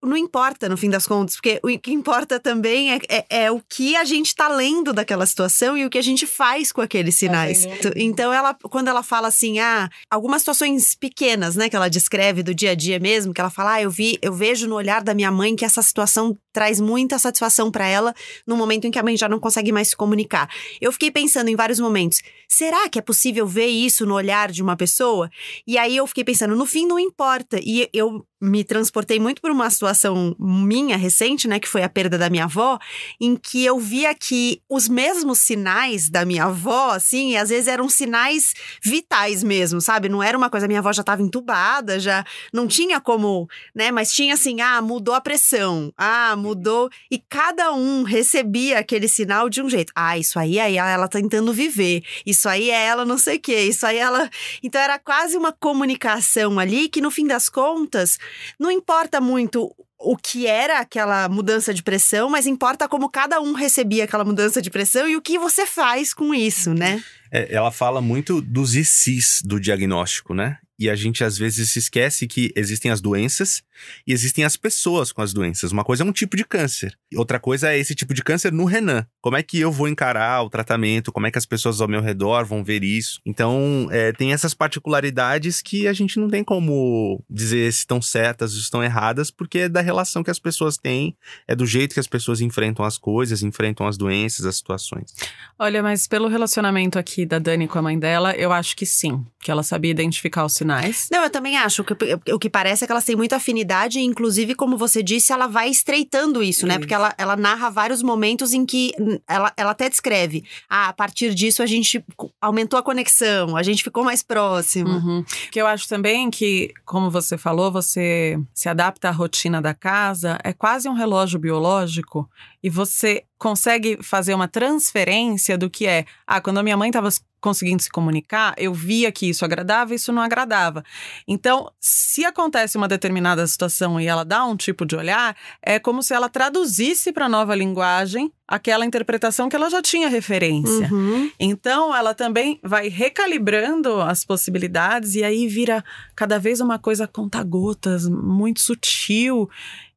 não 0.01 0.15
importa 0.15 0.69
no 0.69 0.77
fim 0.77 0.89
das 0.89 1.05
contas, 1.05 1.35
porque 1.35 1.59
o 1.63 1.79
que 1.79 1.91
importa 1.91 2.39
também 2.39 2.93
é, 2.93 2.99
é, 3.09 3.25
é 3.43 3.51
o 3.51 3.61
que 3.67 3.95
a 3.95 4.05
gente 4.05 4.27
está 4.27 4.47
lendo 4.47 4.93
daquela 4.93 5.25
situação 5.25 5.77
e 5.77 5.85
o 5.85 5.89
que 5.89 5.97
a 5.97 6.01
gente 6.01 6.25
faz 6.25 6.71
com 6.71 6.81
aqueles 6.81 7.15
sinais. 7.15 7.67
então, 7.95 8.31
ela, 8.31 8.53
quando 8.53 8.87
ela 8.87 9.03
fala 9.03 9.27
assim, 9.27 9.59
ah, 9.59 9.89
algumas 10.09 10.41
situações 10.41 10.95
pequenas, 10.95 11.55
né, 11.55 11.69
que 11.69 11.75
ela 11.75 11.89
descreve 11.89 12.41
do 12.43 12.55
dia 12.55 12.71
a 12.71 12.75
dia 12.75 12.99
mesmo, 12.99 13.33
que 13.33 13.41
ela 13.41 13.49
fala, 13.49 13.73
ah, 13.73 13.81
eu 13.81 13.91
vi, 13.91 14.17
eu 14.21 14.33
vejo 14.33 14.67
no 14.67 14.75
olhar 14.75 15.03
da 15.03 15.13
minha 15.13 15.31
mãe 15.31 15.55
que 15.55 15.65
essa 15.65 15.81
situação 15.81 16.37
traz 16.53 16.79
muita 16.79 17.19
satisfação 17.19 17.69
para 17.69 17.87
ela 17.87 18.13
no 18.47 18.55
momento 18.55 18.85
em 18.85 18.91
que 18.91 18.99
a 18.99 19.03
mãe 19.03 19.15
já 19.15 19.29
não 19.29 19.39
consegue 19.39 19.71
mais 19.71 19.89
se 19.89 19.95
comunicar. 19.95 20.49
Eu 20.79 20.91
fiquei 20.91 21.11
pensando 21.11 21.49
em 21.49 21.55
vários 21.55 21.79
momentos, 21.79 22.21
será 22.47 22.89
que 22.89 22.99
é 22.99 23.01
possível 23.01 23.45
ver 23.45 23.67
isso 23.67 24.05
no 24.05 24.15
olhar 24.15 24.51
de 24.51 24.63
uma 24.63 24.75
pessoa? 24.75 25.29
E 25.67 25.77
aí 25.77 25.95
eu 25.95 26.07
fiquei 26.07 26.23
pensando, 26.23 26.55
no 26.55 26.65
fim 26.65 26.85
não 26.85 26.99
importa. 26.99 27.59
E 27.61 27.89
eu 27.93 28.25
me 28.41 28.63
transportei 28.63 29.19
muito 29.19 29.41
por 29.41 29.51
uma 29.51 29.69
situação 29.69 30.35
minha 30.39 30.97
recente, 30.97 31.47
né, 31.47 31.59
que 31.59 31.67
foi 31.67 31.83
a 31.83 31.89
perda 31.89 32.17
da 32.17 32.29
minha 32.29 32.45
avó, 32.45 32.79
em 33.19 33.35
que 33.35 33.65
eu 33.65 33.79
via 33.79 34.13
que 34.13 34.61
os 34.69 34.87
mesmos 34.87 35.39
sinais 35.39 36.09
da 36.09 36.23
minha 36.25 36.45
avó, 36.45 36.91
assim, 36.91 37.35
às 37.35 37.49
vezes 37.49 37.67
eram 37.67 37.89
sinais 37.89 38.53
vitais 38.83 39.43
mesmo, 39.43 39.81
sabe? 39.81 40.07
Não 40.07 40.23
era 40.23 40.37
uma 40.37 40.49
coisa, 40.49 40.67
minha 40.67 40.79
avó 40.79 40.93
já 40.93 41.01
estava 41.01 41.21
entubada, 41.21 41.99
já 41.99 42.23
não 42.53 42.67
tinha 42.67 42.99
como, 43.01 43.47
né, 43.75 43.91
mas 43.91 44.11
tinha 44.11 44.33
assim, 44.33 44.61
ah, 44.61 44.81
mudou 44.81 45.13
a 45.13 45.21
pressão, 45.21 45.91
ah, 45.97 46.35
mudou, 46.37 46.89
e 47.11 47.19
cada 47.19 47.73
um 47.73 48.03
recebia 48.03 48.79
aquele 48.79 49.07
sinal 49.07 49.49
de 49.49 49.61
um 49.61 49.69
jeito. 49.69 49.91
Ah, 49.95 50.17
isso 50.17 50.39
aí 50.39 50.59
aí 50.59 50.77
ela 50.77 51.07
tá 51.07 51.19
tentando 51.19 51.53
viver. 51.53 52.03
Isso 52.25 52.47
aí 52.47 52.69
é 52.69 52.85
ela 52.85 53.05
não 53.05 53.17
sei 53.17 53.37
o 53.37 53.39
quê. 53.39 53.61
Isso 53.61 53.85
aí 53.85 53.97
ela, 53.97 54.29
então 54.63 54.79
era 54.79 54.97
quase 54.99 55.37
uma 55.37 55.51
comunicação 55.51 56.59
ali 56.59 56.87
que 56.89 57.01
no 57.01 57.11
fim 57.11 57.27
das 57.27 57.49
contas 57.49 58.17
não 58.59 58.71
importa 58.71 59.19
muito 59.19 59.73
o 59.99 60.15
que 60.15 60.47
era 60.47 60.79
aquela 60.79 61.27
mudança 61.27 61.73
de 61.73 61.83
pressão, 61.83 62.29
mas 62.29 62.47
importa 62.47 62.87
como 62.87 63.09
cada 63.09 63.41
um 63.41 63.53
recebia 63.53 64.05
aquela 64.05 64.23
mudança 64.23 64.61
de 64.61 64.69
pressão 64.69 65.07
e 65.07 65.17
o 65.17 65.21
que 65.21 65.37
você 65.37 65.65
faz 65.65 66.13
com 66.13 66.33
isso, 66.33 66.73
né? 66.73 67.03
É, 67.31 67.53
ela 67.53 67.71
fala 67.71 67.99
muito 67.99 68.41
dos 68.41 68.75
ICs 68.75 69.41
do 69.43 69.59
diagnóstico, 69.59 70.33
né? 70.33 70.57
E 70.79 70.89
a 70.89 70.95
gente 70.95 71.25
às 71.25 71.37
vezes 71.37 71.71
se 71.71 71.79
esquece 71.79 72.25
que 72.25 72.53
existem 72.55 72.89
as 72.89 73.01
doenças 73.01 73.61
e 74.07 74.13
existem 74.13 74.45
as 74.45 74.55
pessoas 74.55 75.11
com 75.11 75.21
as 75.21 75.33
doenças. 75.33 75.73
Uma 75.73 75.83
coisa 75.83 76.03
é 76.03 76.05
um 76.05 76.11
tipo 76.13 76.37
de 76.37 76.45
câncer, 76.45 76.97
outra 77.15 77.37
coisa 77.37 77.73
é 77.73 77.77
esse 77.77 77.93
tipo 77.93 78.13
de 78.13 78.23
câncer 78.23 78.53
no 78.53 78.63
Renan. 78.63 79.05
Como 79.21 79.35
é 79.35 79.43
que 79.43 79.59
eu 79.59 79.71
vou 79.73 79.89
encarar 79.89 80.41
o 80.41 80.49
tratamento? 80.49 81.11
Como 81.11 81.27
é 81.27 81.31
que 81.31 81.37
as 81.37 81.45
pessoas 81.45 81.81
ao 81.81 81.87
meu 81.87 82.01
redor 82.01 82.45
vão 82.45 82.63
ver 82.63 82.81
isso? 82.81 83.19
Então, 83.25 83.89
é, 83.91 84.13
tem 84.13 84.31
essas 84.31 84.53
particularidades 84.53 85.61
que 85.61 85.85
a 85.85 85.91
gente 85.91 86.17
não 86.17 86.29
tem 86.29 86.43
como 86.45 87.21
dizer 87.29 87.71
se 87.73 87.79
estão 87.79 88.01
certas 88.01 88.53
ou 88.53 88.59
estão 88.59 88.81
erradas, 88.81 89.29
porque 89.29 89.59
é 89.59 89.69
da 89.69 89.81
relação 89.81 90.23
que 90.23 90.31
as 90.31 90.39
pessoas 90.39 90.77
têm, 90.77 91.13
é 91.45 91.53
do 91.53 91.65
jeito 91.65 91.93
que 91.93 91.99
as 91.99 92.07
pessoas 92.07 92.39
enfrentam 92.39 92.85
as 92.85 92.97
coisas, 92.97 93.43
enfrentam 93.43 93.85
as 93.85 93.97
doenças, 93.97 94.45
as 94.45 94.55
situações. 94.55 95.13
Olha, 95.57 95.83
mas 95.83 96.07
pelo 96.07 96.29
relacionamento 96.29 96.97
aqui 96.97 97.25
da 97.25 97.37
Dani 97.37 97.67
com 97.67 97.79
a 97.79 97.81
mãe 97.81 97.99
dela, 97.99 98.33
eu 98.35 98.53
acho 98.53 98.77
que 98.77 98.85
sim, 98.85 99.25
que 99.41 99.51
ela 99.51 99.63
sabia 99.63 99.91
identificar 99.91 100.45
os 100.45 100.53
sinais 100.53 100.68
Não, 101.11 101.23
eu 101.23 101.29
também 101.29 101.57
acho. 101.57 101.83
que 101.83 101.93
o 102.33 102.39
que 102.39 102.49
parece 102.49 102.83
é 102.83 102.87
que 102.87 102.91
elas 102.91 103.05
têm 103.05 103.15
muita 103.15 103.37
afinidade, 103.37 103.99
e, 103.99 104.03
inclusive, 104.03 104.55
como 104.55 104.77
você 104.77 105.01
disse, 105.01 105.31
ela 105.31 105.47
vai 105.47 105.69
estreitando 105.69 106.43
isso, 106.43 106.65
né? 106.67 106.77
Porque 106.77 106.93
ela, 106.93 107.13
ela 107.17 107.35
narra 107.35 107.69
vários 107.69 108.01
momentos 108.01 108.53
em 108.53 108.65
que 108.65 108.91
ela, 109.27 109.51
ela 109.57 109.71
até 109.71 109.89
descreve. 109.89 110.43
Ah, 110.69 110.89
a 110.89 110.93
partir 110.93 111.33
disso 111.33 111.63
a 111.63 111.65
gente 111.65 112.03
aumentou 112.41 112.79
a 112.79 112.83
conexão, 112.83 113.55
a 113.55 113.63
gente 113.63 113.83
ficou 113.83 114.03
mais 114.03 114.23
próximo. 114.23 114.89
Uhum. 114.89 115.25
Que 115.51 115.61
eu 115.61 115.67
acho 115.67 115.87
também 115.87 116.29
que, 116.29 116.71
como 116.85 117.09
você 117.09 117.37
falou, 117.37 117.71
você 117.71 118.37
se 118.53 118.69
adapta 118.69 119.09
à 119.09 119.11
rotina 119.11 119.61
da 119.61 119.73
casa, 119.73 120.37
é 120.43 120.53
quase 120.53 120.87
um 120.87 120.93
relógio 120.93 121.39
biológico 121.39 122.29
e 122.61 122.69
você 122.69 123.23
consegue 123.37 123.97
fazer 124.01 124.33
uma 124.33 124.47
transferência 124.47 125.57
do 125.57 125.69
que 125.69 125.87
é, 125.87 126.05
ah, 126.27 126.41
quando 126.41 126.57
a 126.57 126.63
minha 126.63 126.75
mãe 126.75 126.89
estava 126.89 127.09
conseguindo 127.41 127.81
se 127.81 127.89
comunicar, 127.89 128.53
eu 128.57 128.73
via 128.73 129.11
que 129.11 129.29
isso 129.29 129.45
agradava 129.45 129.93
e 129.93 129.95
isso 129.95 130.11
não 130.11 130.21
agradava. 130.21 130.83
Então, 131.27 131.71
se 131.79 132.25
acontece 132.25 132.77
uma 132.77 132.87
determinada 132.87 133.45
situação 133.47 133.99
e 133.99 134.07
ela 134.07 134.23
dá 134.23 134.45
um 134.45 134.55
tipo 134.55 134.85
de 134.85 134.95
olhar, 134.95 135.35
é 135.61 135.79
como 135.79 136.03
se 136.03 136.13
ela 136.13 136.29
traduzisse 136.29 137.11
para 137.11 137.25
a 137.25 137.29
nova 137.29 137.55
linguagem 137.55 138.31
aquela 138.47 138.85
interpretação 138.85 139.47
que 139.47 139.55
ela 139.55 139.69
já 139.69 139.81
tinha 139.81 140.09
referência. 140.09 140.91
Uhum. 140.91 141.31
Então, 141.39 141.95
ela 141.95 142.13
também 142.13 142.59
vai 142.63 142.89
recalibrando 142.89 144.01
as 144.01 144.25
possibilidades 144.25 145.15
e 145.15 145.23
aí 145.23 145.47
vira 145.47 145.83
cada 146.15 146.39
vez 146.39 146.59
uma 146.59 146.79
coisa 146.79 147.07
conta-gotas, 147.07 148.09
muito 148.09 148.59
sutil 148.59 149.49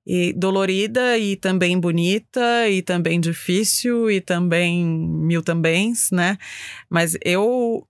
e 0.07 0.33
dolorida 0.33 1.17
e 1.19 1.37
também 1.37 1.79
bonita 1.79 2.69
e 2.69 2.83
também 2.83 3.21
difícil 3.21 4.11
e 4.11 4.21
também 4.21 4.85
mil 4.85 5.43
tambéms, 5.43 6.09
né? 6.13 6.37
Mas 6.91 7.17
eu 7.25 7.87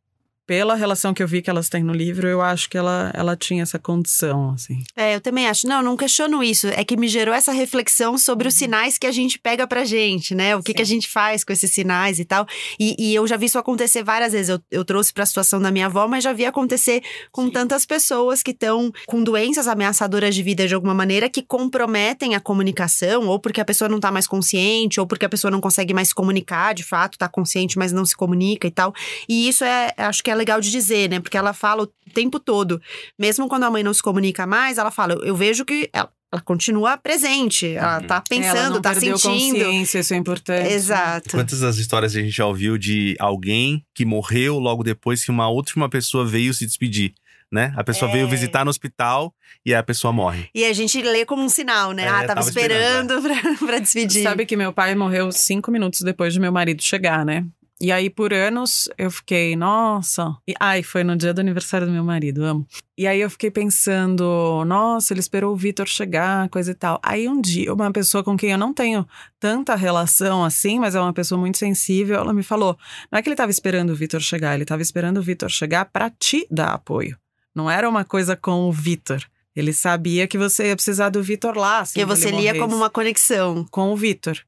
pela 0.46 0.74
relação 0.74 1.14
que 1.14 1.22
eu 1.22 1.28
vi 1.28 1.40
que 1.40 1.48
elas 1.48 1.68
têm 1.68 1.82
no 1.82 1.92
livro, 1.92 2.26
eu 2.26 2.40
acho 2.40 2.68
que 2.68 2.76
ela, 2.76 3.10
ela 3.14 3.36
tinha 3.36 3.62
essa 3.62 3.78
condição, 3.78 4.50
assim. 4.50 4.82
É, 4.96 5.14
eu 5.14 5.20
também 5.20 5.46
acho. 5.46 5.66
Não, 5.66 5.82
não 5.82 5.96
questiono 5.96 6.42
isso. 6.42 6.66
É 6.68 6.84
que 6.84 6.96
me 6.96 7.08
gerou 7.08 7.34
essa 7.34 7.52
reflexão 7.52 8.18
sobre 8.18 8.48
os 8.48 8.54
uhum. 8.54 8.58
sinais 8.58 8.98
que 8.98 9.06
a 9.06 9.12
gente 9.12 9.38
pega 9.38 9.66
pra 9.66 9.84
gente, 9.84 10.34
né? 10.34 10.56
O 10.56 10.62
que, 10.62 10.74
que 10.74 10.82
a 10.82 10.86
gente 10.86 11.08
faz 11.08 11.44
com 11.44 11.52
esses 11.52 11.72
sinais 11.72 12.18
e 12.18 12.24
tal. 12.24 12.46
E, 12.78 12.96
e 12.98 13.14
eu 13.14 13.26
já 13.26 13.36
vi 13.36 13.46
isso 13.46 13.58
acontecer 13.58 14.02
várias 14.02 14.32
vezes. 14.32 14.48
Eu, 14.48 14.60
eu 14.70 14.84
trouxe 14.84 15.12
pra 15.12 15.24
situação 15.24 15.60
da 15.60 15.70
minha 15.70 15.86
avó, 15.86 16.08
mas 16.08 16.24
já 16.24 16.32
vi 16.32 16.44
acontecer 16.44 17.02
com 17.30 17.46
Sim. 17.46 17.52
tantas 17.52 17.86
pessoas 17.86 18.42
que 18.42 18.50
estão 18.50 18.92
com 19.06 19.22
doenças 19.22 19.68
ameaçadoras 19.68 20.34
de 20.34 20.42
vida 20.42 20.66
de 20.66 20.74
alguma 20.74 20.94
maneira 20.94 21.28
que 21.28 21.42
comprometem 21.42 22.34
a 22.34 22.40
comunicação, 22.40 23.28
ou 23.28 23.38
porque 23.38 23.60
a 23.60 23.64
pessoa 23.64 23.88
não 23.88 24.00
tá 24.00 24.10
mais 24.10 24.26
consciente, 24.26 24.98
ou 24.98 25.06
porque 25.06 25.24
a 25.24 25.28
pessoa 25.28 25.50
não 25.50 25.60
consegue 25.60 25.94
mais 25.94 26.08
se 26.08 26.14
comunicar, 26.14 26.74
de 26.74 26.82
fato, 26.82 27.16
tá 27.16 27.28
consciente, 27.28 27.78
mas 27.78 27.92
não 27.92 28.04
se 28.04 28.16
comunica 28.16 28.66
e 28.66 28.70
tal. 28.70 28.92
E 29.28 29.48
isso 29.48 29.64
é, 29.64 29.94
acho 29.96 30.22
que 30.22 30.31
é 30.32 30.34
legal 30.34 30.60
de 30.60 30.70
dizer, 30.70 31.08
né? 31.10 31.20
Porque 31.20 31.36
ela 31.36 31.52
fala 31.52 31.82
o 31.84 31.86
tempo 32.12 32.40
todo, 32.40 32.80
mesmo 33.18 33.48
quando 33.48 33.64
a 33.64 33.70
mãe 33.70 33.82
não 33.82 33.94
se 33.94 34.02
comunica 34.02 34.46
mais, 34.46 34.78
ela 34.78 34.90
fala: 34.90 35.14
eu 35.24 35.36
vejo 35.36 35.64
que 35.64 35.88
ela, 35.92 36.10
ela 36.32 36.40
continua 36.42 36.96
presente, 36.96 37.66
ela 37.74 38.00
Uhum. 38.00 38.06
tá 38.06 38.14
ela 38.16 38.24
pensando, 38.28 38.74
não 38.74 38.82
tá 38.82 38.90
perdeu 38.92 39.18
sentindo. 39.18 39.58
consciência, 39.64 39.98
isso 40.00 40.14
é 40.14 40.16
importante. 40.16 40.72
Exato. 40.72 41.30
Quantas 41.36 41.60
das 41.60 41.76
histórias 41.76 42.16
a 42.16 42.20
gente 42.20 42.30
já 42.30 42.46
ouviu 42.46 42.76
de 42.78 43.14
alguém 43.20 43.84
que 43.94 44.04
morreu 44.04 44.58
logo 44.58 44.82
depois 44.82 45.24
que 45.24 45.30
uma 45.30 45.48
outra 45.48 45.88
pessoa 45.88 46.24
veio 46.26 46.54
se 46.54 46.64
despedir, 46.66 47.12
né? 47.50 47.72
A 47.76 47.84
pessoa 47.84 48.10
É. 48.10 48.14
veio 48.14 48.28
visitar 48.28 48.64
no 48.64 48.70
hospital 48.70 49.34
e 49.64 49.72
aí 49.74 49.78
a 49.78 49.82
pessoa 49.82 50.10
morre. 50.12 50.48
E 50.54 50.64
a 50.64 50.72
gente 50.72 51.00
lê 51.02 51.24
como 51.26 51.42
um 51.42 51.48
sinal, 51.50 51.92
né? 51.92 52.04
É, 52.04 52.08
ah, 52.08 52.12
tava, 52.12 52.26
tava 52.36 52.40
esperando, 52.48 53.14
esperando, 53.14 53.22
pra, 53.60 53.66
pra 53.66 53.78
despedir. 53.78 54.22
Sabe 54.22 54.46
que 54.46 54.56
meu 54.56 54.72
pai 54.72 54.94
morreu 54.94 55.30
cinco 55.30 55.70
minutos 55.70 56.00
depois 56.00 56.32
de 56.32 56.40
meu 56.40 56.50
marido 56.50 56.82
chegar, 56.82 57.24
né? 57.26 57.44
E 57.82 57.90
aí, 57.90 58.08
por 58.08 58.32
anos, 58.32 58.88
eu 58.96 59.10
fiquei, 59.10 59.56
nossa. 59.56 60.36
E, 60.46 60.54
ai, 60.60 60.84
foi 60.84 61.02
no 61.02 61.16
dia 61.16 61.34
do 61.34 61.40
aniversário 61.40 61.84
do 61.84 61.92
meu 61.92 62.04
marido, 62.04 62.44
amo. 62.44 62.64
E 62.96 63.08
aí 63.08 63.20
eu 63.20 63.28
fiquei 63.28 63.50
pensando, 63.50 64.64
nossa, 64.64 65.12
ele 65.12 65.18
esperou 65.18 65.52
o 65.52 65.56
Vitor 65.56 65.88
chegar, 65.88 66.48
coisa 66.48 66.70
e 66.70 66.74
tal. 66.74 67.00
Aí 67.02 67.28
um 67.28 67.40
dia, 67.40 67.74
uma 67.74 67.90
pessoa 67.90 68.22
com 68.22 68.36
quem 68.36 68.52
eu 68.52 68.58
não 68.58 68.72
tenho 68.72 69.04
tanta 69.40 69.74
relação 69.74 70.44
assim, 70.44 70.78
mas 70.78 70.94
é 70.94 71.00
uma 71.00 71.12
pessoa 71.12 71.40
muito 71.40 71.58
sensível, 71.58 72.20
ela 72.20 72.32
me 72.32 72.44
falou: 72.44 72.78
não 73.10 73.18
é 73.18 73.22
que 73.22 73.28
ele 73.28 73.34
tava 73.34 73.50
esperando 73.50 73.90
o 73.90 73.96
Vitor 73.96 74.20
chegar, 74.20 74.54
ele 74.54 74.64
tava 74.64 74.80
esperando 74.82 75.16
o 75.16 75.22
Vitor 75.22 75.50
chegar 75.50 75.86
pra 75.86 76.08
te 76.08 76.46
dar 76.48 76.74
apoio. 76.74 77.18
Não 77.52 77.68
era 77.68 77.88
uma 77.88 78.04
coisa 78.04 78.36
com 78.36 78.68
o 78.68 78.72
Vitor. 78.72 79.24
Ele 79.56 79.72
sabia 79.72 80.28
que 80.28 80.38
você 80.38 80.68
ia 80.68 80.76
precisar 80.76 81.08
do 81.08 81.20
Vitor 81.20 81.56
lá. 81.56 81.80
Assim, 81.80 82.00
Porque 82.00 82.06
você 82.06 82.30
lia 82.30 82.56
como 82.56 82.76
uma 82.76 82.88
conexão. 82.88 83.66
com 83.72 83.92
o 83.92 83.96
Vitor. 83.96 84.38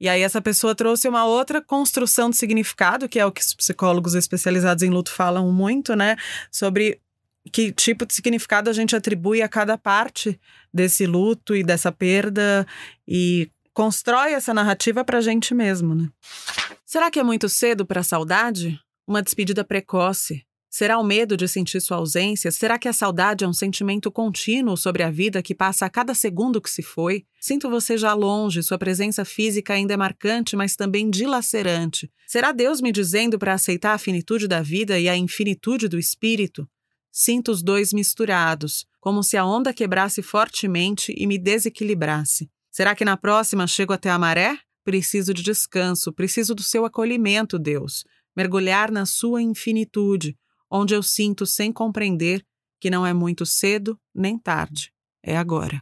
E 0.00 0.08
aí 0.08 0.22
essa 0.22 0.40
pessoa 0.40 0.74
trouxe 0.74 1.08
uma 1.08 1.24
outra 1.24 1.62
construção 1.62 2.28
de 2.28 2.36
significado, 2.36 3.08
que 3.08 3.18
é 3.18 3.26
o 3.26 3.32
que 3.32 3.40
os 3.40 3.54
psicólogos 3.54 4.14
especializados 4.14 4.82
em 4.82 4.90
luto 4.90 5.10
falam 5.10 5.52
muito, 5.52 5.94
né? 5.94 6.16
Sobre 6.50 7.00
que 7.52 7.72
tipo 7.72 8.06
de 8.06 8.14
significado 8.14 8.70
a 8.70 8.72
gente 8.72 8.96
atribui 8.96 9.42
a 9.42 9.48
cada 9.48 9.76
parte 9.76 10.40
desse 10.72 11.06
luto 11.06 11.54
e 11.54 11.62
dessa 11.62 11.92
perda 11.92 12.66
e 13.06 13.50
constrói 13.72 14.32
essa 14.32 14.54
narrativa 14.54 15.04
pra 15.04 15.20
gente 15.20 15.54
mesmo, 15.54 15.94
né? 15.94 16.08
Será 16.84 17.10
que 17.10 17.18
é 17.18 17.22
muito 17.22 17.48
cedo 17.48 17.84
para 17.84 18.00
a 18.00 18.04
saudade? 18.04 18.78
Uma 19.06 19.22
despedida 19.22 19.64
precoce? 19.64 20.44
Será 20.76 20.98
o 20.98 21.04
medo 21.04 21.36
de 21.36 21.46
sentir 21.46 21.80
sua 21.80 21.98
ausência? 21.98 22.50
Será 22.50 22.80
que 22.80 22.88
a 22.88 22.92
saudade 22.92 23.44
é 23.44 23.46
um 23.46 23.52
sentimento 23.52 24.10
contínuo 24.10 24.76
sobre 24.76 25.04
a 25.04 25.10
vida 25.10 25.40
que 25.40 25.54
passa 25.54 25.86
a 25.86 25.88
cada 25.88 26.14
segundo 26.14 26.60
que 26.60 26.68
se 26.68 26.82
foi? 26.82 27.24
Sinto 27.40 27.70
você 27.70 27.96
já 27.96 28.12
longe, 28.12 28.60
sua 28.60 28.76
presença 28.76 29.24
física 29.24 29.72
ainda 29.72 29.94
é 29.94 29.96
marcante, 29.96 30.56
mas 30.56 30.74
também 30.74 31.08
dilacerante. 31.08 32.10
Será 32.26 32.50
Deus 32.50 32.80
me 32.80 32.90
dizendo 32.90 33.38
para 33.38 33.52
aceitar 33.52 33.94
a 33.94 33.98
finitude 33.98 34.48
da 34.48 34.62
vida 34.62 34.98
e 34.98 35.08
a 35.08 35.16
infinitude 35.16 35.86
do 35.86 35.96
espírito? 35.96 36.68
Sinto 37.12 37.52
os 37.52 37.62
dois 37.62 37.92
misturados, 37.92 38.84
como 38.98 39.22
se 39.22 39.36
a 39.36 39.46
onda 39.46 39.72
quebrasse 39.72 40.22
fortemente 40.22 41.14
e 41.16 41.24
me 41.24 41.38
desequilibrasse. 41.38 42.50
Será 42.68 42.96
que 42.96 43.04
na 43.04 43.16
próxima 43.16 43.68
chego 43.68 43.92
até 43.92 44.10
a 44.10 44.18
maré? 44.18 44.58
Preciso 44.82 45.32
de 45.32 45.44
descanso, 45.44 46.12
preciso 46.12 46.52
do 46.52 46.64
seu 46.64 46.84
acolhimento, 46.84 47.60
Deus. 47.60 48.02
Mergulhar 48.36 48.90
na 48.90 49.06
sua 49.06 49.40
infinitude, 49.40 50.36
onde 50.74 50.92
eu 50.92 51.02
sinto 51.04 51.46
sem 51.46 51.72
compreender 51.72 52.44
que 52.80 52.90
não 52.90 53.06
é 53.06 53.12
muito 53.12 53.46
cedo 53.46 53.96
nem 54.12 54.36
tarde. 54.36 54.92
É 55.22 55.36
agora. 55.36 55.80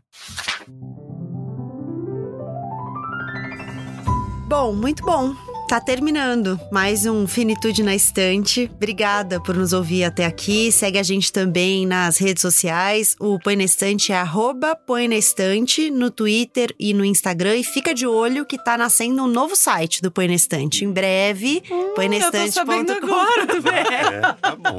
Bom, 4.46 4.74
muito 4.74 5.02
bom. 5.02 5.34
Tá 5.72 5.80
terminando 5.80 6.60
mais 6.70 7.06
um 7.06 7.26
Finitude 7.26 7.82
na 7.82 7.94
Estante. 7.94 8.70
Obrigada 8.74 9.40
por 9.40 9.56
nos 9.56 9.72
ouvir 9.72 10.04
até 10.04 10.26
aqui. 10.26 10.70
Segue 10.70 10.98
a 10.98 11.02
gente 11.02 11.32
também 11.32 11.86
nas 11.86 12.18
redes 12.18 12.42
sociais. 12.42 13.16
O 13.18 13.38
Põe 13.38 13.56
na 13.56 13.64
Estante 13.64 14.12
é 14.12 14.16
arroba 14.16 14.76
Põe 14.76 15.08
na 15.08 15.16
Estante 15.16 15.90
no 15.90 16.10
Twitter 16.10 16.74
e 16.78 16.92
no 16.92 17.02
Instagram. 17.02 17.56
E 17.56 17.64
fica 17.64 17.94
de 17.94 18.06
olho 18.06 18.44
que 18.44 18.62
tá 18.62 18.76
nascendo 18.76 19.22
um 19.22 19.26
novo 19.26 19.56
site 19.56 20.02
do 20.02 20.10
Põe 20.10 20.28
na 20.28 20.34
Estante. 20.34 20.84
Em 20.84 20.92
breve, 20.92 21.62
eu 21.70 22.30
tô 22.30 22.52
sabendo 22.52 22.92
agora, 22.92 23.46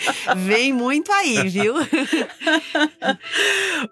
Vem 0.36 0.72
muito 0.72 1.12
aí, 1.12 1.48
viu? 1.48 1.74